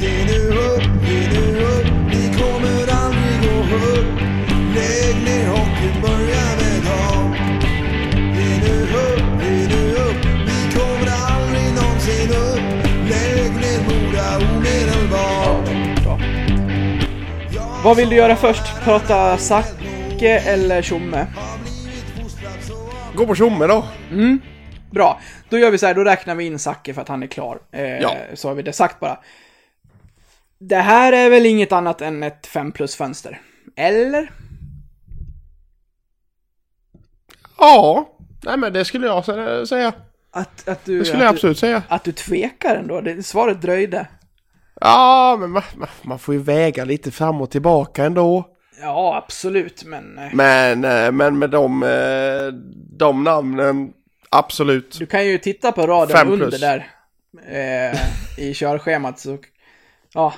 Ge 0.00 0.24
nu 0.26 0.48
upp, 0.48 0.82
ge 1.08 1.28
nu 1.32 1.64
upp, 1.64 1.86
ni 2.08 2.34
kommer 2.38 2.86
aldrig 2.92 3.40
gå 3.42 3.76
upp. 3.76 4.20
Lägg 4.74 5.16
ner 5.24 5.46
hockeyn, 5.48 6.02
börja 6.02 6.44
med 6.60 6.82
dart. 6.84 7.38
Ge 8.36 8.60
nu 8.60 8.82
upp, 8.82 9.42
ge 9.42 9.68
nu 9.68 9.92
upp, 9.94 10.24
ni 10.46 10.72
kommer 10.74 11.08
aldrig 11.30 11.74
någonsin 11.74 12.30
upp. 12.30 12.86
Lägg 13.10 13.52
ner 13.52 13.80
Mora 13.88 14.26
omedelbart. 14.56 15.68
Ja, 17.54 17.80
Vad 17.84 17.96
vill 17.96 18.08
du 18.08 18.16
göra 18.16 18.36
först? 18.36 18.62
Prata 18.84 19.38
Zack 19.38 19.81
Zacke 20.22 20.38
eller 20.38 20.82
Tjomme? 20.82 21.26
Gå 23.16 23.26
på 23.26 23.34
tjomme 23.34 23.66
då. 23.66 23.84
Bra, 24.90 25.20
då 25.48 25.58
gör 25.58 25.70
vi 25.70 25.78
så 25.78 25.86
här, 25.86 25.94
då 25.94 26.04
räknar 26.04 26.34
vi 26.34 26.44
in 26.46 26.58
Zacke 26.58 26.94
för 26.94 27.02
att 27.02 27.08
han 27.08 27.22
är 27.22 27.26
klar. 27.26 27.58
Eh, 27.72 27.82
Ja. 27.82 28.16
Så 28.34 28.48
har 28.48 28.54
vi 28.54 28.62
det 28.62 28.72
sagt 28.72 29.00
bara. 29.00 29.18
Det 30.58 30.76
här 30.76 31.12
är 31.12 31.30
väl 31.30 31.46
inget 31.46 31.72
annat 31.72 32.00
än 32.00 32.22
ett 32.22 32.46
5 32.46 32.72
plus 32.72 32.96
fönster? 32.96 33.40
Eller? 33.76 34.30
Ja, 37.58 38.08
nej 38.42 38.56
men 38.56 38.72
det 38.72 38.84
skulle 38.84 39.06
jag 39.06 39.24
sä- 39.24 39.64
säga. 39.66 39.92
Att, 40.30 40.68
att 40.68 40.84
du... 40.84 40.98
Det 40.98 41.04
skulle 41.04 41.24
jag 41.24 41.34
absolut 41.34 41.58
säga. 41.58 41.82
Du, 41.88 41.94
att 41.94 42.04
du 42.04 42.12
tvekar 42.12 42.76
ändå? 42.76 43.00
Det, 43.00 43.22
svaret 43.22 43.62
dröjde. 43.62 44.06
Ja, 44.80 45.36
men 45.40 45.50
man, 45.50 45.62
man- 45.76 45.88
man 46.02 46.18
får 46.18 46.34
ju 46.34 46.40
väga 46.42 46.84
lite 46.84 47.10
fram 47.10 47.40
och 47.40 47.50
tillbaka 47.50 48.04
ändå. 48.04 48.48
Ja, 48.82 49.16
absolut, 49.16 49.84
men... 49.84 50.18
eh, 50.18 50.34
Men, 50.34 50.84
eh, 50.84 51.12
men 51.12 51.38
med 51.38 51.50
de, 51.50 51.82
eh, 51.82 52.52
de 52.98 53.24
namnen, 53.24 53.92
absolut. 54.30 54.98
Du 54.98 55.06
kan 55.06 55.26
ju 55.26 55.38
titta 55.38 55.72
på 55.72 55.86
raden 55.86 56.28
under 56.28 56.58
där. 56.58 56.90
Eh, 57.46 57.98
I 58.38 58.54
körschemat 58.54 59.18
så... 59.18 59.38
Ja. 60.14 60.34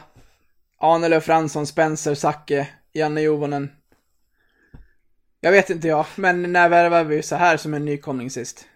Ahnelöv, 0.79 1.21
Fransson, 1.21 1.67
Spencer, 1.67 2.15
Zacke, 2.15 2.69
Janne 2.93 3.21
Jovonen. 3.21 3.71
Jag 5.41 5.53
vet 5.53 5.71
inte 5.71 5.89
jag, 5.89 6.07
men 6.17 6.53
när 6.53 6.69
värvade 6.69 7.05
vi 7.05 7.23
så 7.23 7.37
här 7.37 7.57
som 7.57 7.75
en 7.75 7.85
nykomling 7.85 8.31
sist? 8.31 8.67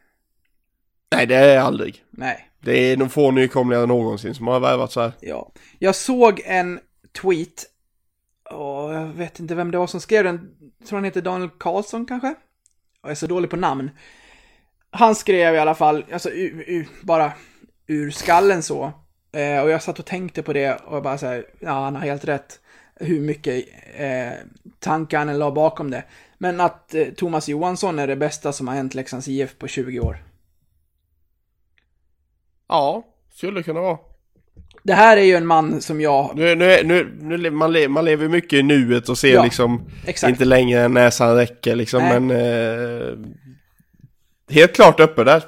Nej, 1.15 1.27
det 1.27 1.37
är 1.37 1.59
aldrig. 1.61 2.05
Nej. 2.11 2.49
Det 2.61 2.73
är 2.73 2.97
nog 2.97 3.13
få 3.13 3.31
nykomlingar 3.31 3.87
någonsin 3.87 4.35
som 4.35 4.47
har 4.47 4.61
värvat 4.61 4.93
så 4.93 5.01
här. 5.01 5.13
Ja. 5.21 5.53
Jag 5.79 5.95
såg 5.95 6.43
en 6.45 6.81
tweet. 7.23 7.65
Och 8.51 8.95
jag 8.95 9.07
vet 9.07 9.41
inte 9.41 9.55
vem 9.55 9.71
det 9.71 9.79
var 9.79 9.87
som 9.87 10.01
skrev 10.01 10.25
den. 10.25 10.57
Jag 10.79 10.89
tror 10.89 10.97
han 10.97 11.05
heter 11.05 11.23
Daniel 11.23 11.51
Karlsson 11.59 12.07
kanske? 12.07 12.35
Jag 13.03 13.11
är 13.11 13.15
så 13.15 13.27
dålig 13.27 13.51
på 13.51 13.57
namn. 13.57 13.91
Han 14.91 15.15
skrev 15.15 15.55
i 15.55 15.59
alla 15.59 15.75
fall, 15.75 16.05
alltså 16.13 16.31
u, 16.31 16.65
u, 16.67 16.85
bara 17.03 17.33
ur 17.87 18.11
skallen 18.11 18.63
så. 18.63 18.93
Eh, 19.33 19.61
och 19.61 19.71
jag 19.71 19.83
satt 19.83 19.99
och 19.99 20.07
tänkte 20.07 20.43
på 20.43 20.53
det 20.53 20.75
och 20.75 21.03
bara 21.03 21.19
såhär, 21.19 21.47
ja 21.61 21.73
han 21.73 21.97
har 21.97 22.03
helt 22.03 22.25
rätt. 22.25 22.61
Hur 22.95 23.21
mycket 23.21 23.65
eh, 23.97 24.33
tankar 24.79 25.19
han 25.19 25.39
la 25.39 25.51
bakom 25.51 25.91
det. 25.91 26.05
Men 26.39 26.61
att 26.61 26.95
eh, 26.95 27.09
Thomas 27.09 27.49
Johansson 27.49 27.99
är 27.99 28.07
det 28.07 28.17
bästa 28.17 28.53
som 28.53 28.69
har 28.69 28.75
hänt 28.75 28.95
Leksands 28.95 29.29
IF 29.29 29.59
på 29.59 29.69
20 29.69 30.01
år. 30.01 30.25
Ja, 32.69 33.05
skulle 33.31 33.63
kunna 33.63 33.81
vara. 33.81 33.99
Det 34.89 34.95
här 34.95 35.17
är 35.17 35.23
ju 35.23 35.35
en 35.35 35.47
man 35.47 35.81
som 35.81 36.01
jag, 36.01 36.33
Nu, 36.35 36.55
nu, 36.55 36.83
nu, 36.85 37.13
nu 37.21 37.51
man, 37.51 37.73
le, 37.73 37.89
man 37.89 38.05
lever 38.05 38.29
mycket 38.29 38.53
i 38.53 38.63
nuet 38.63 39.09
och 39.09 39.19
ser 39.19 39.35
Ja, 39.35 39.45
liksom 39.45 39.91
exakt. 40.07 40.31
inte 40.31 40.45
längre 40.45 40.81
än 40.81 40.95
näsan 40.95 41.37
räcker 41.37 41.77
liksom, 41.77 42.03
Nej. 42.03 42.21
men 42.21 42.31
eh, 42.31 43.19
helt 44.51 44.75
klart 44.75 45.01
uppe 45.01 45.25
där. 45.25 45.43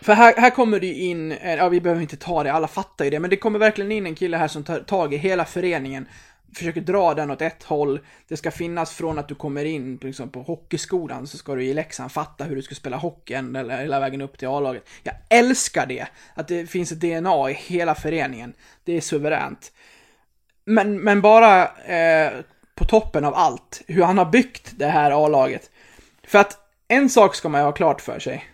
För 0.00 0.12
här, 0.12 0.34
här 0.36 0.50
kommer 0.50 0.80
det 0.80 0.86
ju 0.86 0.94
in, 0.94 1.32
eh, 1.32 1.54
ja 1.54 1.68
vi 1.68 1.80
behöver 1.80 2.02
inte 2.02 2.16
ta 2.16 2.42
det, 2.42 2.52
alla 2.52 2.68
fattar 2.68 3.04
ju 3.04 3.10
det, 3.10 3.20
men 3.20 3.30
det 3.30 3.36
kommer 3.36 3.58
verkligen 3.58 3.92
in 3.92 4.06
en 4.06 4.14
kille 4.14 4.36
här 4.36 4.48
som 4.48 4.62
tar 4.64 4.78
tag 4.78 5.14
i 5.14 5.16
hela 5.16 5.44
föreningen, 5.44 6.06
försöker 6.54 6.80
dra 6.80 7.14
den 7.14 7.30
åt 7.30 7.42
ett 7.42 7.62
håll. 7.62 8.00
Det 8.28 8.36
ska 8.36 8.50
finnas 8.50 8.92
från 8.92 9.18
att 9.18 9.28
du 9.28 9.34
kommer 9.34 9.64
in 9.64 9.98
på, 9.98 10.06
liksom, 10.06 10.28
på 10.28 10.42
hockeyskolan 10.42 11.26
så 11.26 11.38
ska 11.38 11.54
du 11.54 11.64
i 11.64 11.74
Leksand 11.74 12.12
fatta 12.12 12.44
hur 12.44 12.56
du 12.56 12.62
ska 12.62 12.74
spela 12.74 12.96
hockeyn 12.96 13.56
eller 13.56 13.78
hela 13.78 14.00
vägen 14.00 14.20
upp 14.20 14.38
till 14.38 14.48
A-laget. 14.48 14.88
Jag 15.02 15.14
älskar 15.30 15.86
det, 15.86 16.06
att 16.34 16.48
det 16.48 16.66
finns 16.66 16.92
ett 16.92 17.00
DNA 17.00 17.50
i 17.50 17.52
hela 17.52 17.94
föreningen. 17.94 18.52
Det 18.84 18.96
är 18.96 19.00
suveränt. 19.00 19.72
Men, 20.64 21.00
men 21.00 21.20
bara 21.20 21.66
eh, 21.68 22.32
på 22.74 22.84
toppen 22.84 23.24
av 23.24 23.34
allt, 23.34 23.82
hur 23.86 24.02
han 24.02 24.18
har 24.18 24.24
byggt 24.24 24.72
det 24.78 24.86
här 24.86 25.24
A-laget. 25.24 25.70
För 26.26 26.38
att 26.38 26.58
en 26.88 27.10
sak 27.10 27.34
ska 27.34 27.48
man 27.48 27.60
ju 27.60 27.64
ha 27.64 27.72
klart 27.72 28.00
för 28.00 28.18
sig. 28.18 28.44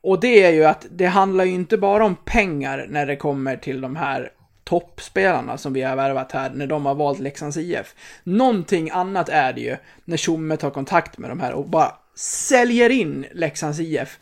Och 0.00 0.20
det 0.20 0.44
är 0.44 0.50
ju 0.50 0.64
att 0.64 0.86
det 0.90 1.06
handlar 1.06 1.44
ju 1.44 1.52
inte 1.52 1.78
bara 1.78 2.04
om 2.04 2.16
pengar 2.16 2.86
när 2.88 3.06
det 3.06 3.16
kommer 3.16 3.56
till 3.56 3.80
de 3.80 3.96
här 3.96 4.32
toppspelarna 4.68 5.58
som 5.58 5.72
vi 5.72 5.82
har 5.82 5.96
värvat 5.96 6.32
här, 6.32 6.50
när 6.50 6.66
de 6.66 6.86
har 6.86 6.94
valt 6.94 7.18
Leksands 7.20 7.56
IF. 7.56 7.94
Någonting 8.24 8.90
annat 8.90 9.28
är 9.28 9.52
det 9.52 9.60
ju 9.60 9.76
när 10.04 10.16
Tjomme 10.16 10.56
tar 10.56 10.70
kontakt 10.70 11.18
med 11.18 11.30
de 11.30 11.40
här 11.40 11.52
och 11.52 11.68
bara 11.68 11.92
säljer 12.16 12.90
in 12.90 13.26
Leksands 13.32 13.80
IF 13.80 14.18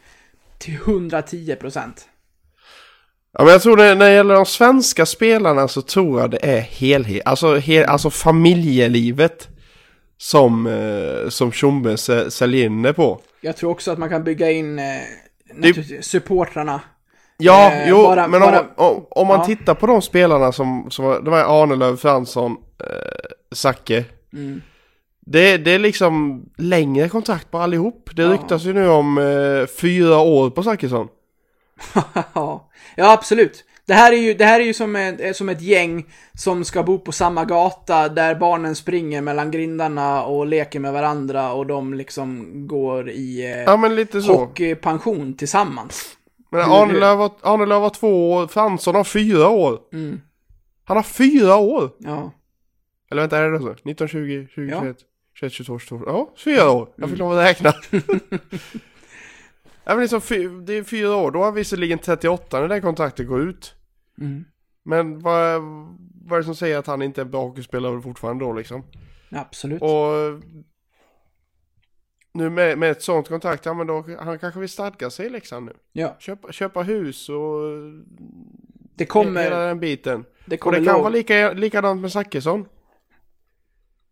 till 0.59 0.75
110 0.75 1.57
procent. 1.61 2.09
Ja, 3.39 3.45
men 3.45 3.53
jag 3.53 3.63
tror 3.63 3.77
det, 3.77 3.95
när 3.95 4.07
det 4.07 4.13
gäller 4.15 4.35
de 4.35 4.47
svenska 4.47 5.07
spelarna 5.07 5.69
så 5.69 5.83
tror 5.83 6.21
jag 6.21 6.31
det 6.31 6.39
är 6.57 6.61
helhet, 6.61 7.23
alltså, 7.25 7.57
hel, 7.57 7.85
alltså 7.85 8.11
familjelivet 8.11 9.49
som, 10.19 10.67
eh, 10.67 11.29
som 11.29 11.53
Tjomme 11.53 11.91
sä- 11.97 12.31
säljer 12.31 12.65
in 12.67 12.83
det 12.83 12.93
på. 12.95 13.21
Jag 13.41 13.57
tror 13.57 13.71
också 13.71 13.91
att 13.93 13.99
man 13.99 14.09
kan 14.09 14.25
bygga 14.25 14.51
in 14.51 14.79
eh, 14.79 14.85
naturligtvis 15.55 16.07
supportrarna. 16.07 16.81
Ja, 17.39 17.73
Eh, 17.73 17.89
jo, 17.89 17.97
bara- 18.03 18.29
men 18.29 18.41
bara- 18.41 18.61
om, 18.61 18.67
om, 18.97 19.07
om 19.11 19.27
man 19.27 19.39
Ja. 19.39 19.45
tittar 19.45 19.75
på 19.75 19.87
de 19.87 20.03
spelarna 20.03 20.53
som, 20.53 20.87
som 20.91 21.25
det 21.25 21.31
var 21.31 21.63
Arnelöv, 21.63 21.97
Fransson, 21.97 22.53
eh, 22.81 23.55
Zacke. 23.55 24.05
Mm. 24.33 24.63
Det, 25.27 25.57
det 25.57 25.71
är 25.71 25.79
liksom 25.79 26.45
längre 26.59 27.09
kontrakt 27.09 27.51
på 27.51 27.59
allihop. 27.59 28.11
Det 28.17 28.23
Ja. 28.23 28.29
ryktas 28.33 28.63
ju 28.65 28.73
nu 28.73 28.89
om 28.89 29.19
eh, 29.19 29.67
fyra 29.81 30.19
år 30.19 30.51
på 30.51 30.63
Zachrisson. 30.63 31.09
ja, 32.35 32.69
ja, 32.97 33.13
absolut. 33.13 33.65
Det 33.87 33.95
här 33.95 34.13
är 34.13 34.17
ju, 34.17 34.35
det 34.35 34.45
här 34.45 34.61
är 34.61 34.65
ju 34.65 34.75
som, 34.75 34.97
ett, 34.97 35.37
som 35.37 35.49
ett 35.49 35.61
gäng 35.63 36.07
som 36.35 36.65
ska 36.65 36.83
bo 36.83 36.99
på 36.99 37.13
samma 37.13 37.45
gata 37.45 38.09
där 38.09 38.35
barnen 38.35 38.77
springer 38.77 39.21
mellan 39.21 39.51
grindarna 39.51 40.25
och 40.25 40.47
leker 40.47 40.81
med 40.81 40.93
varandra 40.93 41.53
och 41.53 41.67
de 41.67 41.95
liksom 41.95 42.53
går 42.67 43.11
i 43.11 43.53
eh, 43.53 43.63
Ja 43.63 44.33
hockeypension 44.35 45.35
tillsammans. 45.37 46.17
Men 46.57 46.71
Arnelöv 46.71 47.19
har, 47.19 47.33
Arnelöv 47.43 47.89
två 47.89 48.33
år, 48.33 48.47
Fransson 48.47 48.95
har 48.95 49.05
fyra 49.05 49.49
år. 49.49 49.81
Mm. 49.93 50.21
Han 50.85 50.97
har 50.97 51.05
fyra 51.05 51.57
år! 51.57 51.91
Ja. 51.99 52.33
Eller 53.11 53.23
vänta, 53.23 53.39
är 53.39 53.51
det 53.51 53.61
så? 53.61 53.75
19, 53.85 54.09
20, 54.09 54.49
20, 54.55 54.71
Ja. 54.71 54.81
21, 54.81 54.97
21, 55.35 55.53
22, 55.53 55.79
22. 55.79 56.05
Ja, 56.07 56.33
fyra 56.45 56.71
år. 56.71 56.89
Jag 56.97 57.11
fick 57.11 57.19
lov 57.19 57.33
att 57.33 57.47
räkna. 57.47 57.73
ja, 59.85 59.95
men 59.95 60.01
liksom, 60.01 60.21
det 60.67 60.73
är 60.73 60.85
fyra 60.85 61.17
år. 61.17 61.31
Då 61.31 61.39
har 61.39 61.45
han 61.45 61.55
visserligen 61.55 61.99
38 61.99 62.61
när 62.61 62.69
det 62.69 62.81
kontraktet 62.81 63.29
går 63.29 63.41
ut. 63.41 63.75
Mm. 64.21 64.45
Men 64.83 65.19
vad, 65.19 65.63
vad 66.25 66.33
är 66.33 66.39
det 66.39 66.45
som 66.45 66.55
säger 66.55 66.79
att 66.79 66.87
han 66.87 67.03
inte 67.03 67.21
är 67.21 67.25
en 67.25 67.31
bra 67.31 67.43
hockeyspelare 67.43 68.03
fortfarande 68.03 68.45
då 68.45 68.53
liksom? 68.53 68.85
Absolut. 69.31 69.83
Och 69.83 69.89
nu 72.37 72.51
med, 72.51 72.79
med 72.79 72.91
ett 72.91 73.03
sånt 73.03 73.29
kontrakt, 73.29 73.67
ja 73.67 73.75
men 73.75 73.87
då 73.87 74.05
han 74.19 74.39
kanske 74.39 74.61
vill 74.61 74.69
stadga 74.69 75.11
sig 75.11 75.27
i 75.27 75.29
Leksand 75.31 75.67
nu. 75.67 75.73
Ja, 75.93 76.17
Köpa, 76.19 76.53
köpa 76.53 76.83
hus 76.83 77.29
och 77.29 77.61
det 78.95 79.05
hela 79.05 79.07
kommer, 79.13 79.51
den 79.51 79.81
biten. 79.81 80.25
det 80.47 80.57
Och 80.57 80.61
kommer 80.61 80.79
det 80.79 80.85
kan 80.85 80.95
lov- 80.95 81.03
vara 81.03 81.13
lika, 81.13 81.53
likadant 81.53 82.01
med 82.01 82.13
Zachrisson. 82.13 82.69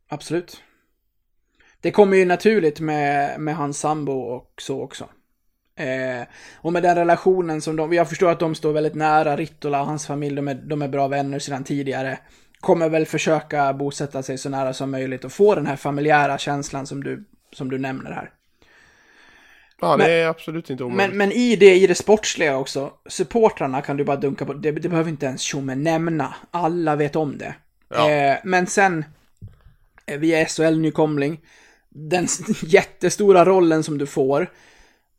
Absolut. 0.09 0.63
Det 1.81 1.91
kommer 1.91 2.17
ju 2.17 2.25
naturligt 2.25 2.81
med, 2.81 3.41
med 3.41 3.57
hans 3.57 3.79
sambo 3.79 4.13
och 4.13 4.53
så 4.63 4.83
också. 4.83 5.09
Eh, 5.77 6.27
och 6.57 6.73
med 6.73 6.83
den 6.83 6.97
relationen 6.97 7.61
som 7.61 7.77
de, 7.77 7.93
jag 7.93 8.09
förstår 8.09 8.31
att 8.31 8.41
de 8.41 8.55
står 8.55 8.73
väldigt 8.73 8.95
nära 8.95 9.37
Rittola 9.37 9.81
och 9.81 9.87
hans 9.87 10.07
familj, 10.07 10.37
de 10.37 10.49
är, 10.49 10.55
de 10.55 10.83
är 10.83 10.89
bra 10.89 11.09
vänner 11.09 11.39
sedan 11.39 11.65
tidigare. 11.65 12.19
Kommer 12.61 12.89
väl 12.89 13.07
försöka 13.07 13.73
bosätta 13.73 14.23
sig 14.23 14.39
så 14.39 14.49
nära 14.49 14.73
som 14.73 14.91
möjligt 14.91 15.25
och 15.25 15.33
få 15.33 15.55
den 15.55 15.67
här 15.67 15.77
familjära 15.77 16.39
känslan 16.39 16.87
som 16.87 17.05
du, 17.05 17.25
som 17.55 17.71
du 17.71 17.79
nämner 17.79 18.11
här. 18.11 18.31
Ja, 19.81 19.97
Men- 19.97 20.07
det 20.07 20.13
är 20.13 20.29
absolut 20.29 20.71
inte 20.71 20.85
omöjligt. 20.85 21.09
Men, 21.09 21.19
men 21.19 21.33
i 21.33 21.57
det, 21.57 21.75
i 21.75 21.87
det 21.87 21.95
sportsliga 21.95 22.57
också, 22.57 22.93
supportrarna 23.07 23.83
kan 23.83 23.97
du 23.97 24.05
bara 24.05 24.17
dunka 24.17 24.47
på, 24.47 24.53
det, 24.53 24.73
det 24.73 24.89
behöver 24.89 25.11
inte 25.11 25.27
ens 25.27 25.41
Tjomme 25.43 25.75
nämna. 25.75 26.35
Alla 26.51 26.97
vet 26.97 27.17
om 27.17 27.39
det. 27.39 27.55
Ja. 27.89 28.11
Eh, 28.11 28.37
men 28.45 28.67
sen, 28.67 29.05
eh, 30.07 30.19
via 30.19 30.45
SHL-nykomling, 30.47 31.41
den 31.89 32.27
jättestora 32.63 33.45
rollen 33.45 33.83
som 33.83 33.99
du 33.99 34.07
får. 34.07 34.51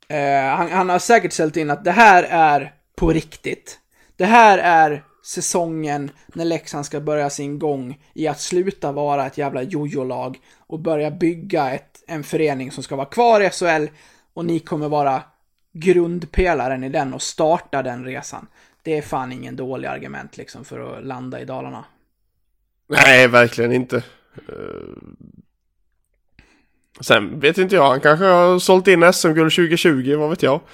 Eh, 0.07 0.55
han, 0.55 0.71
han 0.71 0.89
har 0.89 0.99
säkert 0.99 1.33
ställt 1.33 1.57
in 1.57 1.71
att 1.71 1.83
det 1.83 1.91
här 1.91 2.23
är 2.23 2.73
på 2.95 3.09
riktigt. 3.11 3.79
Det 4.15 4.25
här 4.25 4.57
är 4.57 5.03
säsongen 5.25 6.11
när 6.27 6.45
Leksand 6.45 6.85
ska 6.85 6.99
börja 6.99 7.29
sin 7.29 7.59
gång 7.59 7.99
i 8.13 8.27
att 8.27 8.41
sluta 8.41 8.91
vara 8.91 9.25
ett 9.25 9.37
jävla 9.37 9.63
jojo-lag 9.63 10.37
och 10.67 10.79
börja 10.79 11.11
bygga 11.11 11.73
ett, 11.73 11.94
en 12.07 12.23
förening 12.23 12.71
som 12.71 12.83
ska 12.83 12.95
vara 12.95 13.05
kvar 13.07 13.41
i 13.41 13.49
SHL 13.49 13.87
och 14.33 14.45
ni 14.45 14.59
kommer 14.59 14.89
vara 14.89 15.23
grundpelaren 15.73 16.83
i 16.83 16.89
den 16.89 17.13
och 17.13 17.21
starta 17.21 17.83
den 17.83 18.05
resan. 18.05 18.47
Det 18.83 18.97
är 18.97 19.01
fan 19.01 19.31
ingen 19.31 19.55
dålig 19.55 19.87
argument 19.87 20.37
liksom 20.37 20.65
för 20.65 20.97
att 20.97 21.05
landa 21.05 21.41
i 21.41 21.45
Dalarna. 21.45 21.85
Nej, 22.87 23.27
verkligen 23.27 23.71
inte. 23.71 23.97
Eh, 24.47 24.53
Sen 26.99 27.39
vet 27.39 27.57
inte 27.57 27.75
jag, 27.75 27.89
han 27.89 28.01
kanske 28.01 28.25
har 28.25 28.59
sålt 28.59 28.87
in 28.87 29.13
SM-guld 29.13 29.53
2020, 29.53 30.15
vad 30.15 30.29
vet 30.29 30.43
jag. 30.43 30.61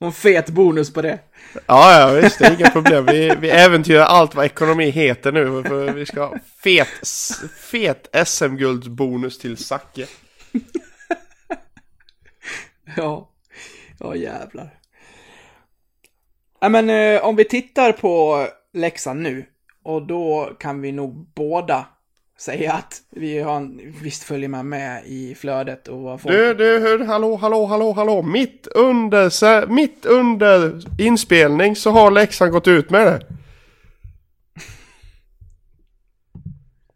En 0.00 0.12
fet 0.12 0.50
bonus 0.50 0.92
på 0.92 1.02
det. 1.02 1.18
Ja, 1.66 2.00
ja 2.00 2.20
visst, 2.20 2.38
det 2.38 2.46
är 2.46 2.54
inga 2.60 2.70
problem. 2.70 3.06
Vi, 3.06 3.36
vi 3.40 3.50
äventyrar 3.50 4.04
allt 4.04 4.34
vad 4.34 4.46
ekonomi 4.46 4.90
heter 4.90 5.32
nu. 5.32 5.62
För 5.62 5.92
vi 5.92 6.06
ska 6.06 6.24
ha 6.24 6.34
fet, 6.62 6.88
fet 7.56 8.26
SM-guldsbonus 8.26 9.38
till 9.38 9.56
Zacke. 9.56 10.06
Ja, 12.96 13.28
ja 13.98 14.14
jävlar. 14.14 14.78
Ja, 16.60 16.68
men 16.68 16.90
eh, 16.90 17.24
om 17.24 17.36
vi 17.36 17.44
tittar 17.44 17.92
på 17.92 18.46
läxan 18.72 19.22
nu, 19.22 19.46
och 19.84 20.06
då 20.06 20.56
kan 20.58 20.80
vi 20.80 20.92
nog 20.92 21.32
båda 21.34 21.86
säga 22.40 22.72
att 22.72 23.02
vi 23.10 23.38
har 23.38 23.56
en, 23.56 23.94
visst 24.02 24.22
följer 24.22 24.48
man 24.48 24.68
med 24.68 25.02
i 25.06 25.34
flödet 25.34 25.88
och 25.88 26.02
vad 26.02 26.20
folk... 26.20 26.34
Du, 26.34 26.54
du, 26.54 26.78
hur, 26.78 27.04
hallå, 27.04 27.36
hallå, 27.36 27.66
hallå, 27.66 27.92
hallå. 27.92 28.22
Mitt 28.22 28.66
under, 28.66 29.28
så, 29.28 29.64
mitt 29.68 30.06
under 30.06 30.80
inspelning 31.00 31.76
så 31.76 31.90
har 31.90 32.10
Leksand 32.10 32.52
gått 32.52 32.68
ut 32.68 32.90
med 32.90 33.06
det. 33.06 33.26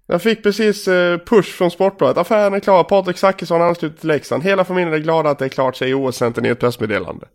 Jag 0.06 0.22
fick 0.22 0.42
precis 0.42 0.88
eh, 0.88 1.18
push 1.18 1.52
från 1.52 1.70
Sportbladet. 1.70 2.16
Affären 2.16 2.54
är 2.54 2.60
klar. 2.60 2.84
Patrik 2.84 3.18
Zackrisson 3.18 3.62
ansluter 3.62 4.00
till 4.00 4.08
Leksand. 4.08 4.42
Hela 4.42 4.64
familjen 4.64 4.94
är 4.94 4.98
glada 4.98 5.30
att 5.30 5.38
det 5.38 5.44
är 5.44 5.48
klart, 5.48 5.76
säger 5.76 5.94
OS-centern 5.94 6.46
i 6.46 6.48
ett 6.48 6.60
pressmeddelande. 6.60 7.28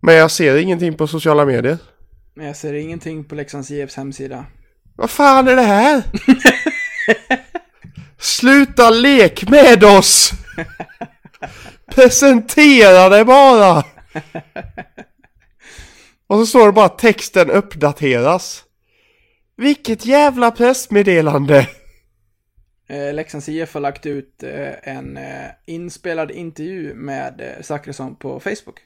Men 0.00 0.14
jag 0.14 0.30
ser 0.30 0.56
ingenting 0.56 0.94
på 0.94 1.06
sociala 1.06 1.44
medier. 1.44 1.78
Men 2.34 2.46
jag 2.46 2.56
ser 2.56 2.72
ingenting 2.72 3.24
på 3.24 3.34
Leksands 3.34 3.70
IFs 3.70 3.96
hemsida. 3.96 4.44
Vad 4.96 5.10
fan 5.10 5.48
är 5.48 5.56
det 5.56 5.62
här? 5.62 6.02
Sluta 8.18 8.90
lek 8.90 9.48
med 9.48 9.84
oss! 9.84 10.30
Presentera 11.94 13.08
dig 13.08 13.24
bara! 13.24 13.84
Och 16.26 16.38
så 16.38 16.46
står 16.46 16.66
det 16.66 16.72
bara 16.72 16.88
texten 16.88 17.50
uppdateras. 17.50 18.64
Vilket 19.56 20.06
jävla 20.06 20.50
pressmeddelande! 20.50 21.68
Eh, 22.88 23.14
Leksands 23.14 23.48
IF 23.48 23.74
har 23.74 23.80
lagt 23.80 24.06
ut 24.06 24.42
eh, 24.42 24.72
en 24.82 25.16
eh, 25.16 25.48
inspelad 25.66 26.30
intervju 26.30 26.94
med 26.94 27.40
eh, 27.40 27.62
Zachrisson 27.62 28.16
på 28.16 28.40
Facebook. 28.40 28.80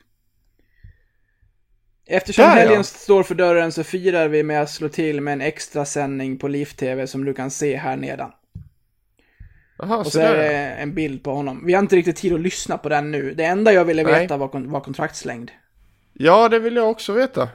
Eftersom 2.13 2.45
Där, 2.45 2.51
ja. 2.51 2.57
helgen 2.57 2.85
står 2.85 3.23
för 3.23 3.35
dörren 3.35 3.73
så 3.73 3.85
firar 3.85 4.29
vi 4.29 4.43
med 4.43 4.63
att 4.63 4.71
slå 4.71 4.89
till 4.89 5.21
med 5.21 5.33
en 5.33 5.41
extra 5.41 5.85
sändning 5.85 6.39
på 6.39 6.49
LIF-TV 6.49 7.07
som 7.07 7.25
du 7.25 7.35
kan 7.35 7.51
se 7.51 7.77
här 7.77 7.97
nedan. 7.97 8.33
Jaha, 9.79 9.97
Och 9.99 10.05
så 10.07 10.11
så 10.11 10.21
är 10.21 10.37
det 10.37 10.53
en 10.57 10.95
bild 10.95 11.23
på 11.25 11.33
honom. 11.35 11.67
Vi 11.67 11.73
har 11.75 11.83
inte 11.83 11.97
riktigt 11.97 12.17
tid 12.17 12.33
att 12.33 12.41
lyssna 12.41 12.79
på 12.79 12.89
den 12.89 13.11
nu. 13.11 13.35
Det 13.35 13.45
enda 13.45 13.73
jag 13.73 13.85
ville 13.85 14.03
Nej. 14.03 14.23
veta 14.23 14.37
var, 14.37 14.49
kon- 14.49 14.71
var 14.71 14.81
kontraktslängd. 14.81 15.51
Ja, 16.13 16.49
det 16.49 16.59
vill 16.59 16.77
jag 16.77 16.91
också 16.91 17.13
veta. 17.13 17.49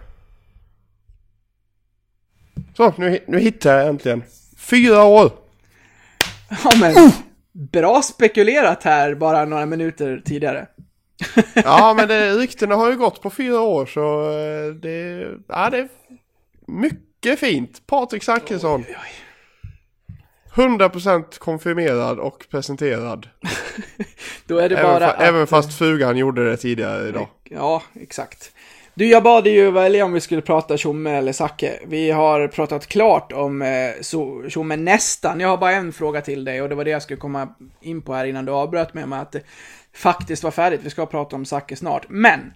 Så, 2.78 2.94
nu, 2.98 3.20
nu 3.28 3.40
hittar 3.40 3.78
jag 3.78 3.88
äntligen. 3.88 4.24
Fyra 4.58 5.04
år! 5.04 5.32
Ja 6.64 6.72
men, 6.80 7.12
bra 7.52 8.02
spekulerat 8.02 8.84
här 8.84 9.16
bara 9.16 9.46
några 9.46 9.66
minuter 9.66 10.22
tidigare. 10.26 10.68
Ja, 11.56 11.94
men 11.98 12.08
det, 12.08 12.34
ryktena 12.34 12.76
har 12.76 12.90
ju 12.92 12.98
gått 12.98 13.22
på 13.22 13.30
fyra 13.30 13.62
år 13.62 13.86
så 13.86 14.30
eh, 14.30 14.74
det, 14.76 15.28
ja, 15.48 15.70
det 15.70 15.78
är 15.78 15.88
mycket 16.68 17.40
fint. 17.40 17.88
Patrik 17.88 18.24
Zackrisson. 18.24 18.86
100% 20.56 21.40
konfirmerad 21.40 22.20
och 22.20 22.46
presenterad. 22.52 23.28
Då 24.46 24.58
är 24.58 24.70
det 24.70 24.76
Även, 24.78 24.92
bara 24.92 25.06
fa- 25.08 25.14
att- 25.14 25.22
även 25.22 25.48
fast 25.48 25.78
frugan 25.78 26.18
gjorde 26.18 26.50
det 26.50 26.58
tidigare 26.58 27.08
idag. 27.08 27.28
Ja, 27.44 27.82
exakt. 28.02 28.52
Du, 28.94 29.06
jag 29.10 29.24
bad 29.24 29.44
dig 29.44 29.54
ju 29.54 29.72
välja 29.72 30.06
om 30.06 30.14
vi 30.14 30.22
skulle 30.22 30.42
prata 30.42 30.78
Tjomme 30.78 31.12
eller 31.12 31.32
Zacke. 31.34 31.80
Vi 31.88 32.12
har 32.12 32.48
pratat 32.48 32.88
klart 32.88 33.32
om 33.32 33.62
eh, 33.62 33.92
Tjomme 34.50 34.76
nästan. 34.76 35.40
Jag 35.40 35.50
har 35.50 35.58
bara 35.58 35.72
en 35.72 35.92
fråga 35.94 36.22
till 36.22 36.46
dig 36.46 36.62
och 36.62 36.70
det 36.70 36.76
var 36.76 36.86
det 36.86 36.92
jag 36.92 37.02
skulle 37.02 37.18
komma 37.20 37.48
in 37.82 38.02
på 38.02 38.14
här 38.14 38.26
innan 38.26 38.46
du 38.46 38.52
avbröt 38.52 38.94
mig 38.94 39.06
med 39.06 39.22
att 39.22 39.36
faktiskt 39.96 40.44
var 40.44 40.52
färdigt. 40.52 40.82
Vi 40.84 40.90
ska 40.90 41.06
prata 41.06 41.36
om 41.36 41.46
Zacke 41.46 41.76
snart. 41.76 42.06
Men, 42.10 42.54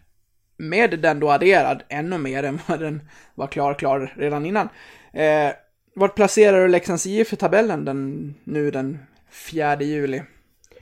med 0.57 0.99
den 0.99 1.19
då 1.19 1.31
adderad, 1.31 1.83
ännu 1.89 2.17
mer 2.17 2.43
än 2.43 2.59
vad 2.67 2.79
den 2.79 3.01
var 3.35 3.47
klar, 3.47 3.73
klar 3.73 4.13
redan 4.17 4.45
innan. 4.45 4.69
Eh, 5.13 5.51
vart 5.95 6.15
placerar 6.15 6.61
du 6.61 6.67
Leksands 6.67 7.05
IF 7.05 7.33
i 7.33 7.35
tabellen 7.35 7.85
den, 7.85 8.33
nu 8.43 8.71
den 8.71 8.99
4 9.31 9.81
juli? 9.81 10.17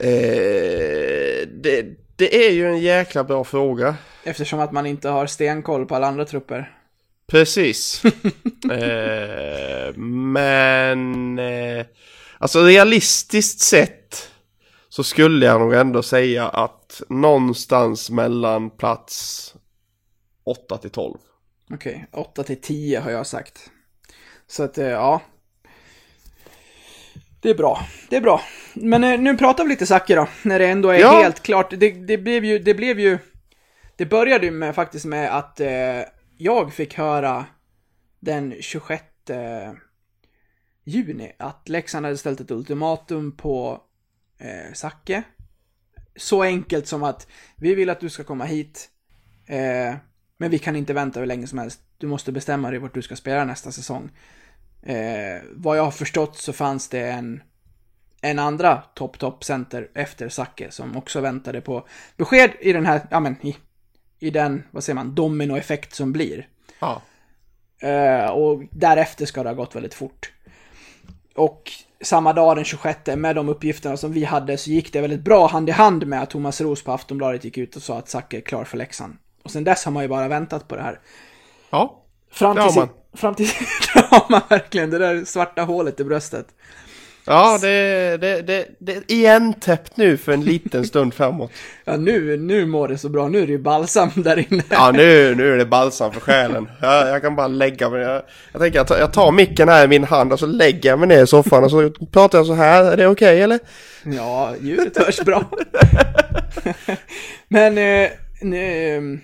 Eh, 0.00 1.48
det, 1.48 1.86
det 2.16 2.46
är 2.46 2.50
ju 2.50 2.66
en 2.66 2.80
jäkla 2.80 3.24
bra 3.24 3.44
fråga. 3.44 3.96
Eftersom 4.24 4.60
att 4.60 4.72
man 4.72 4.86
inte 4.86 5.08
har 5.08 5.26
stenkoll 5.26 5.86
på 5.86 5.94
alla 5.94 6.06
andra 6.06 6.24
trupper. 6.24 6.72
Precis. 7.26 8.04
eh, 8.70 9.96
men 9.96 11.38
eh, 11.38 11.86
alltså 12.38 12.62
realistiskt 12.64 13.60
sett 13.60 13.97
så 14.98 15.04
skulle 15.04 15.46
jag 15.46 15.60
nog 15.60 15.74
ändå 15.74 16.02
säga 16.02 16.48
att 16.48 17.02
någonstans 17.08 18.10
mellan 18.10 18.70
plats 18.70 19.54
8 20.44 20.78
till 20.78 20.90
12. 20.90 21.18
Okej, 21.70 22.06
8 22.12 22.42
till 22.44 22.60
10 22.60 23.00
har 23.00 23.10
jag 23.10 23.26
sagt. 23.26 23.70
Så 24.46 24.62
att, 24.62 24.78
eh, 24.78 24.86
ja. 24.86 25.22
Det 27.40 27.50
är 27.50 27.54
bra, 27.54 27.80
det 28.10 28.16
är 28.16 28.20
bra. 28.20 28.40
Men 28.74 29.04
eh, 29.04 29.20
nu 29.20 29.36
pratar 29.36 29.64
vi 29.64 29.70
lite 29.70 29.86
Zacke 29.86 30.14
då, 30.14 30.28
när 30.42 30.58
det 30.58 30.66
ändå 30.66 30.88
är 30.88 30.98
Ja. 30.98 31.20
helt 31.22 31.40
klart. 31.40 31.70
Det, 31.70 31.90
det 31.90 32.18
blev 32.18 32.44
ju, 32.44 32.58
det 32.58 32.74
blev 32.74 33.00
ju, 33.00 33.18
det 33.96 34.06
började 34.06 34.46
ju 34.46 34.52
med, 34.52 34.74
faktiskt 34.74 35.04
med 35.04 35.36
att 35.36 35.60
eh, 35.60 36.00
jag 36.38 36.72
fick 36.74 36.94
höra 36.94 37.46
den 38.20 38.54
26 38.60 39.02
juni 40.84 41.32
att 41.38 41.68
Leksand 41.68 42.06
hade 42.06 42.18
ställt 42.18 42.40
ett 42.40 42.50
ultimatum 42.50 43.36
på 43.36 43.82
eh, 44.38 44.72
Zacke. 44.72 45.22
Så 46.16 46.42
enkelt 46.42 46.86
som 46.86 47.02
att 47.02 47.26
vi 47.56 47.74
vill 47.74 47.90
att 47.90 48.00
du 48.00 48.10
ska 48.10 48.24
komma 48.24 48.44
hit, 48.44 48.88
eh, 49.46 49.94
men 50.38 50.50
vi 50.50 50.58
kan 50.58 50.76
inte 50.76 50.92
vänta 50.92 51.20
hur 51.20 51.26
länge 51.26 51.46
som 51.46 51.58
helst. 51.58 51.80
Du 51.98 52.06
måste 52.06 52.32
bestämma 52.32 52.70
dig 52.70 52.78
vart 52.78 52.94
du 52.94 53.02
ska 53.02 53.16
spela 53.16 53.44
nästa 53.44 53.72
säsong. 53.72 54.10
Eh, 54.82 55.42
vad 55.52 55.78
jag 55.78 55.84
har 55.84 55.90
förstått 55.90 56.36
så 56.36 56.52
fanns 56.52 56.88
det 56.88 57.10
en, 57.10 57.42
en 58.20 58.38
andra 58.38 58.82
topp-topp-center 58.94 59.88
efter 59.94 60.28
Zacke 60.28 60.70
som 60.70 60.96
också 60.96 61.20
väntade 61.20 61.60
på 61.60 61.86
besked 62.16 62.50
i 62.60 62.72
den 62.72 62.86
här, 62.86 63.00
ja 63.10 63.20
men 63.20 63.46
i, 63.46 63.56
i 64.18 64.30
den, 64.30 64.62
vad 64.70 64.84
säger 64.84 64.94
man, 64.94 65.14
dominoeffekt 65.14 65.94
som 65.94 66.12
blir. 66.12 66.48
Ja. 66.78 67.02
Eh, 67.80 68.30
och 68.30 68.62
därefter 68.70 69.26
ska 69.26 69.42
det 69.42 69.48
ha 69.48 69.54
gått 69.54 69.76
väldigt 69.76 69.94
fort. 69.94 70.32
Och 71.38 71.72
samma 72.00 72.32
dag 72.32 72.56
den 72.56 72.64
26 72.64 73.00
med 73.16 73.36
de 73.36 73.48
uppgifterna 73.48 73.96
som 73.96 74.12
vi 74.12 74.24
hade 74.24 74.56
så 74.58 74.70
gick 74.70 74.92
det 74.92 75.00
väldigt 75.00 75.20
bra 75.20 75.46
hand 75.46 75.68
i 75.68 75.72
hand 75.72 76.06
med 76.06 76.22
att 76.22 76.30
Thomas 76.30 76.60
Roos 76.60 76.84
på 76.84 76.92
Aftonbladet 76.92 77.44
gick 77.44 77.58
ut 77.58 77.76
och 77.76 77.82
sa 77.82 77.98
att 77.98 78.08
Zacke 78.08 78.36
är 78.36 78.40
klar 78.40 78.64
för 78.64 78.76
Leksand. 78.76 79.16
Och 79.44 79.50
sen 79.50 79.64
dess 79.64 79.84
har 79.84 79.92
man 79.92 80.02
ju 80.02 80.08
bara 80.08 80.28
väntat 80.28 80.68
på 80.68 80.76
det 80.76 80.82
här. 80.82 81.00
Ja. 81.70 82.02
Fram 82.30 82.56
Det 82.56 82.62
har 82.62 82.68
till, 82.70 82.78
man. 82.80 82.88
fram 83.14 83.34
till 83.34 83.46
det 83.94 84.00
har 84.10 84.26
man 84.30 84.40
verkligen, 84.48 84.90
det 84.90 84.98
där 84.98 85.24
svarta 85.24 85.62
hålet 85.62 86.00
i 86.00 86.04
bröstet. 86.04 86.46
Ja, 87.28 87.58
det, 87.60 88.16
det, 88.16 88.42
det, 88.42 88.66
det 88.78 88.92
är 88.92 89.02
igentäppt 89.06 89.96
nu 89.96 90.16
för 90.16 90.32
en 90.32 90.44
liten 90.44 90.84
stund 90.86 91.14
framåt. 91.14 91.50
Ja, 91.84 91.96
nu, 91.96 92.36
nu 92.36 92.66
mår 92.66 92.88
det 92.88 92.98
så 92.98 93.08
bra. 93.08 93.28
Nu 93.28 93.42
är 93.42 93.46
det 93.46 93.52
ju 93.52 93.58
balsam 93.58 94.10
där 94.16 94.52
inne. 94.52 94.62
Ja, 94.68 94.90
nu, 94.90 95.34
nu 95.34 95.52
är 95.52 95.56
det 95.56 95.66
balsam 95.66 96.12
för 96.12 96.20
själen. 96.20 96.68
Jag, 96.80 97.08
jag 97.08 97.22
kan 97.22 97.36
bara 97.36 97.48
lägga 97.48 97.90
mig. 97.90 98.02
Jag, 98.02 98.22
jag 98.52 98.60
tänker 98.60 98.80
att 98.80 98.90
jag 98.90 99.12
tar 99.12 99.32
micken 99.32 99.68
här 99.68 99.84
i 99.84 99.88
min 99.88 100.04
hand 100.04 100.32
och 100.32 100.38
så 100.38 100.46
lägger 100.46 100.90
jag 100.90 100.98
mig 100.98 101.08
ner 101.08 101.22
i 101.22 101.26
soffan 101.26 101.64
och 101.64 101.70
så 101.70 101.90
pratar 102.12 102.38
jag 102.38 102.46
så 102.46 102.54
här. 102.54 102.84
Är 102.92 102.96
det 102.96 103.06
okej 103.06 103.42
eller? 103.42 103.58
Ja, 104.04 104.54
ljudet 104.60 104.98
hörs 104.98 105.20
bra. 105.20 105.50
Men 107.48 107.78
eh, 107.78 108.10
nu, 108.40 109.20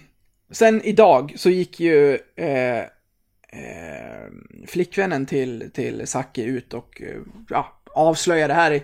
sen 0.53 0.83
idag 0.83 1.35
så 1.37 1.51
gick 1.51 1.81
ju 1.81 2.19
eh, 2.37 2.79
eh, 2.79 4.29
flickvännen 4.67 5.27
till, 5.27 5.71
till 5.75 6.07
Zacke 6.07 6.43
ut 6.43 6.75
och 6.75 7.03
eh, 7.03 7.57
ja, 7.95 8.01
avslöjade 8.01 8.55
här 8.55 8.73
i, 8.73 8.83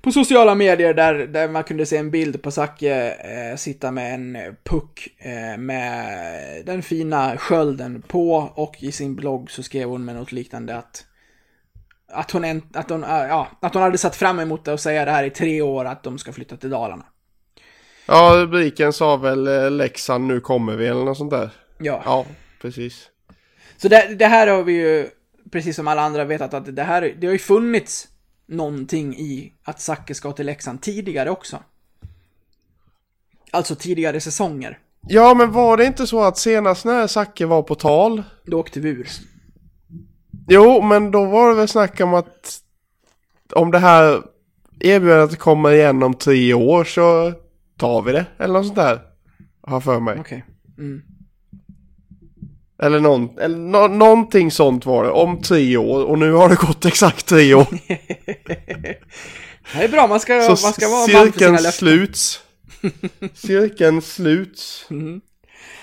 på 0.00 0.12
sociala 0.12 0.54
medier 0.54 0.94
där, 0.94 1.14
där 1.14 1.48
man 1.48 1.64
kunde 1.64 1.86
se 1.86 1.96
en 1.96 2.10
bild 2.10 2.42
på 2.42 2.50
Zacke 2.50 3.10
eh, 3.10 3.56
sitta 3.56 3.90
med 3.90 4.14
en 4.14 4.38
puck 4.64 5.08
eh, 5.18 5.58
med 5.58 6.66
den 6.66 6.82
fina 6.82 7.36
skölden 7.36 8.02
på 8.02 8.34
och 8.54 8.76
i 8.78 8.92
sin 8.92 9.16
blogg 9.16 9.50
så 9.50 9.62
skrev 9.62 9.88
hon 9.88 10.04
med 10.04 10.14
något 10.14 10.32
liknande 10.32 10.76
att 10.76 11.04
att 12.12 12.30
hon, 12.30 12.44
en, 12.44 12.62
att, 12.74 12.90
hon, 12.90 13.04
äh, 13.04 13.10
ja, 13.10 13.48
att 13.60 13.74
hon 13.74 13.82
hade 13.82 13.98
satt 13.98 14.16
fram 14.16 14.40
emot 14.40 14.64
det 14.64 14.72
och 14.72 14.80
säga 14.80 15.04
det 15.04 15.10
här 15.10 15.24
i 15.24 15.30
tre 15.30 15.62
år 15.62 15.84
att 15.84 16.02
de 16.02 16.18
ska 16.18 16.32
flytta 16.32 16.56
till 16.56 16.70
Dalarna. 16.70 17.04
Ja, 18.06 18.32
rubriken 18.36 18.92
sa 18.92 19.16
väl 19.16 19.46
eh, 19.46 19.70
Leksand 19.70 20.26
nu 20.26 20.40
kommer 20.40 20.76
vi 20.76 20.86
eller 20.86 21.04
något 21.04 21.18
sånt 21.18 21.30
där. 21.30 21.50
Ja. 21.78 22.02
Ja, 22.04 22.26
precis. 22.62 23.08
Så 23.76 23.88
det, 23.88 24.14
det 24.18 24.26
här 24.26 24.46
har 24.46 24.62
vi 24.62 24.72
ju, 24.72 25.08
precis 25.52 25.76
som 25.76 25.88
alla 25.88 26.02
andra 26.02 26.24
vetat 26.24 26.54
att 26.54 26.76
det 26.76 26.82
här, 26.82 27.14
det 27.18 27.26
har 27.26 27.32
ju 27.32 27.38
funnits 27.38 28.08
någonting 28.46 29.14
i 29.14 29.52
att 29.62 29.80
Zacke 29.80 30.14
ska 30.14 30.32
till 30.32 30.46
Leksand 30.46 30.82
tidigare 30.82 31.30
också. 31.30 31.62
Alltså 33.50 33.74
tidigare 33.74 34.20
säsonger. 34.20 34.78
Ja, 35.08 35.34
men 35.34 35.52
var 35.52 35.76
det 35.76 35.84
inte 35.84 36.06
så 36.06 36.22
att 36.22 36.38
senast 36.38 36.84
när 36.84 37.06
Zacke 37.06 37.46
var 37.46 37.62
på 37.62 37.74
tal? 37.74 38.22
Då 38.46 38.60
åkte 38.60 38.80
vi 38.80 38.88
ur. 38.88 39.08
Jo, 40.48 40.82
men 40.82 41.10
då 41.10 41.24
var 41.24 41.48
det 41.48 41.54
väl 41.54 41.68
snack 41.68 42.00
om 42.00 42.14
att 42.14 42.60
om 43.52 43.70
det 43.70 43.78
här 43.78 44.22
erbjudandet 44.80 45.38
kommer 45.38 45.70
igen 45.72 46.02
om 46.02 46.14
tre 46.14 46.54
år 46.54 46.84
så 46.84 47.32
tar 47.76 48.02
vi 48.02 48.12
det. 48.12 48.26
Eller 48.38 48.54
något 48.54 48.66
sånt 48.66 48.76
där. 48.76 49.00
Har 49.62 49.80
för 49.80 50.00
mig. 50.00 50.20
Okej. 50.20 50.44
Mm. 50.78 51.02
Eller, 52.84 53.00
någon, 53.00 53.38
eller 53.38 53.56
nå, 53.58 53.88
någonting 53.88 54.50
sånt 54.50 54.86
var 54.86 55.04
det. 55.04 55.10
Om 55.10 55.42
tre 55.42 55.76
år. 55.76 56.04
Och 56.04 56.18
nu 56.18 56.32
har 56.32 56.48
det 56.48 56.54
gått 56.54 56.84
exakt 56.84 57.26
tre 57.26 57.54
år. 57.54 57.66
Det 59.72 59.84
är 59.84 59.88
bra, 59.88 60.06
man 60.06 60.20
ska, 60.20 60.40
Så 60.40 60.66
man 60.66 60.72
ska 60.72 60.88
vara 60.88 61.06
man 61.22 61.32
för 61.32 61.38
sina 61.38 61.50
löften. 61.52 61.72
sluts. 61.72 62.40
cirkeln 63.34 64.02
sluts. 64.02 64.86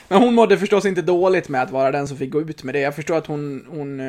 Men 0.07 0.21
hon 0.21 0.35
mådde 0.35 0.57
förstås 0.57 0.85
inte 0.85 1.01
dåligt 1.01 1.49
med 1.49 1.61
att 1.61 1.71
vara 1.71 1.91
den 1.91 2.07
som 2.07 2.17
fick 2.17 2.31
gå 2.31 2.41
ut 2.41 2.63
med 2.63 2.75
det. 2.75 2.79
Jag 2.79 2.95
förstår 2.95 3.17
att 3.17 3.27
hon, 3.27 3.65
hon, 3.69 3.99
eh, 3.99 4.05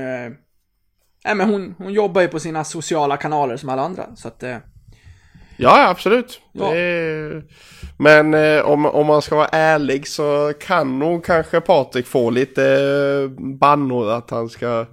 nej 1.24 1.34
men 1.34 1.40
hon, 1.40 1.74
hon 1.78 1.92
jobbar 1.92 2.20
ju 2.22 2.28
på 2.28 2.40
sina 2.40 2.64
sociala 2.64 3.16
kanaler 3.16 3.56
som 3.56 3.68
alla 3.68 3.82
andra. 3.82 4.16
Så 4.16 4.28
att, 4.28 4.42
eh, 4.42 4.56
Ja, 5.62 5.88
absolut. 5.88 6.40
Ja. 6.52 6.74
Är... 6.74 7.42
Men 7.98 8.34
eh, 8.34 8.60
om, 8.60 8.86
om 8.86 9.06
man 9.06 9.22
ska 9.22 9.36
vara 9.36 9.48
ärlig 9.52 10.08
så 10.08 10.52
kan 10.60 10.98
nog 10.98 11.24
kanske 11.24 11.60
Patrik 11.60 12.06
få 12.06 12.30
lite 12.30 12.64
eh, 12.64 13.44
bannor 13.58 14.10
att 14.10 14.30
han 14.30 14.48
ska 14.48 14.86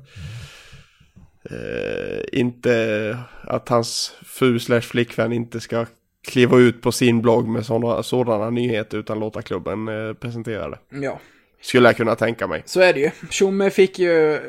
eh, 1.49 2.39
inte, 2.39 3.17
att 3.43 3.69
hans 3.69 4.13
fru 4.25 4.59
slash 4.59 4.81
flickvän 4.81 5.33
inte 5.33 5.59
ska 5.59 5.85
kliva 6.27 6.57
ut 6.57 6.81
på 6.81 6.91
sin 6.91 7.21
blogg 7.21 7.47
med 7.47 7.65
sådana, 7.65 8.03
sådana 8.03 8.49
nyheter 8.49 8.97
utan 8.97 9.19
låta 9.19 9.41
klubben 9.41 9.87
eh, 9.87 10.13
presentera 10.13 10.69
det. 10.69 10.77
ja, 10.89 11.19
Skulle 11.61 11.89
jag 11.89 11.97
kunna 11.97 12.15
tänka 12.15 12.47
mig. 12.47 12.63
så 12.65 12.81
är 12.81 12.93
det 12.93 12.99
ju. 12.99 13.11
Tjomme 13.29 13.69
fick 13.69 13.99
ju 13.99 14.39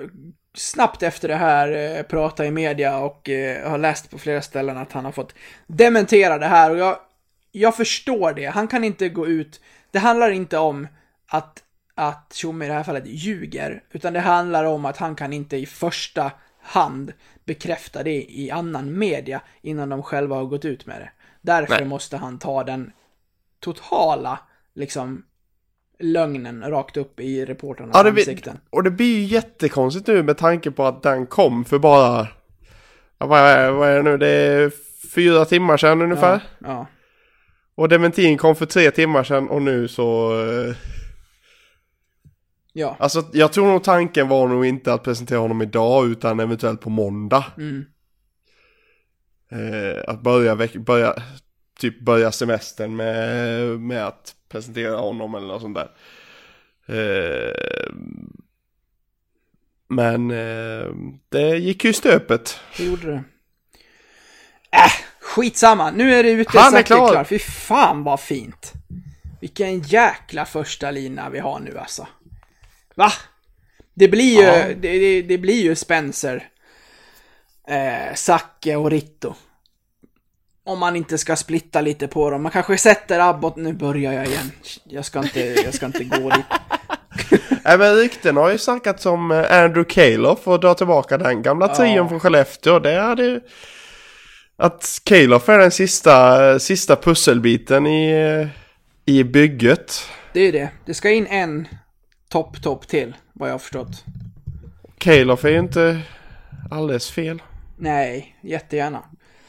snabbt 0.54 1.02
efter 1.02 1.28
det 1.28 1.36
här 1.36 1.96
eh, 1.96 2.02
prata 2.02 2.46
i 2.46 2.50
media 2.50 2.98
och 2.98 3.28
eh, 3.28 3.70
har 3.70 3.78
läst 3.78 4.10
på 4.10 4.18
flera 4.18 4.42
ställen 4.42 4.76
att 4.76 4.92
han 4.92 5.04
har 5.04 5.12
fått 5.12 5.34
dementera 5.66 6.38
det 6.38 6.46
här 6.46 6.70
och 6.70 6.78
jag, 6.78 6.98
jag 7.52 7.76
förstår 7.76 8.32
det. 8.32 8.46
Han 8.46 8.68
kan 8.68 8.84
inte 8.84 9.08
gå 9.08 9.26
ut, 9.26 9.60
det 9.90 9.98
handlar 9.98 10.30
inte 10.30 10.58
om 10.58 10.88
att, 11.26 11.62
att 11.94 12.32
Tjomme 12.34 12.64
i 12.64 12.68
det 12.68 12.74
här 12.74 12.82
fallet 12.82 13.06
ljuger, 13.06 13.82
utan 13.90 14.12
det 14.12 14.20
handlar 14.20 14.64
om 14.64 14.84
att 14.84 14.96
han 14.96 15.16
kan 15.16 15.32
inte 15.32 15.56
i 15.56 15.66
första 15.66 16.32
hand 16.60 17.12
bekräfta 17.44 18.02
det 18.02 18.32
i 18.32 18.50
annan 18.50 18.98
media 18.98 19.40
innan 19.62 19.88
de 19.88 20.02
själva 20.02 20.36
har 20.36 20.44
gått 20.44 20.64
ut 20.64 20.86
med 20.86 21.00
det. 21.00 21.10
Därför 21.40 21.78
Nej. 21.78 21.84
måste 21.84 22.16
han 22.16 22.38
ta 22.38 22.64
den 22.64 22.92
totala, 23.60 24.38
liksom, 24.74 25.24
lögnen 26.00 26.62
rakt 26.70 26.96
upp 26.96 27.20
i 27.20 27.44
reportrarnas 27.44 27.94
Ja, 27.94 28.08
ansikten. 28.08 28.58
och 28.70 28.82
det 28.82 28.90
blir 28.90 29.16
ju 29.16 29.22
jättekonstigt 29.24 30.06
nu 30.06 30.22
med 30.22 30.38
tanke 30.38 30.70
på 30.70 30.84
att 30.84 31.02
den 31.02 31.26
kom 31.26 31.64
för 31.64 31.78
bara, 31.78 32.28
ja, 33.18 33.26
vad, 33.26 33.40
är, 33.40 33.70
vad 33.70 33.88
är 33.88 33.96
det 33.96 34.02
nu, 34.02 34.16
det 34.18 34.28
är 34.28 34.72
fyra 35.14 35.44
timmar 35.44 35.76
sedan 35.76 36.02
ungefär. 36.02 36.40
Ja, 36.58 36.66
ja. 36.68 36.86
Och 37.74 37.88
dementin 37.88 38.38
kom 38.38 38.56
för 38.56 38.66
tre 38.66 38.90
timmar 38.90 39.24
sedan 39.24 39.48
och 39.48 39.62
nu 39.62 39.88
så... 39.88 40.32
eh, 40.48 40.74
ja. 42.72 42.96
Alltså 42.98 43.24
jag 43.32 43.52
tror 43.52 43.66
nog 43.66 43.84
tanken 43.84 44.28
var 44.28 44.48
nog 44.48 44.66
inte 44.66 44.92
att 44.92 45.02
presentera 45.04 45.38
honom 45.38 45.62
idag 45.62 46.06
utan 46.06 46.40
eventuellt 46.40 46.80
på 46.80 46.90
måndag. 46.90 47.44
Mm. 47.58 47.84
Eh, 49.52 50.02
att 50.06 50.22
börja, 50.22 50.68
börja, 50.74 51.14
typ 51.78 52.00
börja 52.00 52.32
semestern 52.32 52.96
med, 52.96 53.80
med 53.80 54.06
att 54.06 54.34
presentera 54.50 54.96
honom 54.96 55.34
eller 55.34 55.46
något 55.46 55.62
sånt 55.62 55.78
där. 55.78 55.90
Eh, 56.86 57.92
men 59.88 60.30
eh, 60.30 60.86
det 61.28 61.56
gick 61.58 61.84
ju 61.84 61.92
stöpet. 61.92 62.60
Det 62.76 62.84
gjorde 62.84 63.06
det. 63.06 63.24
Äh, 64.72 64.92
skitsamma. 65.20 65.90
Nu 65.90 66.14
är 66.14 66.22
det 66.22 66.30
ute. 66.30 66.58
Han 66.58 66.66
är 66.74 66.78
Zacke 66.78 66.86
klar. 66.86 67.24
Fy 67.24 67.38
fan 67.38 68.02
vad 68.04 68.20
fint. 68.20 68.72
Vilken 69.40 69.80
jäkla 69.80 70.44
första 70.44 70.90
lina 70.90 71.30
vi 71.30 71.38
har 71.38 71.60
nu 71.60 71.78
alltså. 71.78 72.06
Va? 72.94 73.12
Det 73.94 74.08
blir 74.08 74.36
ju, 74.36 74.42
Ja. 74.42 74.68
det, 74.68 74.98
det, 74.98 75.22
det 75.22 75.38
blir 75.38 75.62
ju 75.62 75.74
Spencer, 75.74 76.48
eh, 77.68 78.14
Zacke 78.14 78.76
och 78.76 78.90
Ritto. 78.90 79.34
Om 80.64 80.78
man 80.78 80.96
inte 80.96 81.18
ska 81.18 81.36
splitta 81.36 81.80
lite 81.80 82.08
på 82.08 82.30
dem. 82.30 82.42
Man 82.42 82.52
kanske 82.52 82.78
sätter 82.78 83.20
Abbott, 83.20 83.56
nu 83.56 83.72
börjar 83.72 84.12
jag 84.12 84.26
igen. 84.26 84.52
Jag 84.84 85.04
ska 85.04 85.18
inte, 85.18 85.40
jag 85.40 85.74
ska 85.74 85.86
inte 85.86 86.04
gå 86.04 86.30
dit. 86.30 86.44
Nej 87.64 87.78
men 87.78 87.96
rykten 87.96 88.36
har 88.36 88.50
ju 88.50 88.58
snackats 88.58 89.06
om 89.06 89.30
eh, 89.30 89.36
Andrew 89.36 89.84
Calof 89.84 90.48
och 90.48 90.60
dra 90.60 90.74
tillbaka 90.74 91.18
den 91.18 91.42
gamla 91.42 91.68
trion 91.68 92.08
från 92.08 92.20
Skellefteå. 92.20 92.78
Det 92.78 93.00
hade 93.00 93.24
ju... 93.24 93.40
Att 94.56 94.98
Calof 95.04 95.48
är 95.48 95.58
den 95.58 95.70
sista, 95.70 96.58
sista 96.58 96.96
pusselbiten 96.96 97.86
i, 97.86 98.10
eh, 98.10 98.48
i 99.14 99.24
bygget. 99.24 100.08
Det 100.32 100.40
är 100.40 100.52
det. 100.52 100.68
Det 100.86 100.94
ska 100.94 101.10
in 101.10 101.26
en 101.26 101.68
topp, 102.28 102.62
topp 102.62 102.88
till, 102.88 103.16
vad 103.32 103.48
jag 103.48 103.54
har 103.54 103.58
förstått. 103.58 104.04
Calof 104.98 105.44
är 105.44 105.48
ju 105.48 105.58
inte 105.58 106.00
alldeles 106.70 107.10
fel. 107.10 107.42
Nej, 107.76 108.36
jättegärna. 108.42 109.02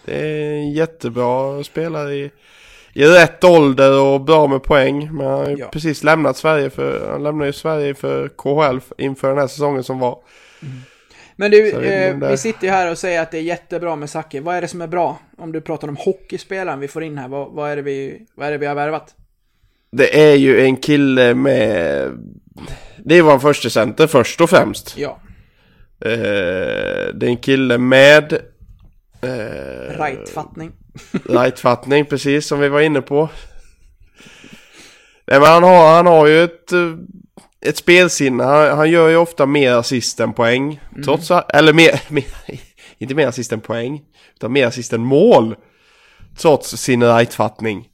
Det 0.06 0.16
är 0.16 0.54
en 0.54 0.72
jättebra 0.72 1.64
spelare 1.64 2.14
i, 2.16 2.32
i 2.93 3.06
rätt 3.06 3.43
ålder 3.43 3.99
och 4.02 4.22
bra 4.22 4.47
med 4.47 4.64
poäng. 4.64 5.10
Men 5.14 5.28
han 5.28 5.39
har 5.39 5.49
ju 5.49 5.58
Ja. 5.58 5.70
precis 5.74 6.04
lämnat 6.04 6.38
Sverige 6.38 6.70
för, 6.70 7.12
han 7.12 7.24
lämnade 7.24 7.47
ju 7.49 7.54
Sverige 7.54 7.93
för 7.93 8.28
KHL 8.28 8.80
inför 8.97 9.30
den 9.30 9.38
här 9.38 9.47
säsongen 9.47 9.84
som 9.84 9.99
var. 9.99 10.20
Men 11.36 11.52
du, 11.52 11.72
eh, 11.72 12.30
vi 12.30 12.38
sitter 12.38 12.68
ju 12.68 12.74
här 12.74 12.91
och 12.91 12.97
säger 12.97 13.22
att 13.22 13.32
det 13.32 13.38
är 13.38 13.41
jättebra 13.41 13.95
med 13.95 14.10
Zacke. 14.10 14.41
Vad 14.41 14.56
är 14.56 14.62
det 14.62 14.68
som 14.68 14.82
är 14.82 14.88
bra? 14.88 15.20
Om 15.38 15.52
du 15.52 15.62
pratar 15.62 15.88
om 15.88 15.95
hockeyspelaren 15.99 16.80
vi 16.80 16.88
får 16.88 17.04
in 17.04 17.18
här, 17.18 17.28
vad, 17.28 17.52
vad, 17.52 17.72
är, 17.72 17.76
det 17.76 17.82
vi, 17.82 18.26
vad 18.36 18.47
är 18.47 18.52
det 18.52 18.58
vi 18.58 18.66
har 18.66 18.76
värvat? 18.76 19.16
Det 19.91 20.32
är 20.32 20.36
ju 20.36 20.62
en 20.62 20.76
kille 20.78 21.34
med... 21.34 22.10
Det 22.97 23.22
var 23.22 23.34
en 23.34 23.39
första 23.39 23.70
center 23.70 24.08
först 24.08 24.41
och 24.41 24.49
främst. 24.49 24.97
Ja, 24.97 25.20
Eh, 26.06 27.14
det 27.14 27.26
är 27.26 27.30
en 27.30 27.38
kille 27.38 27.78
med... 27.78 28.39
Eh, 29.22 30.00
right-fattning. 30.00 30.72
Rightfattning, 31.30 32.06
precis 32.06 32.48
som 32.48 32.60
vi 32.60 32.70
var 32.70 32.82
inne 32.82 33.02
på. 33.02 33.30
Nej 35.28 35.40
men 35.40 35.50
han 35.50 35.64
har, 35.64 35.96
han 35.96 36.08
har 36.08 36.28
ju 36.28 36.44
ett, 36.44 36.72
eh, 36.72 36.94
ett 37.66 37.78
spelsinne. 37.78 38.44
Han, 38.44 38.78
han 38.78 38.92
gör 38.92 39.10
ju 39.10 39.18
ofta 39.18 39.46
mer 39.46 39.72
assist 39.72 40.20
än 40.20 40.34
poäng. 40.34 40.80
Trots 41.06 41.32
att, 41.32 41.52
eller 41.56 41.74
mer, 41.74 42.02
mer, 42.10 42.26
inte 42.98 43.16
mer 43.16 43.28
assist 43.28 43.52
än 43.52 43.62
poäng. 43.62 44.02
Utan 44.36 44.54
mer 44.54 44.68
assist 44.68 44.94
än 44.94 45.02
mål. 45.02 45.56
Trots 46.38 46.78
sin 46.78 47.04
rightfattning. 47.04 47.88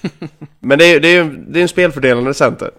men 0.60 0.78
det 0.78 0.84
är, 0.84 1.00
det 1.00 1.08
är 1.08 1.24
det 1.24 1.58
är 1.58 1.62
en 1.62 1.68
spelfördelande 1.68 2.34
center. 2.34 2.70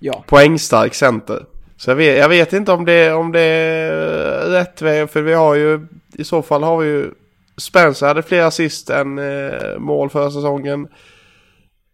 Ja, 0.00 0.24
Poängstark 0.26 0.94
center. 0.94 1.44
Så 1.76 1.90
jag 1.90 1.96
vet, 1.96 2.18
jag 2.18 2.28
vet 2.28 2.52
inte 2.52 2.72
om 2.72 2.84
det, 2.84 3.12
om 3.12 3.32
det 3.32 3.40
är 3.40 4.50
rätt 4.50 4.82
väg. 4.82 5.10
För 5.10 5.22
vi 5.22 5.32
har 5.32 5.54
ju, 5.54 5.86
i 6.14 6.24
så 6.24 6.42
fall 6.42 6.62
har 6.62 6.78
vi 6.78 6.88
ju 6.88 7.10
Spencer 7.58 8.06
hade 8.06 8.22
fler 8.22 8.42
assist 8.42 8.90
än 8.90 9.18
eh, 9.18 9.78
mål 9.78 10.10
förra 10.10 10.30
säsongen. 10.30 10.88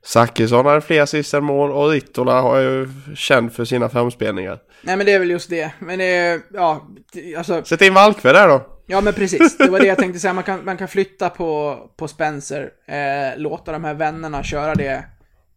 Zachrisson 0.04 0.66
hade 0.66 0.80
fler 0.80 1.02
assist 1.02 1.34
än 1.34 1.44
mål 1.44 1.70
och 1.70 1.90
Rittola 1.90 2.40
har 2.40 2.58
ju 2.58 2.88
känd 3.16 3.52
för 3.52 3.64
sina 3.64 3.88
framspelningar. 3.88 4.58
nej 4.82 4.96
men 4.96 5.06
det 5.06 5.12
är 5.12 5.18
väl 5.18 5.30
just 5.30 5.50
det. 5.50 5.72
Men 5.78 5.98
det 5.98 6.04
är, 6.04 6.40
ja, 6.52 6.88
alltså, 7.36 7.64
Sätt 7.64 7.82
in 7.82 7.94
Valkve 7.94 8.32
där 8.32 8.48
då. 8.48 8.66
ja 8.86 9.00
men 9.00 9.12
precis. 9.12 9.56
Det 9.58 9.68
var 9.70 9.80
det 9.80 9.86
jag 9.86 9.98
tänkte 9.98 10.20
säga. 10.20 10.32
Man 10.32 10.44
kan, 10.44 10.64
man 10.64 10.76
kan 10.76 10.88
flytta 10.88 11.30
på, 11.30 11.78
på 11.96 12.08
Spencer, 12.08 12.70
eh, 12.86 13.40
låta 13.40 13.72
de 13.72 13.84
här 13.84 13.94
vännerna 13.94 14.42
köra 14.42 14.74
det 14.74 15.04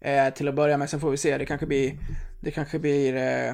eh, 0.02 0.34
till 0.34 0.48
att 0.48 0.56
börja 0.56 0.78
med. 0.78 0.90
Sen 0.90 1.00
får 1.00 1.12
vi 1.12 1.18
se. 1.18 1.38
Det 1.38 1.46
kanske 1.46 1.66
blir, 1.66 1.94
det 2.42 2.52
kanske 2.52 2.80
blir 2.80 3.16
eh, 3.16 3.54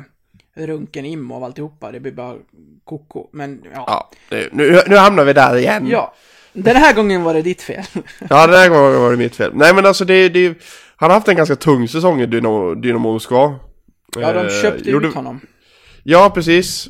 runken 0.56 1.06
im 1.06 1.32
av 1.32 1.44
alltihopa. 1.44 1.92
Det 1.92 2.00
blir 2.00 2.12
bara 2.12 2.36
koko. 2.84 3.30
Men 3.32 3.64
ja. 3.76 3.84
Ja, 3.88 4.10
nu, 4.30 4.50
nu, 4.52 4.80
nu 4.88 4.96
hamnar 4.96 5.24
vi 5.26 5.34
där 5.34 5.58
igen. 5.58 5.88
Ja. 5.88 6.14
Den 6.54 6.76
här 6.76 6.94
gången 6.94 7.24
var 7.24 7.34
det 7.34 7.42
ditt 7.42 7.62
fel. 7.62 7.84
Ja, 8.30 8.48
den 8.48 8.56
här 8.56 8.70
gången 8.70 9.02
var 9.02 9.12
det 9.12 9.18
mitt 9.18 9.36
fel. 9.36 9.52
Nej 9.54 9.74
men 9.76 9.86
alltså 9.86 10.06
det, 10.06 10.30
det 10.30 10.58
han 10.96 11.10
har 11.10 11.16
haft 11.18 11.28
en 11.28 11.36
ganska 11.36 11.56
tung 11.56 11.88
säsong 11.88 12.22
i 12.22 12.26
Dynamo, 12.26 12.76
Dynamo 12.76 13.12
Moskva. 13.14 13.56
Ja, 14.20 14.34
de 14.34 14.40
Eh, 14.40 14.62
köpte 14.62 14.90
gjorde- 14.90 15.08
ut 15.08 15.14
honom. 15.16 15.40
Ja, 16.04 16.30
precis. 16.34 16.88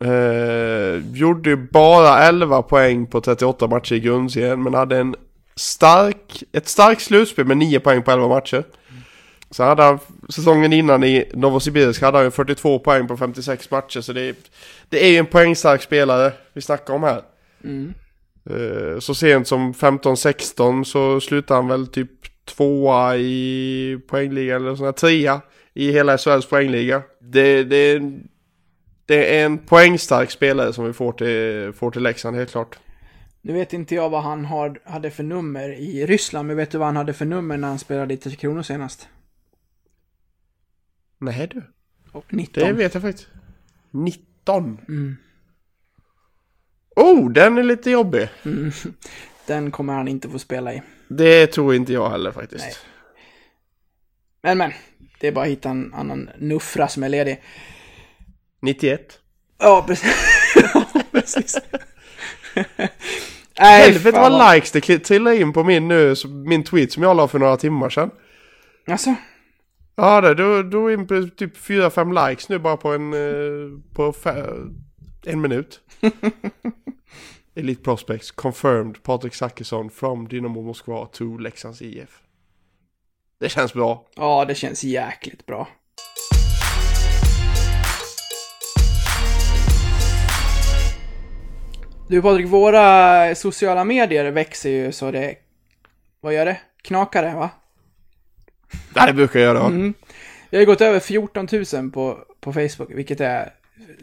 Eh, 0.00 1.02
gjorde 1.14 1.50
ju 1.50 1.56
bara 1.56 2.18
11 2.18 2.62
poäng 2.62 3.06
på 3.06 3.20
38 3.20 3.66
matcher 3.66 3.94
i 3.94 4.00
grundserien, 4.00 4.62
men 4.62 4.74
hade 4.74 4.98
en 4.98 5.14
stark, 5.56 6.42
ett 6.52 6.68
starkt 6.68 7.02
slutspel 7.02 7.44
med 7.46 7.56
9 7.56 7.80
poäng 7.80 8.02
på 8.02 8.10
11 8.10 8.28
matcher. 8.28 8.64
Så 9.50 9.62
hade 9.64 9.82
han, 9.82 9.98
säsongen 10.28 10.72
innan 10.72 11.04
i 11.04 11.30
Novosibirsk 11.34 12.02
hade 12.02 12.18
han 12.18 12.24
ju 12.24 12.30
42 12.30 12.78
poäng 12.78 13.08
på 13.08 13.16
56 13.16 13.70
matcher, 13.70 14.00
så 14.00 14.12
det, 14.12 14.20
är- 14.28 14.34
det 14.88 15.04
är 15.06 15.10
ju 15.10 15.16
en 15.18 15.26
poängstark 15.26 15.82
spelare 15.82 16.32
vi 16.52 16.60
snackar 16.62 16.94
om 16.94 17.02
här. 17.02 17.22
Mm. 17.64 17.94
Eh, 18.50 18.98
så 18.98 19.14
sent 19.14 19.48
som 19.48 19.72
15-16 19.72 20.84
så 20.84 21.20
slutade 21.20 21.58
han 21.58 21.68
väl 21.68 21.86
typ 21.86 22.10
tvåa 22.44 23.16
i 23.16 24.00
poängligan 24.06 24.62
eller 24.62 24.76
sådär, 24.76 24.92
trea 24.92 25.40
i 25.74 25.92
hela 25.92 26.18
SHLs 26.18 26.46
poängliga. 26.46 27.02
Det, 27.20 27.64
det, 27.64 28.02
det 29.06 29.38
är 29.38 29.46
en 29.46 29.58
poängstark 29.58 30.30
spelare 30.30 30.72
som 30.72 30.84
vi 30.84 30.92
får 30.92 31.12
till, 31.12 31.72
får 31.72 31.90
till 31.90 32.02
Leksand 32.02 32.36
helt 32.36 32.50
klart. 32.50 32.78
Nu 33.42 33.52
vet 33.52 33.72
inte 33.72 33.94
jag 33.94 34.10
vad 34.10 34.22
han 34.22 34.44
har, 34.44 34.80
hade 34.84 35.10
för 35.10 35.22
nummer 35.22 35.68
i 35.68 36.06
Ryssland, 36.06 36.48
men 36.48 36.56
vet 36.56 36.70
du 36.70 36.78
vad 36.78 36.86
han 36.86 36.96
hade 36.96 37.12
för 37.12 37.24
nummer 37.24 37.56
när 37.56 37.68
han 37.68 37.78
spelade 37.78 38.14
i 38.14 38.16
Tre 38.16 38.34
Kronor 38.34 38.62
senast? 38.62 39.08
Nej 41.18 41.48
du, 41.52 41.62
Och 42.12 42.34
19. 42.34 42.62
det 42.62 42.72
vet 42.72 42.94
jag 42.94 43.02
faktiskt. 43.02 43.28
19. 43.90 44.78
Mm. 44.88 45.16
Oh, 46.96 47.30
den 47.30 47.58
är 47.58 47.62
lite 47.62 47.90
jobbig. 47.90 48.28
Den 49.46 49.70
kommer 49.70 49.92
han 49.92 50.08
inte 50.08 50.28
få 50.28 50.38
spela 50.38 50.74
i. 50.74 50.82
Det 51.08 51.46
tror 51.46 51.74
inte 51.74 51.92
jag 51.92 52.10
heller 52.10 52.32
faktiskt. 52.32 52.64
Nej. 52.64 52.74
Men 54.42 54.58
men, 54.58 54.72
det 55.20 55.28
är 55.28 55.32
bara 55.32 55.44
att 55.44 55.50
hitta 55.50 55.70
en 55.70 55.94
annan 55.94 56.30
nuffra 56.38 56.88
som 56.88 57.02
är 57.02 57.08
ledig. 57.08 57.42
91. 58.62 59.18
Ja, 59.58 59.84
precis. 59.86 60.14
precis. 61.12 61.56
Nej, 63.58 63.82
Helvete 63.82 64.20
vad 64.20 64.54
likes 64.54 64.72
det 64.72 64.98
trillade 64.98 65.36
in 65.36 65.52
på 65.52 65.64
min 65.64 65.88
nu, 65.88 66.14
min 66.46 66.64
tweet 66.64 66.92
som 66.92 67.02
jag 67.02 67.16
la 67.16 67.28
för 67.28 67.38
några 67.38 67.56
timmar 67.56 67.90
sedan. 67.90 68.10
Alltså, 68.86 69.14
Ja, 69.96 70.20
det, 70.20 70.34
då, 70.34 70.62
då 70.62 70.90
är 70.90 70.96
på 70.96 71.36
typ 71.36 71.56
4-5 71.56 72.28
likes 72.28 72.48
nu 72.48 72.58
bara 72.58 72.76
på 72.76 72.92
en, 72.92 73.12
eh, 73.12 73.80
på 73.94 74.12
en 75.26 75.40
minut. 75.40 75.80
Elite 77.54 77.82
Prospects 77.82 78.30
confirmed 78.30 79.02
Patrik 79.02 79.34
Zackrisson 79.34 79.90
from 79.90 80.28
Dynamo 80.28 80.62
Moskva 80.62 81.06
to 81.06 81.38
Leksands 81.38 81.82
IF. 81.82 82.22
Det 83.40 83.48
känns 83.48 83.74
bra. 83.74 84.06
ja 84.16 84.44
det 84.44 84.54
känns 84.54 84.84
jäkligt 84.84 85.46
bra. 85.46 85.68
Du 92.08 92.22
Patrik, 92.22 92.46
våra 92.46 93.34
sociala 93.34 93.84
medier 93.84 94.30
växer 94.30 94.70
ju 94.70 94.92
så 94.92 95.10
det... 95.10 95.34
Vad 96.20 96.34
gör 96.34 96.46
det? 96.46 96.60
Knakar 96.82 97.22
det, 97.22 97.34
va? 97.34 97.50
Det 99.06 99.12
brukar 99.12 99.40
jag 99.40 99.54
göra. 99.54 99.66
Mm. 99.66 99.94
Jag 100.50 100.58
har 100.58 100.60
ju 100.60 100.66
gått 100.66 100.80
över 100.80 101.00
14 101.00 101.48
000 101.72 101.90
på, 101.90 102.18
på 102.40 102.52
Facebook, 102.52 102.90
vilket 102.90 103.20
är 103.20 103.52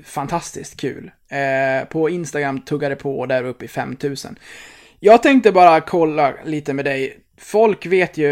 fantastiskt 0.06 0.78
kul. 0.78 1.12
Eh, 1.30 1.88
på 1.88 2.10
Instagram 2.10 2.62
tuggar 2.62 2.90
det 2.90 2.96
på 2.96 3.20
och 3.20 3.28
där 3.28 3.44
uppe 3.44 3.66
i 3.66 3.68
5 3.68 3.98
000. 4.04 4.16
Jag 5.00 5.24
tänkte 5.24 5.52
bara 5.52 5.82
kolla 5.82 6.34
lite 6.46 6.74
med 6.74 6.86
dig. 6.86 7.20
Folk 7.38 7.86
vet 7.86 8.18
ju, 8.18 8.28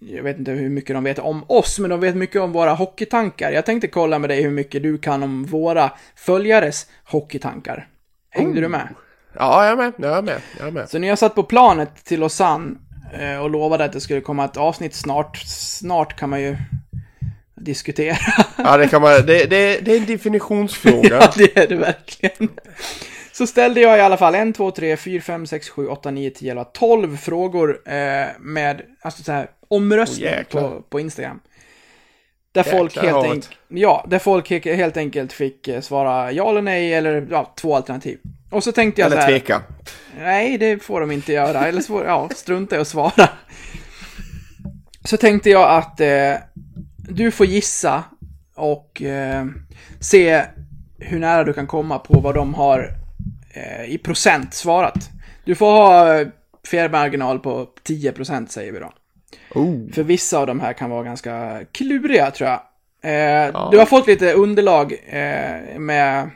jag 0.00 0.22
vet 0.22 0.38
inte 0.38 0.50
hur 0.50 0.68
mycket 0.68 0.96
de 0.96 1.04
vet 1.04 1.18
om 1.18 1.44
oss, 1.48 1.78
men 1.78 1.90
de 1.90 2.00
vet 2.00 2.16
mycket 2.16 2.42
om 2.42 2.52
våra 2.52 2.74
hockeytankar. 2.74 3.52
Jag 3.52 3.66
tänkte 3.66 3.88
kolla 3.88 4.18
med 4.18 4.30
dig 4.30 4.42
hur 4.42 4.50
mycket 4.50 4.82
du 4.82 4.98
kan 4.98 5.22
om 5.22 5.44
våra 5.44 5.92
följares 6.16 6.86
hockeytankar. 7.04 7.88
Hängde 8.30 8.60
du 8.60 8.68
med? 8.68 8.88
Ja, 9.32 9.64
jag 9.64 9.72
är 9.72 9.76
med. 9.76 9.92
Jag 9.96 10.18
är 10.18 10.22
med. 10.22 10.40
Jag 10.58 10.68
är 10.68 10.72
med. 10.72 10.90
Så 10.90 10.98
när 10.98 11.08
jag 11.08 11.18
satt 11.18 11.34
på 11.34 11.42
planet 11.42 12.04
till 12.04 12.20
Lausanne 12.20 12.76
eh, 13.12 13.42
och 13.42 13.50
lovade 13.50 13.84
att 13.84 13.92
det 13.92 14.00
skulle 14.00 14.20
komma 14.20 14.44
ett 14.44 14.56
avsnitt 14.56 14.94
snart, 14.94 15.36
snart 15.46 16.18
kan 16.18 16.30
man 16.30 16.42
ju 16.42 16.56
diskutera. 17.60 18.16
Ja, 18.56 18.76
det 18.76 18.88
kan 18.88 19.02
man. 19.02 19.12
Det, 19.26 19.44
det, 19.50 19.80
det 19.80 19.92
är 19.92 19.96
en 19.96 20.06
definitionsfråga. 20.06 21.08
ja, 21.20 21.32
det 21.36 21.56
är 21.56 21.68
det 21.68 21.76
verkligen. 21.76 22.48
Så 23.32 23.46
ställde 23.46 23.80
jag 23.80 23.98
i 23.98 24.00
alla 24.00 24.16
fall 24.16 24.34
1, 24.34 24.54
2, 24.54 24.70
3, 24.70 24.96
4, 24.96 25.20
5, 25.22 25.46
6, 25.46 25.68
7, 25.68 25.86
8, 25.86 26.10
9, 26.10 26.30
10, 26.30 26.50
11, 26.50 26.64
12 26.64 27.16
frågor 27.16 27.80
eh, 27.86 28.26
med 28.40 28.82
alltså 29.02 29.22
så 29.22 29.32
här, 29.32 29.50
omröstning 29.68 30.24
jäklar. 30.28 30.62
på, 30.62 30.82
på 30.82 31.00
Instagram. 31.00 31.40
Där 32.52 32.62
folk, 32.62 32.96
helt 32.96 33.12
havet. 33.12 33.50
ja, 33.68 34.06
där 34.08 34.18
folk 34.18 34.50
he- 34.50 34.74
helt 34.74 34.96
enkelt 34.96 35.32
fick 35.32 35.68
eh, 35.68 35.80
svara 35.80 36.32
ja 36.32 36.50
eller 36.50 36.62
nej 36.62 36.94
eller 36.94 37.26
ja, 37.30 37.54
två 37.56 37.76
alternativ. 37.76 38.18
Och 38.50 38.64
så 38.64 38.72
tänkte 38.72 39.00
jag 39.00 39.06
Eller 39.06 39.16
så 39.16 39.22
här, 39.22 39.28
tveka. 39.28 39.62
Nej, 40.18 40.58
det 40.58 40.82
får 40.82 41.00
de 41.00 41.10
inte 41.10 41.32
göra. 41.32 41.66
Eller 41.66 41.80
så 41.80 41.86
får, 41.86 42.04
ja, 42.04 42.28
strunta 42.36 42.76
i 42.76 42.78
att 42.78 42.88
svara. 42.88 43.28
Så 45.04 45.16
tänkte 45.16 45.50
jag 45.50 45.70
att 45.70 46.00
eh, 46.00 46.34
du 47.10 47.30
får 47.30 47.46
gissa 47.46 48.04
och 48.54 49.02
eh, 49.02 49.46
se 50.00 50.44
hur 50.98 51.18
nära 51.18 51.44
du 51.44 51.52
kan 51.52 51.66
komma 51.66 51.98
på 51.98 52.20
vad 52.20 52.34
de 52.34 52.54
har 52.54 52.92
eh, 53.52 53.84
i 53.84 53.98
procent 53.98 54.54
svarat. 54.54 55.10
Du 55.44 55.54
får 55.54 55.66
ha 55.66 56.18
eh, 56.20 56.28
felmarginal 56.70 57.38
på 57.38 57.68
10% 57.84 58.46
säger 58.46 58.72
vi 58.72 58.78
då. 58.78 58.92
Oh. 59.54 59.90
För 59.92 60.02
vissa 60.02 60.38
av 60.38 60.46
de 60.46 60.60
här 60.60 60.72
kan 60.72 60.90
vara 60.90 61.02
ganska 61.02 61.60
kluriga 61.72 62.30
tror 62.30 62.48
jag. 62.50 62.60
Eh, 63.02 63.70
Du 63.70 63.78
har 63.78 63.86
fått 63.86 64.06
lite 64.06 64.32
underlag 64.32 64.92
eh, 65.06 65.78
med, 65.78 66.30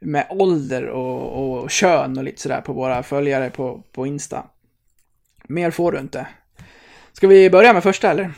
med 0.00 0.26
ålder 0.30 0.86
och, 0.86 1.62
och 1.62 1.70
kön 1.70 2.18
och 2.18 2.24
lite 2.24 2.42
sådär 2.42 2.60
på 2.60 2.72
våra 2.72 3.02
följare 3.02 3.50
på, 3.50 3.82
på 3.92 4.06
Insta. 4.06 4.44
Mer 5.44 5.70
får 5.70 5.92
du 5.92 5.98
inte. 5.98 6.26
Ska 7.12 7.26
vi 7.26 7.50
börja 7.50 7.72
med 7.72 7.82
första 7.82 8.10
eller? 8.10 8.30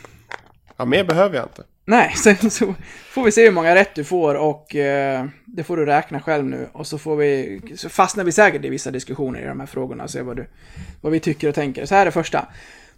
Ja, 0.79 0.85
mer 0.85 1.05
behöver 1.05 1.37
jag 1.37 1.45
inte. 1.45 1.65
Nej, 1.85 2.13
sen 2.17 2.51
så 2.51 2.75
får 3.11 3.25
vi 3.25 3.33
se 3.33 3.45
hur 3.45 3.53
många 3.53 3.75
rätt 3.75 3.95
du 3.95 4.05
får 4.05 4.35
och 4.35 4.75
eh, 4.75 5.27
det 5.47 5.65
får 5.65 5.77
du 5.77 5.87
räkna 5.87 6.21
själv 6.21 6.45
nu. 6.45 6.69
Och 6.73 6.87
så 6.87 6.99
får 6.99 7.17
vi, 7.17 7.61
så 7.77 7.89
fastnar 7.89 8.25
vi 8.25 8.33
säkert 8.33 8.65
i 8.65 8.69
vissa 8.69 8.91
diskussioner 8.91 9.41
i 9.41 9.47
de 9.47 9.61
här 9.61 9.67
frågorna 9.67 10.05
och 10.05 10.11
se 10.11 10.23
vad, 10.23 10.37
du, 10.37 10.47
vad 11.01 11.13
vi 11.13 11.21
tycker 11.21 11.49
och 11.49 11.55
tänker. 11.55 11.87
Så 11.87 11.95
här 11.95 12.03
är 12.03 12.07
det 12.07 12.13
första. 12.13 12.49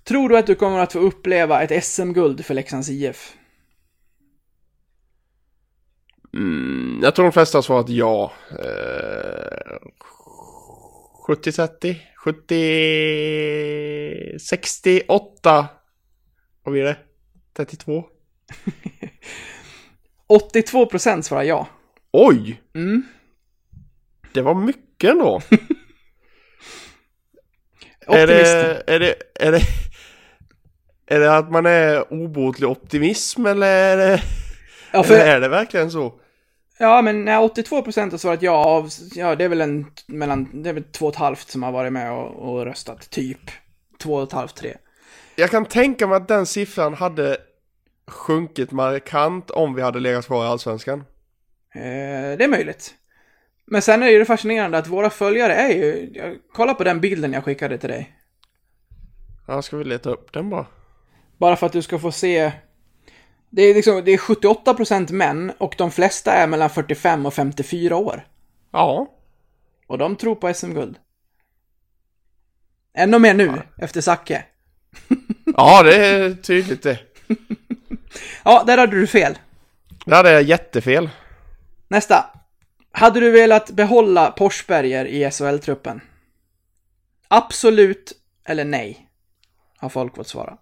Tror 0.05 0.29
du 0.29 0.39
att 0.39 0.47
du 0.47 0.55
kommer 0.55 0.79
att 0.79 0.93
få 0.93 0.99
uppleva 0.99 1.63
ett 1.63 1.85
SM-guld 1.85 2.45
för 2.45 2.55
Leksands 2.55 2.89
IF? 2.89 3.33
Mm, 6.35 7.01
jag 7.03 7.15
tror 7.15 7.25
de 7.25 7.33
flesta 7.33 7.59
har 7.59 7.63
svarat 7.63 7.89
ja. 7.89 8.33
Eh, 8.51 9.77
70-30? 11.29 11.97
70... 12.25 14.39
68? 14.39 15.69
Vad 16.65 16.73
blir 16.73 16.85
det? 16.85 16.97
32? 17.65 18.05
82% 20.29 21.23
svarar 21.23 21.43
ja. 21.43 21.67
Oj! 22.13 22.61
Mm. 22.75 23.03
Det 24.33 24.43
var 24.43 24.55
mycket 24.55 25.11
ändå. 25.11 25.41
är, 28.07 28.27
det, 28.27 28.47
är, 28.87 29.01
det, 29.01 29.15
är, 29.35 29.53
det, 29.53 29.63
är 31.07 31.21
det 31.21 31.37
att 31.37 31.51
man 31.51 31.67
är 31.67 32.13
obotlig 32.13 32.69
optimism 32.69 33.47
eller 33.47 33.67
är 33.67 33.97
det, 33.97 34.23
Ja, 34.93 35.03
för, 35.03 35.15
är 35.15 35.41
det 35.41 35.49
verkligen 35.49 35.91
så? 35.91 36.15
ja, 36.79 37.03
men 37.03 37.25
nej, 37.25 37.37
82% 37.37 38.11
har 38.11 38.19
svarat 38.19 38.43
ja. 38.43 38.65
Av, 38.65 38.91
ja, 39.15 39.37
det 39.37 39.45
är 39.45 39.49
väl 39.49 39.61
en 39.61 39.87
mellan, 40.07 40.63
det 40.63 40.69
är 40.69 40.73
väl 40.73 40.85
två 40.85 41.07
och 41.07 41.13
ett 41.13 41.19
halvt 41.19 41.51
som 41.51 41.63
har 41.63 41.73
varit 41.73 41.93
med 41.93 42.13
och, 42.13 42.51
och 42.51 42.65
röstat, 42.65 43.11
typ. 43.11 43.51
Två 43.99 44.15
och 44.15 44.23
ett 44.23 44.33
halvt, 44.33 44.57
tre. 44.57 44.77
Jag 45.37 45.51
kan 45.51 45.65
tänka 45.65 46.07
mig 46.07 46.17
att 46.17 46.29
den 46.29 46.47
siffran 46.47 46.95
hade 46.95 47.37
sjunkit 48.07 48.73
markant 48.73 49.51
om 49.51 49.75
vi 49.75 49.83
hade 49.83 50.01
legat 50.01 50.27
kvar 50.27 50.45
i 50.45 50.49
Allsvenskan. 50.49 51.05
Eh, 51.75 52.37
det 52.39 52.45
är 52.45 52.49
möjligt. 52.49 52.95
Men 53.67 53.83
sen 53.83 54.03
är 54.03 54.07
det 54.07 54.13
ju 54.13 54.25
fascinerande 54.25 54.79
att 54.79 54.87
våra 54.87 55.11
följare 55.11 55.55
är 55.55 55.69
ju, 55.69 56.13
kolla 56.53 56.75
på 56.75 56.85
den 56.85 57.01
bilden 57.01 57.33
jag 57.33 57.45
skickade 57.45 57.79
till 57.79 57.89
dig. 57.89 58.17
Ja, 59.47 59.63
ska 59.63 59.77
vi 59.77 59.85
leta 59.85 60.11
upp 60.11 60.33
den 60.33 60.51
bara? 60.51 60.67
Bara 61.39 61.57
för 61.57 61.67
att 61.67 61.73
du 61.73 61.83
ska 61.83 61.99
få 61.99 62.13
se. 62.13 62.53
Det 63.51 63.63
är 63.63 63.75
liksom, 63.75 64.05
det 64.05 64.13
är 64.13 64.19
78% 64.19 65.13
män 65.13 65.53
och 65.59 65.75
de 65.79 65.91
flesta 65.91 66.33
är 66.33 66.47
mellan 66.47 66.71
45 66.71 67.27
och 67.27 67.35
54 67.35 67.97
år. 67.97 68.27
Ja. 68.71 69.07
Och 69.87 69.99
de 69.99 70.17
tror 70.17 70.35
på 70.35 70.55
SM-guld. 70.55 70.99
Ännu 72.95 73.19
mer 73.19 73.35
nu, 73.35 73.63
efter 73.79 74.01
Zacke. 74.01 74.45
Ja, 75.45 75.83
det 75.83 75.97
är 75.97 76.35
tydligt 76.35 76.83
det. 76.83 76.99
Ja, 78.45 78.65
där 78.67 78.79
hade 78.79 78.97
du 79.01 79.07
fel. 79.07 79.39
Det 80.05 80.15
hade 80.17 80.31
jag 80.33 80.43
jättefel. 80.43 81.11
Nästa. 81.89 82.25
Hade 82.93 83.21
du 83.21 83.31
velat 83.31 83.71
behålla 83.71 84.35
Forsberger 84.39 85.05
i 85.05 85.31
SHL-truppen? 85.31 86.01
Absolut 87.29 88.13
eller 88.45 88.65
nej? 88.65 89.09
Har 89.77 89.89
folk 89.89 90.17
fått 90.17 90.29
svara. 90.29 90.57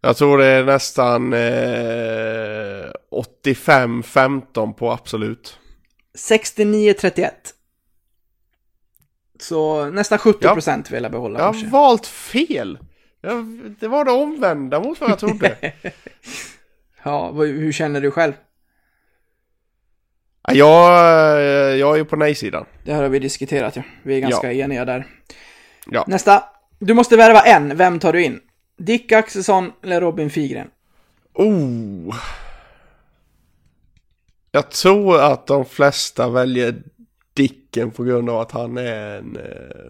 Jag 0.00 0.16
tror 0.16 0.38
det 0.38 0.46
är 0.46 0.64
nästan 0.64 1.32
eh, 1.32 2.90
85-15 3.44 4.72
på 4.72 4.92
absolut. 4.92 5.58
69-31. 6.28 7.30
Så 9.40 9.90
nästan 9.90 10.18
70% 10.18 10.90
vill 10.92 11.02
jag 11.02 11.12
behålla 11.12 11.38
Jag 11.38 11.46
har 11.46 11.52
Forsberg. 11.52 11.70
valt 11.70 12.06
fel. 12.06 12.78
Jag, 13.20 13.44
det 13.80 13.88
var 13.88 14.04
det 14.04 14.10
omvända 14.10 14.80
mot 14.80 15.00
vad 15.00 15.10
jag 15.10 15.18
trodde. 15.18 15.72
Ja, 17.02 17.32
hur 17.32 17.72
känner 17.72 18.00
du 18.00 18.10
själv? 18.10 18.32
Ja, 20.42 20.54
jag, 20.54 21.78
jag 21.78 21.98
är 21.98 22.04
på 22.04 22.16
nej-sidan. 22.16 22.66
Det 22.84 22.94
här 22.94 23.02
har 23.02 23.08
vi 23.08 23.18
diskuterat 23.18 23.76
ju. 23.76 23.82
Vi 24.02 24.16
är 24.16 24.20
ganska 24.20 24.52
eniga 24.52 24.84
där. 24.84 25.06
Ja. 25.86 26.04
Nästa. 26.06 26.44
Du 26.78 26.94
måste 26.94 27.16
värva 27.16 27.40
en, 27.40 27.76
vem 27.76 27.98
tar 27.98 28.12
du 28.12 28.24
in? 28.24 28.40
Dick 28.78 29.12
Axelsson 29.12 29.72
eller 29.82 30.00
Robin 30.00 30.30
Figren? 30.30 30.70
Oh. 31.34 32.16
Jag 34.52 34.70
tror 34.70 35.20
att 35.20 35.46
de 35.46 35.64
flesta 35.64 36.28
väljer 36.28 36.82
Dicken 37.34 37.90
på 37.90 38.04
grund 38.04 38.30
av 38.30 38.40
att 38.40 38.52
han 38.52 38.78
är 38.78 39.18
en... 39.18 39.36
Eh, 39.36 39.86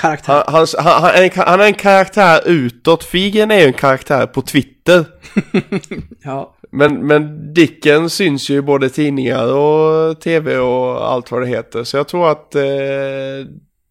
Karaktär. 0.00 0.44
han, 0.46 0.66
han, 0.78 1.02
han, 1.02 1.10
är 1.14 1.22
en, 1.22 1.30
han 1.46 1.60
är 1.60 1.64
en 1.64 1.74
karaktär 1.74 2.40
utåt. 2.46 3.04
Figen 3.04 3.50
är 3.50 3.58
ju 3.60 3.66
en 3.66 3.72
karaktär 3.72 4.26
på 4.26 4.42
Twitter. 4.42 5.04
Ja. 6.24 6.54
Men, 6.70 7.06
men 7.06 7.54
Dicken 7.54 8.10
syns 8.10 8.48
ju 8.50 8.56
i 8.56 8.62
både 8.62 8.90
tidningar 8.90 9.52
och 9.54 10.20
tv 10.20 10.58
och 10.58 11.12
allt 11.12 11.30
vad 11.30 11.42
det 11.42 11.46
heter. 11.46 11.84
Så 11.84 11.96
jag 11.96 12.08
tror 12.08 12.30
att 12.30 12.54
eh, 12.54 12.62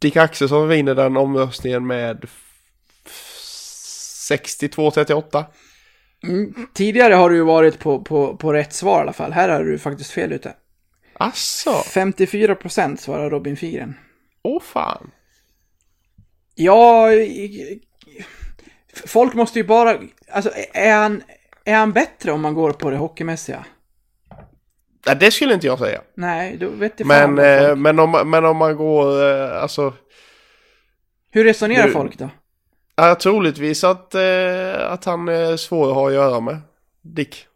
Dick 0.02 0.16
Axelsson 0.16 0.68
vinner 0.68 0.96
den 0.96 1.18
omröstningen 1.18 1.88
med 1.88 2.20
f- 2.24 2.44
62-38. 4.32 5.46
Mm. 6.24 6.54
Tidigare 6.74 7.14
har 7.14 7.30
du 7.30 7.36
ju 7.36 7.44
varit 7.44 7.80
på, 7.80 8.02
på, 8.02 8.38
på 8.38 8.54
rätt 8.54 8.74
svar 8.74 8.98
i 9.00 9.02
alla 9.02 9.14
fall. 9.14 9.32
Här 9.32 9.50
är 9.50 9.64
du 9.64 9.78
faktiskt 9.80 10.12
fel 10.12 10.32
ute. 10.34 10.54
Asså? 11.14 11.72
54% 11.72 12.98
svarar 12.98 13.30
Robin 13.30 13.58
Figren. 13.58 13.94
Åh 14.44 14.62
fan. 14.62 15.12
Ja, 16.60 17.08
folk 19.06 19.34
måste 19.34 19.60
ju 19.60 19.66
bara, 19.66 20.00
alltså 20.32 20.52
är 20.74 20.94
han, 20.94 21.24
är 21.66 21.76
han 21.76 21.92
bättre 21.92 22.32
om 22.32 22.42
man 22.42 22.54
går 22.54 22.72
på 22.72 22.90
det 22.90 22.98
hockeymässiga? 22.98 23.66
Nej, 25.06 25.16
det 25.20 25.32
skulle 25.32 25.54
inte 25.54 25.68
jag 25.68 25.80
säga. 25.80 26.02
Nej, 26.16 26.58
då 26.58 26.70
vet 26.70 27.00
jag 27.00 27.08
Men, 27.08 27.40
eh, 27.40 27.76
men, 27.76 28.00
om, 28.00 28.30
men 28.32 28.46
om 28.46 28.58
man 28.58 28.76
går, 28.78 29.24
eh, 29.32 29.62
alltså, 29.62 29.94
Hur 31.32 31.44
resonerar 31.44 31.88
du- 31.88 31.94
folk 31.94 32.18
då? 32.18 32.30
ja, 32.96 33.16
troligtvis 33.16 33.84
att, 33.84 34.16
eh, 34.16 34.92
att 34.92 35.06
han 35.06 35.28
är 35.28 35.58
svår 35.58 35.90
att 35.90 35.96
ha 35.96 36.08
att 36.08 36.14
göra 36.14 36.40
med. 36.40 36.58
Dick. 37.02 37.48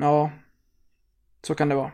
Ja, 0.00 0.30
så 1.42 1.54
kan 1.54 1.68
det 1.68 1.74
vara. 1.74 1.90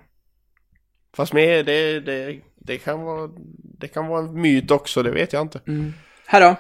Fast 1.17 1.33
med, 1.33 1.67
det, 1.67 2.01
det, 2.01 2.41
det, 2.57 2.79
kan 2.79 3.03
vara, 3.03 3.31
det 3.79 3.89
kan 3.89 4.07
vara 4.07 4.21
en 4.21 4.41
myt 4.41 4.71
också, 4.71 5.03
det 5.03 5.11
vet 5.11 5.33
jag 5.33 5.43
inte. 5.43 5.61
Här 6.33 6.41
då. 6.41 6.57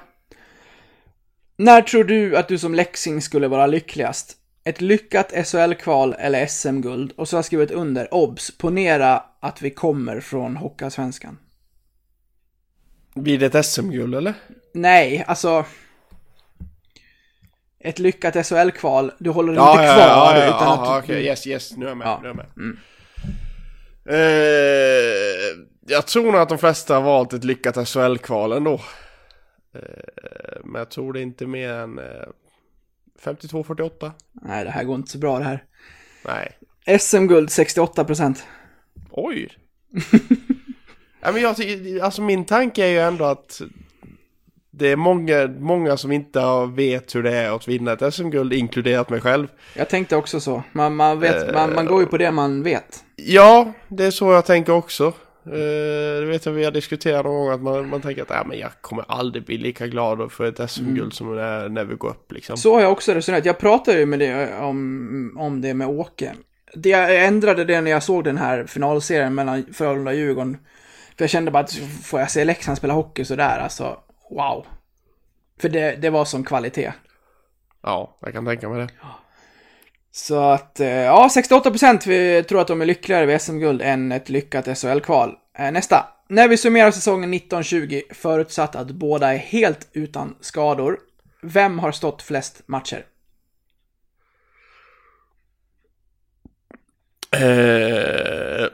När 1.56 1.82
tror 1.82 2.04
du 2.04 2.36
att 2.36 2.48
du 2.48 2.58
som 2.58 2.74
Leksing 2.74 3.22
skulle 3.22 3.48
vara 3.48 3.66
lyckligast? 3.66 4.36
Ett 4.64 4.80
lyckat 4.80 5.32
SHL-kval 5.46 6.14
eller 6.18 6.46
SM-guld? 6.46 7.12
Och 7.16 7.28
så 7.28 7.36
har 7.36 7.38
jag 7.38 7.44
skrivit 7.44 7.70
under, 7.70 8.14
obs, 8.14 8.58
ponera 8.58 9.22
att 9.40 9.62
vi 9.62 9.70
kommer 9.70 10.20
från 10.20 10.56
Hockeyallsvenskan. 10.56 11.38
Blir 13.14 13.38
det 13.38 13.54
ett 13.54 13.66
SM-guld 13.66 14.14
eller? 14.14 14.34
Nej, 14.74 15.24
alltså... 15.26 15.64
Ett 17.80 17.98
lyckat 17.98 18.46
SHL-kval, 18.46 19.12
du 19.18 19.30
håller 19.30 19.52
Ja, 19.52 19.72
inte 19.72 19.84
ja, 19.84 19.94
kvar, 19.94 20.06
ja, 20.06 20.38
ja, 20.38 20.46
utan 20.46 20.58
ja, 20.62 20.96
att... 20.98 21.04
okej, 21.04 21.24
yes, 21.24 21.46
yes, 21.46 21.76
nu 21.76 21.84
är 21.84 21.88
jag 21.88 21.98
med, 21.98 22.06
Ja. 22.06 22.18
nu 22.22 22.28
är 22.28 22.34
jag 22.34 22.36
med. 22.36 22.46
Mm. 22.56 22.78
Eh, 24.08 25.66
jag 25.86 26.06
tror 26.06 26.32
nog 26.32 26.40
att 26.40 26.48
de 26.48 26.58
flesta 26.58 26.94
har 26.94 27.02
valt 27.02 27.32
ett 27.32 27.44
lyckat 27.44 27.88
SHL-kval 27.88 28.52
ändå. 28.52 28.80
Eh, 29.74 30.60
men 30.64 30.78
jag 30.78 30.90
tror 30.90 31.12
det 31.12 31.20
är 31.20 31.22
inte 31.22 31.46
mer 31.46 31.72
än 31.72 31.98
eh, 31.98 32.04
52-48. 33.22 34.10
Nej, 34.32 34.64
det 34.64 34.70
här 34.70 34.84
går 34.84 34.96
inte 34.96 35.10
så 35.10 35.18
bra 35.18 35.38
det 35.38 35.44
här. 35.44 35.64
Nej. 36.24 36.98
SM-guld 36.98 37.48
68%. 37.48 38.38
Oj! 39.10 39.48
ja, 41.20 41.32
men 41.32 41.42
jag 41.42 41.56
alltså 42.02 42.22
min 42.22 42.44
tanke 42.44 42.84
är 42.84 42.90
ju 42.90 42.98
ändå 42.98 43.24
att 43.24 43.62
det 44.70 44.88
är 44.88 44.96
många, 44.96 45.48
många 45.58 45.96
som 45.96 46.12
inte 46.12 46.40
vet 46.74 47.14
hur 47.14 47.22
det 47.22 47.36
är 47.36 47.56
att 47.56 47.68
vinna 47.68 47.92
ett 47.92 48.14
SM-guld, 48.14 48.52
inkluderat 48.52 49.10
mig 49.10 49.20
själv. 49.20 49.48
Jag 49.76 49.88
tänkte 49.88 50.16
också 50.16 50.40
så. 50.40 50.62
Man, 50.72 50.96
man, 50.96 51.20
vet, 51.20 51.54
man, 51.54 51.74
man 51.74 51.86
går 51.86 52.00
ju 52.00 52.06
på 52.06 52.18
det 52.18 52.30
man 52.30 52.62
vet. 52.62 53.04
Ja, 53.16 53.72
det 53.88 54.04
är 54.04 54.10
så 54.10 54.32
jag 54.32 54.46
tänker 54.46 54.72
också. 54.72 55.12
Eh, 55.46 56.20
det 56.20 56.26
vet 56.26 56.46
jag 56.46 56.52
vi 56.52 56.64
har 56.64 56.70
diskuterat 56.70 57.24
någon 57.24 57.34
gång 57.34 57.50
att 57.50 57.62
man, 57.62 57.88
man 57.88 58.00
tänker 58.00 58.22
att 58.22 58.30
äh, 58.30 58.46
men 58.46 58.58
jag 58.58 58.70
kommer 58.80 59.04
aldrig 59.08 59.44
bli 59.44 59.58
lika 59.58 59.86
glad 59.86 60.32
för 60.32 60.44
ett 60.44 60.70
SM-guld 60.70 61.12
som 61.12 61.36
när, 61.36 61.68
när 61.68 61.84
vi 61.84 61.94
går 61.94 62.08
upp 62.08 62.32
liksom. 62.32 62.56
Så 62.56 62.74
har 62.74 62.80
jag 62.80 62.92
också 62.92 63.12
resonerat. 63.12 63.44
Jag 63.44 63.58
pratade 63.58 63.98
ju 63.98 64.06
med 64.06 64.18
det, 64.18 64.56
om, 64.58 65.36
om 65.38 65.60
det 65.60 65.74
med 65.74 65.88
Åke. 65.88 66.34
Det 66.74 66.88
jag 66.88 67.24
ändrade 67.24 67.64
det 67.64 67.80
när 67.80 67.90
jag 67.90 68.02
såg 68.02 68.24
den 68.24 68.38
här 68.38 68.64
finalserien 68.64 69.34
mellan 69.34 69.64
Frölunda 69.72 70.10
och 70.10 70.16
Djurgården. 70.16 70.56
För 71.16 71.24
jag 71.24 71.30
kände 71.30 71.50
bara 71.50 71.64
att 71.64 71.72
får 72.04 72.20
jag 72.20 72.30
se 72.30 72.44
Leksand 72.44 72.78
spela 72.78 72.94
hockey 72.94 73.24
sådär, 73.24 73.58
alltså 73.58 73.98
wow. 74.30 74.66
För 75.60 75.68
det, 75.68 75.96
det 76.02 76.10
var 76.10 76.24
som 76.24 76.44
kvalitet. 76.44 76.92
Ja, 77.82 78.18
jag 78.20 78.32
kan 78.32 78.46
tänka 78.46 78.68
mig 78.68 78.78
det. 78.80 78.88
Så 80.12 80.40
att, 80.40 80.80
eh, 80.80 80.88
ja, 80.88 81.28
68% 81.34 82.06
vi 82.06 82.42
tror 82.42 82.60
att 82.60 82.66
de 82.66 82.80
är 82.80 82.86
lyckligare 82.86 83.26
vid 83.26 83.40
SM-guld 83.40 83.82
än 83.82 84.12
ett 84.12 84.28
lyckat 84.28 84.78
SHL-kval. 84.78 85.34
Eh, 85.58 85.72
Nästa. 85.72 86.06
När 86.28 86.48
vi 86.48 86.56
summerar 86.56 86.90
säsongen 86.90 87.30
1920, 87.34 88.02
förutsatt 88.10 88.76
att 88.76 88.90
båda 88.90 89.34
är 89.34 89.38
helt 89.38 89.88
utan 89.92 90.36
skador, 90.40 90.98
vem 91.42 91.78
har 91.78 91.92
stått 91.92 92.22
flest 92.22 92.62
matcher? 92.66 93.04
Eh, 97.36 98.66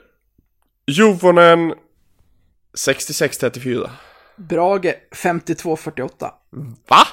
Juvonen 0.87 1.75
66-34. 2.75 3.91
Brage 4.37 4.95
52-48. 5.11 6.31
Va? 6.89 7.07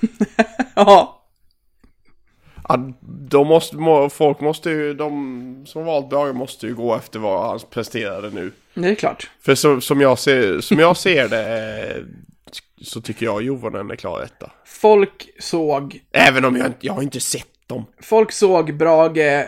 Ja. 0.74 1.21
Ja, 2.68 2.92
de 3.30 3.46
måste, 3.46 3.76
må, 3.76 4.08
folk 4.08 4.40
måste 4.40 4.70
ju, 4.70 4.94
de 4.94 5.64
som 5.66 5.84
valt 5.84 6.10
Brage 6.10 6.34
måste 6.34 6.66
ju 6.66 6.74
gå 6.74 6.94
efter 6.96 7.18
vad 7.18 7.48
han 7.48 7.60
presterade 7.70 8.30
nu. 8.30 8.52
Det 8.74 8.88
är 8.88 8.94
klart. 8.94 9.30
För 9.40 9.54
så, 9.54 9.80
som, 9.80 10.00
jag 10.00 10.18
ser, 10.18 10.60
som 10.60 10.78
jag 10.78 10.96
ser 10.96 11.28
det 11.28 12.04
så 12.80 13.00
tycker 13.00 13.26
jag 13.26 13.42
Juvonen 13.42 13.90
är 13.90 13.96
klar 13.96 14.22
etta. 14.22 14.50
Folk 14.64 15.28
såg, 15.38 16.00
Även 16.12 16.44
om 16.44 16.56
jag, 16.56 16.72
jag 16.80 16.92
har 16.92 17.02
inte 17.02 17.20
sett 17.20 17.46
dem. 17.66 17.84
folk 18.00 18.32
såg 18.32 18.74
Brage 18.76 19.44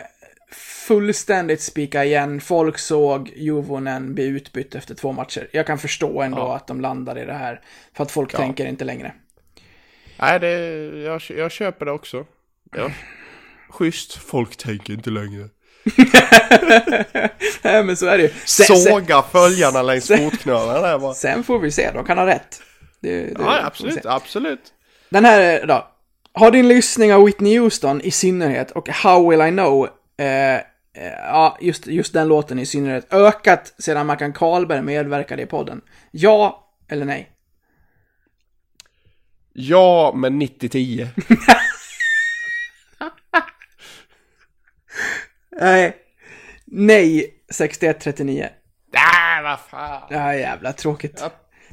fullständigt 0.87 1.61
spika 1.61 2.05
igen. 2.05 2.41
Folk 2.41 2.77
såg 2.77 3.31
Juvonen 3.35 4.13
bli 4.13 4.23
utbytt 4.25 4.75
efter 4.75 4.95
två 4.95 5.11
matcher. 5.11 5.47
Jag 5.51 5.67
kan 5.67 5.77
förstå 5.77 6.21
ändå 6.21 6.37
Ja. 6.37 6.55
att 6.55 6.67
de 6.67 6.81
landar 6.81 7.17
i 7.19 7.25
det 7.25 7.33
här. 7.33 7.61
För 7.93 8.03
att 8.03 8.11
folk 8.11 8.33
Ja. 8.33 8.37
tänker 8.37 8.65
inte 8.65 8.83
längre. 8.85 9.13
Nej, 10.19 10.39
det, 10.39 10.49
jag, 11.01 11.21
jag 11.37 11.51
köper 11.51 11.85
det 11.85 11.91
också. 11.91 12.25
Ja. 12.71 12.91
Schysst, 13.69 14.13
folk 14.13 14.55
tänker 14.57 14.93
inte 14.93 15.09
längre. 15.09 15.49
Nej, 17.61 17.83
men 17.83 17.97
så 17.97 18.05
är 18.05 18.17
det 18.17 18.23
ju. 18.23 18.29
Sen, 18.45 18.77
Såga 18.77 19.21
följarna 19.21 19.81
längs 19.81 20.07
fotknölarna 20.07 20.81
där 20.81 20.99
bara. 20.99 21.13
sen 21.13 21.43
får 21.43 21.59
vi 21.59 21.71
se, 21.71 21.91
de 21.91 22.05
kan 22.05 22.17
ha 22.17 22.25
rätt. 22.25 22.61
Det, 23.01 23.21
det 23.21 23.35
Ja, 23.39 23.65
absolut, 23.65 24.05
absolut. 24.05 24.73
Den 25.09 25.25
här 25.25 25.65
då. 25.67 25.87
Har 26.33 26.51
din 26.51 26.67
lyssning 26.67 27.13
av 27.13 27.25
Whitney 27.25 27.59
Houston 27.59 28.01
i 28.01 28.11
synnerhet 28.11 28.71
och 28.71 28.89
How 28.89 29.29
Will 29.29 29.41
I 29.41 29.51
Know, 29.51 29.89
eh, 30.17 30.55
eh, 30.55 30.61
ja, 31.17 31.57
just, 31.61 31.87
just 31.87 32.13
den 32.13 32.27
låten 32.27 32.59
i 32.59 32.65
synnerhet, 32.65 33.13
ökat 33.13 33.73
sedan 33.77 34.05
Mackan 34.07 34.33
Karlberg 34.33 34.81
medverkade 34.81 35.41
i 35.41 35.45
podden? 35.45 35.81
Ja 36.11 36.69
eller 36.87 37.05
nej? 37.05 37.29
Ja, 39.53 40.13
men 40.15 40.41
90-10. 40.41 41.07
Nej. 45.59 45.95
Nej, 46.65 47.27
61-39. 47.53 48.23
Nej, 48.93 49.43
vad 49.43 49.59
fan. 49.59 50.01
Ja, 50.09 50.35
jävla 50.35 50.73
tråkigt. 50.73 51.19
Jag 51.21 51.31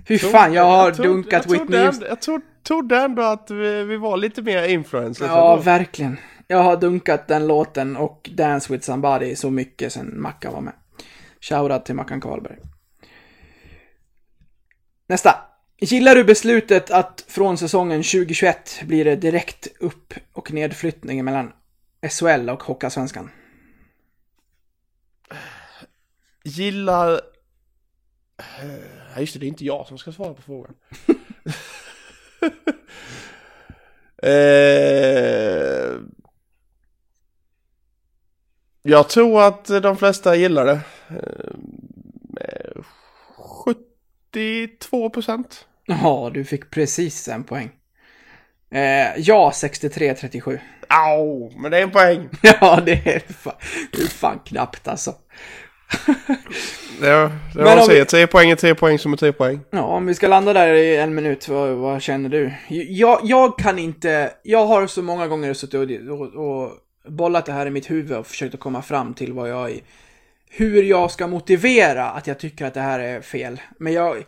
Fy 0.09 0.18
Trodde- 0.18 0.33
fan, 0.33 0.53
jag 0.53 0.64
har 0.64 0.91
trodde- 0.91 1.09
dunkat 1.09 1.45
jag 1.49 1.53
Whitney 1.53 1.85
Houston. 1.87 2.09
Jag 2.09 2.20
trodde, 2.20 2.45
trodde 2.66 2.97
ändå 3.01 3.22
att 3.22 3.51
vi, 3.51 3.85
vi 3.85 3.97
var 3.97 4.16
lite 4.16 4.43
mer 4.43 4.62
influencers. 4.68 5.26
Ja, 5.28 5.53
ändå. 5.53 5.62
verkligen. 5.62 6.16
Jag 6.47 6.59
har 6.59 6.76
dunkat 6.76 7.28
den 7.28 7.47
låten 7.47 7.97
och 7.97 8.30
Dance 8.35 8.72
with 8.72 8.85
somebody 8.87 9.37
så 9.37 9.51
mycket 9.51 9.93
sen 9.93 10.20
Mackan 10.22 10.53
var 10.53 10.61
med. 10.61 10.72
Shoutout 11.41 11.85
till 11.85 11.95
Mackan 11.95 12.20
Karlberg. 12.20 12.57
Nästa. 15.09 15.35
Gillar 15.80 16.14
du 16.14 16.24
beslutet 16.24 16.91
att 16.91 17.24
från 17.28 17.59
säsongen 17.59 18.03
2021 18.03 18.80
blir 18.87 19.05
det 19.05 19.16
direkt 19.16 19.68
upp 19.80 20.14
och 20.33 20.53
nedflyttning 20.53 21.24
mellan 21.24 21.53
SHL 22.11 22.51
och 22.51 22.62
Hockeyallsvenskan? 22.62 23.30
Gillar... 26.45 27.20
Eh, 28.38 29.20
just 29.20 29.32
det, 29.32 29.40
det 29.40 29.47
är 29.47 29.49
inte 29.49 29.64
jag 29.64 29.86
som 29.86 29.99
ska 29.99 30.12
svara 30.12 30.34
på 30.34 30.43
frågan. 30.43 30.74
eh, 34.22 35.93
jag 38.82 39.09
tror 39.09 39.43
att 39.43 39.64
de 39.64 39.97
flesta 39.97 40.36
gillar 40.36 40.66
det. 40.66 40.80
Eh, 41.09 41.55
med 42.22 42.84
72 43.36 45.11
procent. 45.11 45.66
Ja, 45.86 46.30
du 46.34 46.45
fick 46.45 46.70
precis 46.70 47.28
en 47.28 47.45
poäng. 47.45 47.70
Eh, 48.70 49.16
ja, 49.16 49.51
63-37. 49.55 50.59
Au, 50.88 51.53
men 51.57 51.70
det 51.70 51.78
är 51.78 51.82
en 51.82 51.90
poäng. 51.90 52.28
Ja, 52.43 52.80
det 52.86 52.93
är, 52.93 53.18
fan, 53.32 53.55
det 53.93 54.03
är 54.03 54.09
fan 54.09 54.40
knappt 54.45 54.88
alltså. 54.88 55.14
Det, 57.01 57.30
det 57.55 57.74
om 57.74 57.86
säger, 57.86 58.01
vi- 58.01 58.07
tre 58.07 58.26
poäng 58.26 58.51
är 58.51 58.57
tre 58.57 58.74
poäng 58.74 58.99
som 58.99 59.12
är 59.12 59.16
tre 59.16 59.32
poäng. 59.32 59.61
Ja, 59.70 59.82
om 59.82 60.07
vi 60.07 60.14
ska 60.14 60.28
landa 60.28 60.53
där 60.53 60.74
i 60.74 60.97
en 60.97 61.14
minut, 61.14 61.49
vad, 61.49 61.70
vad 61.70 62.03
känner 62.03 62.28
du? 62.28 62.53
Jag, 62.68 63.20
jag 63.22 63.59
kan 63.59 63.78
inte, 63.78 64.32
jag 64.43 64.66
har 64.66 64.86
så 64.86 65.03
många 65.03 65.26
gånger 65.26 65.55
suttit 65.55 66.11
och, 66.11 66.20
och, 66.20 66.62
och 66.62 66.72
bollat 67.09 67.47
det 67.47 67.53
här 67.53 67.66
i 67.66 67.70
mitt 67.70 67.90
huvud 67.90 68.16
och 68.18 68.26
försökt 68.26 68.55
att 68.55 68.61
komma 68.61 68.82
fram 68.82 69.14
till 69.14 69.32
vad 69.32 69.51
jag, 69.51 69.80
hur 70.51 70.82
jag 70.82 71.11
ska 71.11 71.26
motivera 71.26 72.11
att 72.11 72.26
jag 72.26 72.38
tycker 72.38 72.66
att 72.66 72.74
det 72.74 72.80
här 72.80 73.01
är 73.01 73.20
fel. 73.20 73.61
Men 73.78 73.93
jag, 73.93 74.24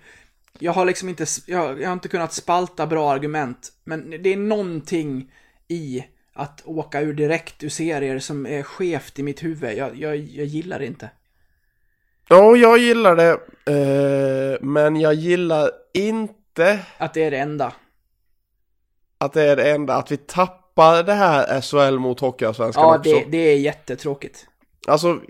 jag 0.58 0.72
har 0.72 0.84
liksom 0.84 1.08
inte, 1.08 1.26
jag, 1.46 1.80
jag 1.82 1.88
har 1.88 1.92
inte 1.92 2.08
kunnat 2.08 2.32
spalta 2.32 2.86
bra 2.86 3.12
argument. 3.12 3.72
Men 3.84 4.10
det 4.22 4.32
är 4.32 4.36
någonting 4.36 5.30
i 5.68 6.04
att 6.32 6.62
åka 6.64 7.00
ur 7.00 7.14
direkt 7.14 7.62
ur 7.64 7.68
serier 7.68 8.18
som 8.18 8.46
är 8.46 8.62
skevt 8.62 9.18
i 9.18 9.22
mitt 9.22 9.44
huvud. 9.44 9.78
Jag, 9.78 9.96
jag, 9.96 10.16
jag 10.16 10.46
gillar 10.46 10.78
det 10.78 10.86
inte. 10.86 11.10
Ja, 12.28 12.56
jag 12.56 12.78
gillar 12.78 13.16
det. 13.16 13.30
Eh, 13.66 14.58
men 14.60 14.96
jag 15.00 15.14
gillar 15.14 15.70
inte 15.94 16.78
Att 16.98 17.14
det 17.14 17.24
är 17.24 17.30
det 17.30 17.38
enda. 17.38 17.72
att 19.18 19.32
det 19.32 19.42
är 19.42 19.56
det 19.56 19.70
enda. 19.70 19.94
Att 19.94 20.12
vi 20.12 20.16
tappar 20.16 21.02
det 21.02 21.12
här 21.12 21.60
SHL 21.60 21.98
mot 21.98 22.20
Hockeyallsvenskan 22.20 22.82
Ja, 22.82 22.98
också. 22.98 23.10
det, 23.10 23.24
det 23.30 23.38
är 23.52 23.56
jättetråkigt. 23.58 24.46
Alltså, 24.86 25.20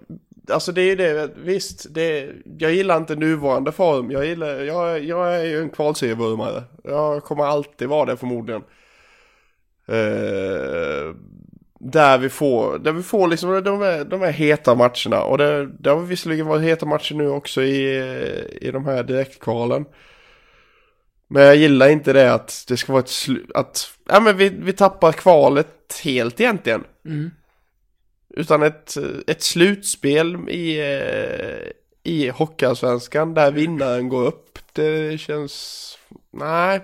alltså 0.51 0.73
det 0.73 0.81
är 0.83 0.87
ju 0.87 0.97
det, 0.97 1.31
visst, 1.37 1.95
det, 1.95 2.31
jag 2.59 2.73
gillar 2.73 2.97
inte 2.97 3.15
nuvarande 3.17 3.73
form. 3.73 4.11
Jag 4.11 4.27
gillar, 4.27 4.61
jag, 4.61 5.05
jag 5.05 5.35
är 5.37 5.45
ju 5.45 5.61
en 5.61 5.71
kvalserievurmare. 5.71 6.63
Jag 6.85 7.25
kommer 7.25 7.45
alltid 7.45 7.89
vara 7.89 8.05
det 8.05 8.17
förmodligen. 8.17 8.63
Eh, 9.89 11.15
där 11.85 12.19
vi 12.19 12.29
får, 12.29 12.79
där 12.79 12.93
vi 12.93 13.03
får 13.03 13.29
liksom 13.29 13.63
de 13.65 13.81
här, 13.81 14.05
de 14.05 14.21
här 14.21 14.31
heta 14.31 14.75
matcherna. 14.75 15.23
Och 15.23 15.39
det, 15.39 15.67
det 15.67 15.91
har 15.91 16.01
visserligen 16.01 16.47
varit 16.47 16.63
heta 16.63 16.87
matcher 16.87 17.15
nu 17.15 17.29
också 17.29 17.63
i, 17.63 17.99
i 18.61 18.71
de 18.71 18.85
här 18.85 19.03
direktkvalen. 19.03 19.85
Men 21.29 21.43
jag 21.43 21.57
gillar 21.57 21.89
inte 21.89 22.13
det 22.13 22.33
att 22.33 22.65
det 22.69 22.77
ska 22.77 22.93
vara 22.93 23.03
ett 23.03 23.09
slut, 23.09 23.51
att, 23.55 23.91
ja 24.09 24.21
men 24.21 24.37
vi, 24.37 24.49
vi 24.49 24.73
tappar 24.73 25.13
kvalet 25.13 26.01
helt 26.05 26.41
egentligen. 26.41 26.85
Mm. 27.05 27.31
Utan 28.37 28.63
ett, 28.63 28.95
ett 29.27 29.43
slutspel 29.43 30.49
i, 30.49 30.81
i 32.03 32.29
Hockeyallsvenskan 32.29 33.35
där 33.35 33.51
vinnaren 33.51 34.09
går 34.09 34.27
upp. 34.27 34.59
Det 34.73 35.21
känns... 35.21 35.99
Nej. 36.33 36.81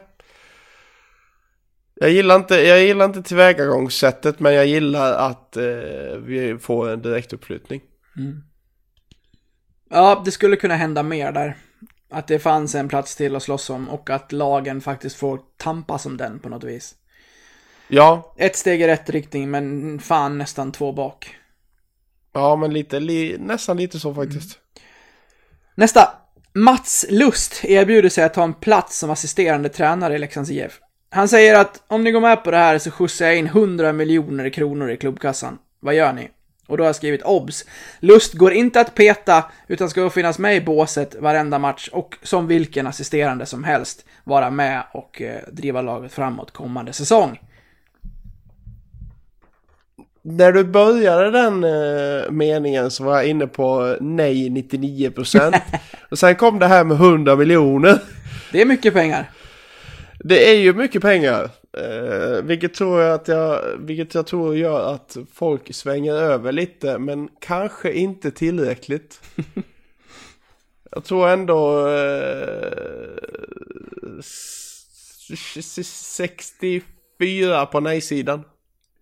Jag 2.03 2.11
gillar 2.11 2.37
inte, 2.37 2.55
jag 2.55 2.83
gillar 2.83 3.05
inte 3.05 3.23
tillvägagångssättet 3.23 4.41
men 4.41 4.55
jag 4.55 4.67
gillar 4.67 5.13
att 5.13 5.57
eh, 5.57 5.63
vi 6.23 6.59
får 6.61 6.91
en 6.91 7.03
direktuppflyttning. 7.03 7.81
Ja, 9.91 10.23
det 10.25 10.31
skulle 10.31 10.57
kunna 10.57 10.75
hända 10.77 11.03
mer 11.03 11.33
där. 11.33 11.57
Att 12.11 12.27
det 12.27 12.39
fanns 12.39 12.75
en 12.75 12.89
plats 12.89 13.17
till 13.17 13.37
att 13.37 13.43
slåss 13.43 13.71
om 13.71 13.89
och 13.89 14.11
att 14.11 14.33
lagen 14.33 14.81
faktiskt 14.81 15.17
får 15.17 15.41
tampas 15.57 16.07
om 16.07 16.17
den 16.17 16.39
på 16.39 16.49
något 16.49 16.65
vis. 16.65 16.95
Ja, 17.89 18.35
Ett 18.37 18.57
steg 18.57 18.83
i 18.83 18.87
rätt 18.87 19.11
riktning, 19.11 19.51
men 19.51 19.99
fan 19.99 20.39
nästan 20.39 20.73
två 20.73 20.93
bak. 20.93 21.37
ja 22.33 22.57
men 22.57 22.73
lite, 22.73 23.01
li, 23.01 23.37
nästan 23.39 23.77
lite 23.77 24.01
så 24.01 24.15
faktiskt. 24.15 24.59
Nästa. 25.75 26.01
Mats 26.55 27.07
Lust 27.11 27.65
erbjuder 27.65 28.09
sig 28.09 28.25
att 28.25 28.35
ta 28.35 28.45
en 28.45 28.55
plats 28.55 28.99
som 28.99 29.11
assisterande 29.11 29.69
tränare 29.69 30.15
i 30.15 30.19
Leksands 30.19 30.51
IF. 30.51 30.81
Han 31.13 31.29
säger 31.29 31.61
att 31.61 31.83
om 31.87 32.05
ni 32.05 32.11
går 32.11 32.21
med 32.21 32.45
på 32.45 32.51
det 32.51 32.57
här 32.57 32.79
så 32.79 32.91
skjutsar 32.91 33.27
jag 33.27 33.37
in 33.37 33.47
100 33.47 33.93
miljoner 33.93 34.51
kronor 34.51 34.91
i 34.91 34.97
klubbkassan. 34.97 35.59
Vad 35.81 35.95
gör 35.95 36.13
ni? 36.13 36.31
Och 36.67 36.77
då 36.77 36.83
har 36.83 36.89
jag 36.89 36.97
skrivit 36.97 37.23
obs. 37.23 37.65
Lust 38.01 38.35
går 38.35 38.53
inte 38.53 38.81
att 38.81 38.95
peta, 38.95 39.45
utan 39.69 39.91
ska 39.91 40.11
finnas 40.11 40.39
med 40.39 40.57
i 40.57 40.61
båset 40.61 41.15
varenda 41.21 41.59
match 41.59 41.89
och 41.93 42.17
som 42.23 42.47
vilken 42.47 42.87
assisterande 42.87 43.47
som 43.47 43.65
helst 43.65 44.05
vara 44.25 44.51
med 44.51 44.83
och 44.93 45.23
eh, 45.23 45.41
driva 45.53 45.83
laget 45.83 46.13
framåt 46.13 46.51
kommande 46.51 46.93
säsong. 46.93 47.41
När 50.23 50.53
du 50.53 50.65
började 50.65 51.31
den 51.31 51.65
eh, 51.65 52.31
meningen 52.31 52.91
så 52.91 53.05
var 53.05 53.17
jag 53.17 53.27
inne 53.27 53.47
på 53.47 53.97
nej 54.01 54.49
99% 54.49 55.61
och 56.11 56.19
sen 56.19 56.37
kom 56.37 56.59
det 56.59 56.67
här 56.67 56.85
med 56.85 56.97
100 56.97 57.37
miljoner. 57.37 57.99
Det 58.53 58.61
är 58.61 58.67
mycket 58.67 58.95
pengar. 58.95 59.31
Det 60.25 60.51
är 60.51 60.55
ju 60.55 60.75
mycket 60.75 61.03
pengar. 61.03 61.51
Eh, 61.79 62.43
vilket 62.43 62.75
tror 62.75 63.01
jag 63.01 63.15
att 63.15 63.29
jag, 63.29 63.63
vilket 63.79 64.15
jag 64.15 64.27
tror 64.27 64.57
gör 64.57 64.95
att 64.95 65.17
folk 65.35 65.75
svänger 65.75 66.15
över 66.15 66.53
lite, 66.53 66.99
men 66.99 67.29
kanske 67.41 67.93
inte 67.93 68.31
tillräckligt. 68.31 69.21
jag 70.91 71.05
tror 71.05 71.29
ändå 71.29 71.89
eh, 71.89 72.73
s- 74.19 75.29
s- 75.57 76.15
64 76.17 77.67
på 77.67 77.81
nej-sidan. 77.81 78.45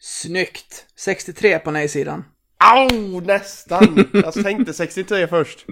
Snyggt! 0.00 0.86
63 0.96 1.58
på 1.58 1.70
nej-sidan. 1.70 2.24
Au, 2.74 3.20
nästan! 3.20 4.04
Jag 4.12 4.32
tänkte 4.34 4.72
63 4.72 5.26
först. 5.26 5.66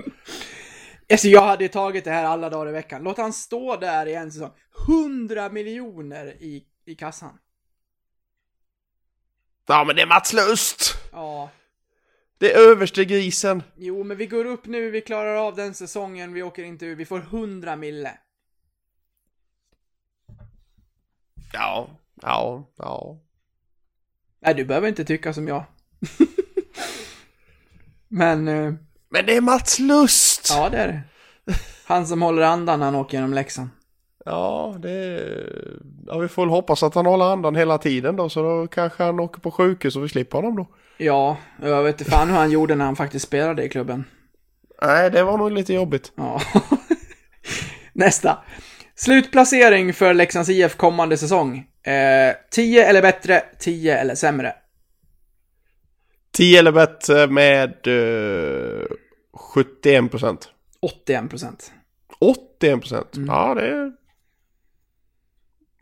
Alltså 1.11 1.29
jag 1.29 1.43
hade 1.43 1.69
tagit 1.69 2.05
det 2.05 2.11
här 2.11 2.25
alla 2.25 2.51
dagar 2.51 2.69
i 2.69 2.73
veckan. 2.73 3.03
Låt 3.03 3.19
han 3.19 3.33
stå 3.33 3.77
där 3.77 4.07
i 4.07 4.15
en 4.15 4.33
säsong. 4.33 4.53
100 4.89 5.49
miljoner 5.49 6.27
i, 6.27 6.65
i 6.85 6.95
kassan. 6.95 7.39
Ja, 9.67 9.85
men 9.85 9.97
det 9.97 10.03
är 10.03 10.07
Mats 10.07 10.33
Lust! 10.33 10.95
Ja. 11.13 11.51
Det 12.39 12.53
är 12.53 12.71
överste 12.71 13.05
grisen. 13.05 13.63
Jo, 13.77 14.05
men 14.05 14.17
vi 14.17 14.27
går 14.27 14.45
upp 14.45 14.67
nu, 14.67 14.91
vi 14.91 15.01
klarar 15.01 15.35
av 15.35 15.57
den 15.57 15.75
säsongen, 15.75 16.33
vi 16.33 16.43
åker 16.43 16.63
inte 16.65 16.87
ur, 16.87 16.97
vi 16.97 17.05
får 17.05 17.19
100 17.19 17.77
mille. 17.77 18.19
Ja, 21.53 21.91
ja, 22.23 22.71
ja. 22.77 23.21
Nej, 24.41 24.55
du 24.55 24.65
behöver 24.65 24.89
inte 24.89 25.05
tycka 25.05 25.35
som 25.35 25.49
jag. 25.49 25.65
men, 28.09 28.49
eh, 28.49 28.75
Men 29.09 29.27
det 29.27 29.37
är 29.37 29.41
Mats 29.41 29.79
Lust! 29.79 30.36
Ja 30.51 30.69
det 30.69 30.79
är 30.79 30.89
det. 30.89 31.03
Han 31.87 32.07
som 32.07 32.23
håller 32.23 32.43
andan 32.43 32.79
när 32.79 32.87
han 32.87 32.95
åker 32.95 33.17
genom 33.17 33.35
Leksand. 33.35 33.69
Ja, 34.25 34.77
det... 34.79 35.21
Ja, 36.07 36.19
vi 36.19 36.29
får 36.29 36.43
väl 36.43 36.51
hoppas 36.51 36.83
att 36.83 36.95
han 36.95 37.07
håller 37.07 37.25
andan 37.25 37.57
hela 37.57 37.79
tiden 37.79 38.17
då, 38.17 38.29
så 38.29 38.43
då 38.43 38.67
kanske 38.67 39.03
han 39.03 39.21
åker 39.21 39.41
på 39.41 39.51
sjukhus 39.51 39.97
och 39.97 40.05
vi 40.05 40.09
slipper 40.09 40.39
honom 40.39 40.57
då. 40.57 40.67
Ja, 40.97 41.37
jag 41.63 41.83
vet 41.83 42.01
inte 42.01 42.11
fan 42.11 42.29
hur 42.29 42.37
han 42.37 42.51
gjorde 42.51 42.75
när 42.75 42.85
han 42.85 42.97
faktiskt 42.97 43.27
spelade 43.27 43.65
i 43.65 43.69
klubben. 43.69 44.05
Nej, 44.83 45.11
det 45.11 45.23
var 45.23 45.39
nog 45.39 45.53
lite 45.53 45.75
jobbigt. 45.75 46.13
Ja. 46.15 46.41
Nästa. 47.93 48.39
Slutplacering 48.95 49.95
för 49.95 50.15
Leksands 50.15 50.49
IF 50.49 50.77
kommande 50.77 51.17
säsong. 51.17 51.67
Eh, 51.83 52.37
10 52.51 52.87
eller 52.87 53.03
bättre, 53.03 53.43
10 53.59 53.99
eller 53.99 54.15
sämre. 54.15 54.55
10 56.33 56.59
eller 56.59 56.73
bättre 56.73 57.27
med 57.27 57.87
eh, 57.87 58.87
71 59.37 60.11
procent. 60.11 60.49
81 60.81 61.31
procent. 61.31 61.73
81 62.19 62.81
procent. 62.81 63.09
Ja, 63.27 63.55
det 63.55 63.67
är... 63.69 63.93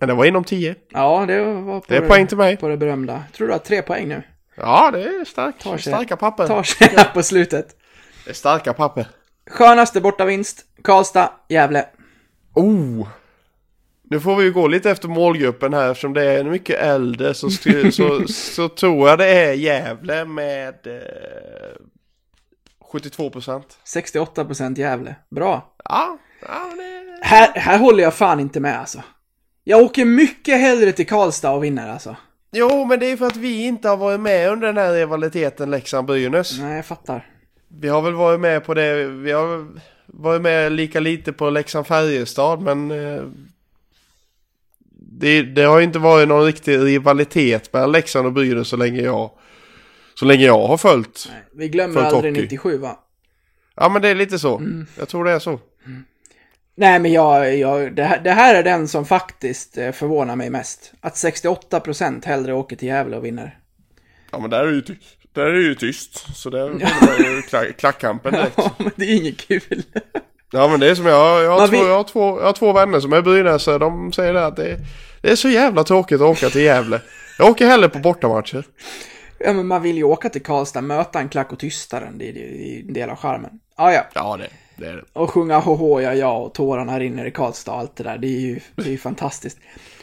Men 0.01 0.09
det 0.09 0.15
var 0.15 0.25
inom 0.25 0.45
10. 0.45 0.75
Ja, 0.91 1.25
det 1.27 1.45
var 1.45 1.81
på 1.81 1.87
Det 1.89 1.97
är 1.97 2.09
poäng 2.09 2.27
till 2.27 2.37
mig. 2.37 2.57
på 2.57 2.69
det 2.69 2.77
berömda. 2.77 3.25
Tror 3.33 3.47
du 3.47 3.53
har 3.53 3.59
tre 3.61 3.83
poäng 3.83 4.09
nu. 4.09 4.23
Ja, 4.57 4.91
det 4.91 5.03
är 5.05 5.25
stark, 5.25 5.59
Tar 5.59 5.77
sig- 5.77 5.93
starka 5.93 6.17
papper. 6.17 6.47
Tar 6.47 6.63
sig 6.63 6.89
här 6.97 7.11
på 7.15 7.23
slutet. 7.23 7.77
Det 8.25 8.31
är 8.31 8.35
starka 8.35 8.73
papper. 8.73 9.07
Skönaste 9.51 10.01
bortavinst. 10.01 10.65
Karlstad, 10.83 11.33
Gävle. 11.49 11.87
Oh! 12.55 13.09
Nu 14.11 14.21
får 14.21 14.37
vi 14.37 14.45
ju 14.45 14.53
gå 14.53 14.67
lite 14.69 14.91
efter 14.91 15.09
målgruppen 15.09 15.75
här 15.75 15.91
eftersom 15.91 16.13
det 16.13 16.25
är 16.25 16.45
mycket 16.45 16.81
äldre 16.81 17.35
så, 17.35 17.47
sk- 17.49 17.91
så, 17.91 18.27
så 18.33 18.69
tror 18.69 19.09
jag 19.09 19.19
det 19.19 19.27
är 19.27 19.53
Gävle 19.53 20.25
med 20.25 20.87
eh, 20.87 21.77
72 22.95 23.31
procent. 23.31 23.79
68 23.85 24.45
procent 24.45 24.79
Gävle. 24.79 25.15
Bra. 25.31 25.75
Ja, 25.85 26.19
ja 26.41 26.73
det... 26.77 27.19
Här, 27.27 27.53
här 27.55 27.79
håller 27.79 28.03
jag 28.03 28.15
fan 28.15 28.41
inte 28.41 28.61
med 28.61 28.79
alltså. 28.81 29.03
Jag 29.65 29.83
åker 29.83 30.05
mycket 30.05 30.61
hellre 30.61 30.93
till 30.93 31.07
Karlstad 31.07 31.51
och 31.51 31.65
vinner 31.65 31.93
alltså. 31.93 32.17
Jo, 32.53 32.85
men 32.85 32.99
det 32.99 33.07
är 33.07 33.17
för 33.17 33.27
att 33.27 33.37
vi 33.37 33.65
inte 33.67 33.89
har 33.89 33.97
varit 33.97 34.21
med 34.21 34.51
under 34.51 34.67
den 34.67 34.77
här 34.77 34.93
rivaliteten 34.93 35.75
Leksand-Brynäs. 35.75 36.61
Nej, 36.61 36.77
jag 36.77 36.87
fattar. 36.87 37.27
Vi 37.69 37.89
har 37.89 38.03
väl 38.03 38.13
varit 38.13 38.41
med 38.41 38.65
på 38.65 38.75
det, 38.75 39.05
vi 39.05 39.33
har 39.33 39.67
varit 40.07 40.43
med 40.43 40.73
lika 40.73 41.01
lite 41.01 41.33
på 41.33 41.51
Leksand-Färjestad 41.51 42.61
men 42.61 42.91
eh, 42.91 43.23
det, 45.19 45.43
det 45.43 45.63
har 45.63 45.81
inte 45.81 45.99
varit 45.99 46.29
någon 46.29 46.45
riktig 46.45 46.79
rivalitet 46.79 47.73
mellan 47.73 47.93
Leksand 47.93 48.27
och 48.27 48.33
Brynäs 48.33 48.69
så 48.69 48.77
länge 48.77 49.01
jag 49.01 49.31
så 50.15 50.25
länge 50.25 50.45
jag 50.45 50.67
har 50.67 50.77
följt. 50.77 51.29
Nej, 51.33 51.43
vi 51.55 51.69
glömmer 51.69 51.95
Följt 52.01 52.15
aldrig 52.15 52.33
hockey. 52.33 52.43
97 52.43 52.79
va? 52.79 52.99
Ja 53.77 53.89
men 53.89 54.03
det 54.03 54.09
är 54.09 54.15
lite 54.15 54.39
så. 54.39 54.63
Jag 54.99 55.09
tror 55.09 55.25
det 55.25 55.31
är 55.33 55.39
så. 55.39 55.61
Nej, 56.77 56.99
men 56.99 57.13
jag, 57.13 57.59
jag, 57.59 57.95
det, 57.97 58.05
här, 58.05 58.21
det 58.21 58.31
här 58.31 58.55
är 58.55 58.63
den 58.63 58.89
som 58.89 59.07
faktiskt 59.07 59.79
eh, 59.79 59.93
förvånar 59.93 60.37
mig 60.37 60.51
mest. 60.51 60.93
Att 61.01 61.15
68% 61.15 62.27
hellre 62.27 62.55
åker 62.55 62.77
till 62.77 62.89
Gävle 62.89 63.17
och 63.17 63.25
vinner. 63.25 63.59
Ja 64.33 64.39
men 64.39 64.51
där 64.51 64.61
är 64.63 64.67
det 64.67 64.73
ju, 64.75 64.81
ty- 64.81 64.95
där 65.33 65.47
är 65.47 65.53
det 65.53 65.61
ju 65.63 65.75
tyst. 65.75 66.37
Så 66.37 66.51
där 66.51 66.69
vinner 66.69 67.19
ju 67.35 67.41
kla- 67.41 67.73
klackkampen 67.73 68.33
direkt. 68.35 68.55
Ja, 68.57 68.73
men 68.79 68.91
det 68.97 69.05
är 69.05 69.17
inget 69.17 69.37
kul. 69.49 69.83
Ja 70.53 70.69
men 70.69 70.81
det 70.81 70.91
är 70.91 70.95
som 70.95 71.07
jag, 71.07 71.45
jag, 71.45 71.51
har, 71.51 71.59
Man 71.59 71.69
två, 71.69 71.77
vill- 71.77 71.87
jag, 71.89 71.97
har, 71.97 72.05
två, 72.05 72.39
jag 72.41 72.47
har 72.47 72.53
två 72.53 72.73
vänner 72.73 73.01
som 73.01 73.13
är 73.13 73.23
brynäsare. 73.23 73.79
De 73.79 74.13
säger 74.13 74.35
det 74.35 74.47
att 74.47 74.57
det, 74.57 74.79
det 75.21 75.31
är 75.31 75.37
så 75.37 75.49
jävla 75.49 75.85
tråkigt 75.85 76.21
att 76.21 76.27
åka 76.27 76.51
till 76.51 76.61
Gävle. 76.63 77.01
Jag 77.39 77.51
åker 77.51 77.67
hellre 77.67 77.89
på 77.89 77.99
bortamatcher. 77.99 78.65
Ja, 79.45 79.53
men 79.53 79.67
man 79.67 79.83
vill 79.83 79.97
ju 79.97 80.05
åka 80.05 80.29
till 80.29 80.43
Karlstad, 80.43 80.81
möta 80.81 81.21
en 81.21 81.29
klack 81.29 81.53
och 81.53 81.59
tystaren. 81.59 82.19
Det 82.19 82.29
är, 82.29 82.33
det 82.33 82.77
är 82.77 82.81
en 82.81 82.93
del 82.93 83.11
av 83.11 83.17
charmen. 83.17 83.61
Ah, 83.77 83.93
ja, 83.93 84.07
Ja 84.15 84.37
det, 84.37 84.49
det 84.77 84.87
är 84.87 84.97
det. 84.97 85.05
och 85.13 85.31
sjunga 85.31 85.59
hoho 85.59 86.01
ja 86.01 86.15
ja 86.15 86.37
och 86.37 86.55
tårarna 86.55 87.01
rinner 87.01 87.27
i 87.27 87.31
Karlstad 87.31 87.73
och 87.73 87.79
allt 87.79 87.97
det 87.97 88.05
där. 88.05 88.19
Det 88.19 88.27
är 88.27 88.41
ju, 88.41 88.61
det 88.77 88.83
är 88.83 88.91
ju 88.91 88.99
fantastiskt. 88.99 89.59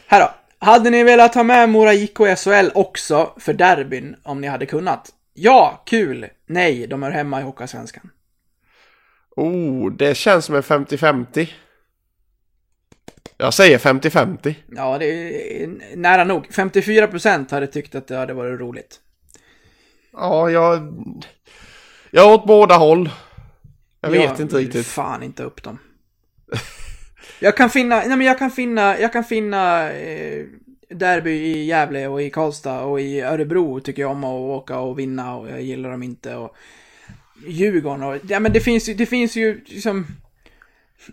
Här 0.06 0.20
då. 0.20 0.30
Hade 0.66 0.90
ni 0.90 1.02
velat 1.04 1.34
ha 1.34 1.42
med 1.42 1.68
Mora 1.68 1.94
IK 1.94 2.20
i 2.20 2.36
SHL 2.36 2.70
också 2.74 3.32
för 3.36 3.52
derbyn 3.52 4.16
om 4.22 4.40
ni 4.40 4.48
hade 4.48 4.66
kunnat? 4.66 5.10
Ja, 5.34 5.82
kul! 5.86 6.26
Nej, 6.46 6.86
de 6.86 7.02
är 7.02 7.10
hemma 7.10 7.40
i 7.40 7.42
Hockeyallsvenskan. 7.42 8.10
Oh, 9.36 9.92
det 9.92 10.14
känns 10.14 10.44
som 10.44 10.54
en 10.54 10.62
50-50. 10.62 11.48
Jag 13.36 13.54
säger 13.54 13.78
50-50. 13.78 14.54
Ja, 14.66 14.98
det 14.98 15.06
är 15.06 15.96
nära 15.96 16.24
nog. 16.24 16.46
54% 16.46 17.50
hade 17.50 17.66
tyckt 17.66 17.94
att 17.94 18.06
det 18.06 18.16
hade 18.16 18.34
varit 18.34 18.60
roligt. 18.60 19.00
Ja, 20.12 20.50
jag... 20.50 20.94
Jag 22.10 22.34
åt 22.34 22.46
båda 22.46 22.76
håll. 22.76 23.10
Jag 24.00 24.10
vet 24.10 24.40
inte 24.40 24.56
vill 24.56 24.64
riktigt. 24.64 24.86
fan 24.86 25.22
inte 25.22 25.42
upp 25.42 25.62
dem. 25.62 25.78
Jag 27.40 27.56
kan 27.56 27.70
finna, 27.70 27.96
nej 27.96 28.16
men 28.16 28.26
jag 28.26 28.38
kan 28.38 28.50
finna, 28.50 28.98
jag 28.98 29.12
kan 29.12 29.24
finna 29.24 29.92
eh, 29.92 30.44
derby 30.88 31.30
i 31.30 31.64
Gävle 31.64 32.08
och 32.08 32.22
i 32.22 32.30
Karlstad 32.30 32.80
och 32.80 33.00
i 33.00 33.20
Örebro 33.20 33.80
tycker 33.80 34.02
jag 34.02 34.10
om 34.10 34.24
att 34.24 34.40
åka 34.40 34.78
och 34.78 34.98
vinna 34.98 35.36
och 35.36 35.50
jag 35.50 35.62
gillar 35.62 35.90
dem 35.90 36.02
inte 36.02 36.34
och 36.34 36.56
Djurgården 37.46 38.02
och, 38.02 38.16
ja 38.28 38.40
men 38.40 38.52
det 38.52 38.60
finns 38.60 38.88
ju, 38.88 38.94
det 38.94 39.06
finns 39.06 39.36
ju 39.36 39.60
liksom 39.66 40.06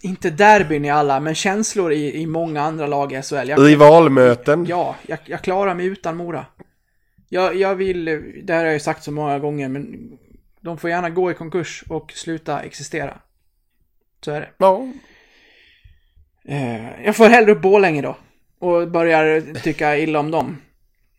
inte 0.01 0.29
derbyn 0.29 0.85
i 0.85 0.89
alla, 0.89 1.19
men 1.19 1.35
känslor 1.35 1.91
i, 1.91 2.21
i 2.21 2.25
många 2.25 2.61
andra 2.61 2.87
lag 2.87 3.13
i 3.13 3.21
SHL. 3.21 3.49
Jag, 3.49 3.59
Rivalmöten. 3.59 4.65
Ja, 4.65 4.95
jag, 5.07 5.19
jag 5.25 5.41
klarar 5.41 5.73
mig 5.73 5.85
utan 5.85 6.17
Mora. 6.17 6.45
Jag, 7.29 7.55
jag 7.55 7.75
vill, 7.75 8.05
det 8.43 8.53
här 8.53 8.59
har 8.59 8.65
jag 8.65 8.73
ju 8.73 8.79
sagt 8.79 9.03
så 9.03 9.11
många 9.11 9.39
gånger, 9.39 9.69
men 9.69 10.17
de 10.61 10.77
får 10.77 10.89
gärna 10.89 11.09
gå 11.09 11.31
i 11.31 11.33
konkurs 11.33 11.83
och 11.89 12.11
sluta 12.11 12.61
existera. 12.61 13.19
Så 14.21 14.31
är 14.31 14.41
det. 14.41 14.49
Ja. 14.57 14.87
Eh, 16.45 17.05
jag 17.05 17.15
får 17.15 17.29
hellre 17.29 17.51
upp 17.51 17.61
Borlänge 17.61 18.01
då. 18.01 18.17
Och 18.59 18.91
börjar 18.91 19.53
tycka 19.53 19.97
illa 19.97 20.19
om 20.19 20.31
dem. 20.31 20.61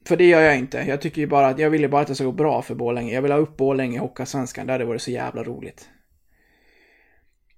För 0.07 0.17
det 0.17 0.25
gör 0.25 0.41
jag 0.41 0.59
inte. 0.59 0.79
Jag 0.79 1.01
tycker 1.01 1.21
ju 1.21 1.27
bara 1.27 1.47
att, 1.47 1.59
jag 1.59 1.71
vill 1.71 1.81
ju 1.81 1.89
bara 1.89 2.03
att 2.03 2.09
det 2.09 2.15
ska 2.15 2.25
gå 2.25 2.33
bra 2.33 2.63
för 2.63 2.75
Borlänge. 2.75 3.15
Jag 3.15 3.23
vill 3.23 3.33
ha 3.33 3.39
upp 3.39 3.57
Borlänge 3.57 3.97
i 3.97 3.99
Hockeyallsvenskan. 3.99 4.67
Det 4.67 4.73
hade 4.73 4.85
varit 4.85 5.03
så 5.03 5.11
jävla 5.11 5.43
roligt. 5.43 5.89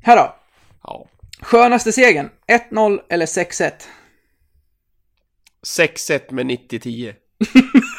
Här 0.02 0.16
då. 0.16 0.34
ja. 0.82 1.08
Skönaste 1.40 1.92
segern. 1.92 2.30
1-0 2.70 3.00
eller 3.08 3.26
6-1? 3.26 3.72
6-1 5.66 6.32
med 6.32 6.46
90-10. 6.46 7.14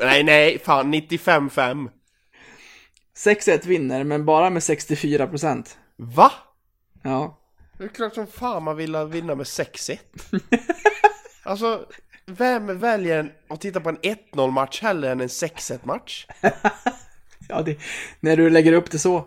nej, 0.00 0.22
nej, 0.22 0.58
fan 0.58 0.94
95-5. 0.94 1.90
6-1 3.16 3.66
vinner, 3.66 4.04
men 4.04 4.24
bara 4.24 4.50
med 4.50 4.60
64%. 4.60 5.76
Va? 5.96 6.32
Ja. 7.02 7.38
Det 7.78 7.84
är 7.84 7.88
klart 7.88 8.14
som 8.14 8.26
fan 8.26 8.62
man 8.62 8.76
vill 8.76 8.96
vinna 8.96 9.34
med 9.34 9.44
6-1. 9.46 9.98
alltså, 11.42 11.86
vem 12.26 12.78
väljer 12.78 13.18
en, 13.18 13.30
att 13.48 13.60
titta 13.60 13.80
på 13.80 13.88
en 13.88 13.98
1-0 13.98 14.50
match 14.50 14.82
hellre 14.82 15.10
än 15.10 15.20
en 15.20 15.28
6-1 15.28 15.78
match? 15.82 16.26
Ja, 17.48 17.62
det, 17.62 17.78
när 18.20 18.36
du 18.36 18.50
lägger 18.50 18.72
upp 18.72 18.90
det 18.90 18.98
så. 18.98 19.24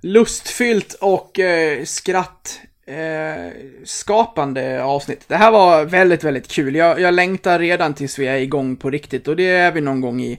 lustfyllt 0.02 0.94
och 1.00 1.38
eh, 1.38 1.84
skratt 1.84 2.60
eh, 2.86 3.52
skapande 3.84 4.82
avsnitt. 4.84 5.24
Det 5.28 5.36
här 5.36 5.50
var 5.50 5.84
väldigt, 5.84 6.24
väldigt 6.24 6.48
kul. 6.48 6.74
Jag, 6.74 7.00
jag 7.00 7.14
längtar 7.14 7.58
redan 7.58 7.94
tills 7.94 8.18
vi 8.18 8.26
är 8.26 8.36
igång 8.36 8.76
på 8.76 8.90
riktigt 8.90 9.28
och 9.28 9.36
det 9.36 9.48
är 9.50 9.72
vi 9.72 9.80
någon 9.80 10.00
gång 10.00 10.20
i 10.20 10.38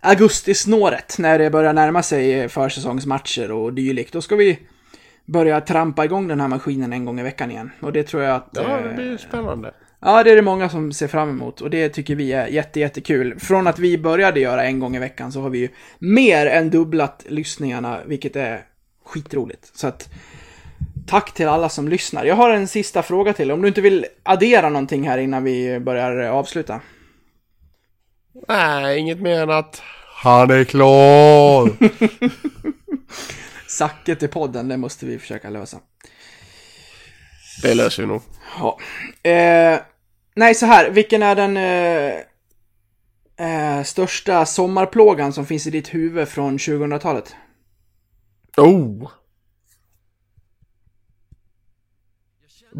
augustisnåret 0.00 1.18
när 1.18 1.38
det 1.38 1.50
börjar 1.50 1.72
närma 1.72 2.02
sig 2.02 2.48
försäsongsmatcher 2.48 3.52
och 3.52 3.72
dylikt. 3.72 4.12
Då 4.12 4.22
ska 4.22 4.36
vi 4.36 4.58
börja 5.24 5.60
trampa 5.60 6.04
igång 6.04 6.28
den 6.28 6.40
här 6.40 6.48
maskinen 6.48 6.92
en 6.92 7.04
gång 7.04 7.20
i 7.20 7.22
veckan 7.22 7.50
igen. 7.50 7.70
Och 7.80 7.92
det 7.92 8.02
tror 8.02 8.22
jag 8.22 8.36
att... 8.36 8.48
Ja, 8.52 8.62
det 8.62 8.88
eh, 8.88 8.94
blir 8.94 9.16
spännande. 9.16 9.74
Ja, 10.00 10.22
det 10.22 10.30
är 10.30 10.36
det 10.36 10.42
många 10.42 10.68
som 10.68 10.92
ser 10.92 11.08
fram 11.08 11.30
emot 11.30 11.60
och 11.60 11.70
det 11.70 11.88
tycker 11.88 12.14
vi 12.14 12.32
är 12.32 12.46
jätte, 12.46 12.80
jättekul. 12.80 13.38
Från 13.38 13.66
att 13.66 13.78
vi 13.78 13.98
började 13.98 14.40
göra 14.40 14.64
en 14.64 14.78
gång 14.78 14.96
i 14.96 14.98
veckan 14.98 15.32
så 15.32 15.40
har 15.40 15.50
vi 15.50 15.58
ju 15.58 15.68
mer 15.98 16.46
än 16.46 16.70
dubblat 16.70 17.24
lyssningarna, 17.28 17.98
vilket 18.06 18.36
är 18.36 18.64
skitroligt. 19.04 19.70
Så 19.74 19.86
att, 19.86 20.08
tack 21.06 21.34
till 21.34 21.48
alla 21.48 21.68
som 21.68 21.88
lyssnar. 21.88 22.24
Jag 22.24 22.34
har 22.34 22.50
en 22.50 22.68
sista 22.68 23.02
fråga 23.02 23.32
till, 23.32 23.50
om 23.50 23.62
du 23.62 23.68
inte 23.68 23.80
vill 23.80 24.06
addera 24.22 24.68
någonting 24.68 25.08
här 25.08 25.18
innan 25.18 25.44
vi 25.44 25.80
börjar 25.80 26.16
avsluta. 26.16 26.80
Nej, 28.48 28.98
inget 28.98 29.20
mer 29.20 29.42
än 29.42 29.50
att 29.50 29.82
han 30.22 30.50
är 30.50 30.64
klar. 30.64 31.70
Sacket 33.68 34.22
i 34.22 34.28
podden, 34.28 34.68
det 34.68 34.76
måste 34.76 35.06
vi 35.06 35.18
försöka 35.18 35.50
lösa. 35.50 35.78
det 37.62 37.74
löser 37.74 38.02
vi 38.02 38.08
nog. 38.08 38.22
Ja. 38.58 38.78
Eh, 39.30 39.80
nej, 40.36 40.54
så 40.54 40.66
här. 40.66 40.90
Vilken 40.90 41.22
är 41.22 41.34
den 41.34 41.56
eh, 41.56 42.14
eh, 43.48 43.82
största 43.82 44.46
sommarplågan 44.46 45.32
som 45.32 45.46
finns 45.46 45.66
i 45.66 45.70
ditt 45.70 45.94
huvud 45.94 46.28
från 46.28 46.58
2000-talet? 46.58 47.34
Oh! 48.56 49.10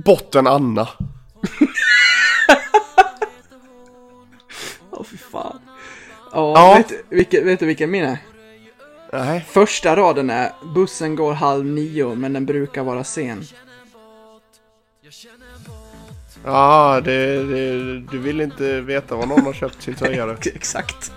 Botten 0.05 0.47
Anna. 0.47 0.89
fan. 5.33 5.61
Ja, 6.33 6.53
ja. 6.57 6.75
Vet, 6.77 7.05
vilket, 7.09 7.45
vet 7.45 7.61
du 7.61 7.67
vilken 7.67 7.91
min 7.91 8.05
är? 8.05 8.19
Nej. 9.13 9.45
Första 9.49 9.97
raden 9.97 10.31
är 10.31 10.53
bussen 10.75 11.17
går 11.17 11.33
halv 11.33 11.65
nio 11.67 12.15
men 12.15 12.33
den 12.33 12.47
brukar 12.47 12.83
vara 12.83 13.05
sen. 13.05 13.45
Ja, 16.45 17.01
det, 17.05 17.45
det, 17.45 18.01
du 18.01 18.19
vill 18.19 18.41
inte 18.41 18.81
veta 18.81 19.17
vad 19.17 19.29
någon 19.29 19.45
har 19.45 19.53
köpt 19.53 19.83
sin 19.83 19.95
tröja 19.95 20.37
Exakt. 20.55 21.13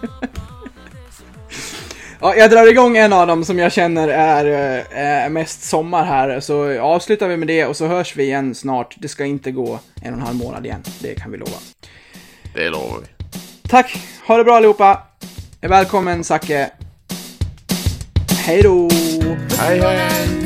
ja, 2.20 2.36
jag 2.36 2.49
drar 2.51 2.72
igång 2.72 2.97
en 2.97 3.14
av 3.14 3.28
dem 3.28 3.45
som 3.45 3.59
jag 3.59 3.72
känner 3.72 4.07
är, 4.07 4.45
eh, 4.45 5.26
är 5.26 5.30
mest 5.30 5.64
sommar 5.64 6.05
här, 6.05 6.39
så 6.39 6.82
avslutar 6.82 7.28
vi 7.28 7.38
med 7.38 7.47
det 7.47 7.66
och 7.66 7.78
så 7.78 7.88
hörs 7.88 8.16
vi 8.16 8.24
igen 8.24 8.55
snart. 8.55 8.95
Det 8.99 9.07
ska 9.07 9.26
inte 9.26 9.51
gå 9.51 9.80
en 10.01 10.14
och 10.14 10.20
en 10.20 10.26
halv 10.26 10.36
månad 10.36 10.66
igen, 10.66 10.84
det 10.99 11.16
kan 11.16 11.32
vi 11.32 11.38
lova. 11.38 11.57
Det 12.53 12.70
lovar 12.70 12.99
vi. 12.99 13.20
Tack, 13.72 13.97
ha 14.28 14.38
det 14.38 14.43
bra 14.43 14.55
allihopa. 14.57 15.01
Välkommen 15.61 16.24
Zacke. 16.24 16.72
Hej 18.45 18.61
då! 18.61 18.89
Hej 19.59 19.80
hej! 19.80 20.40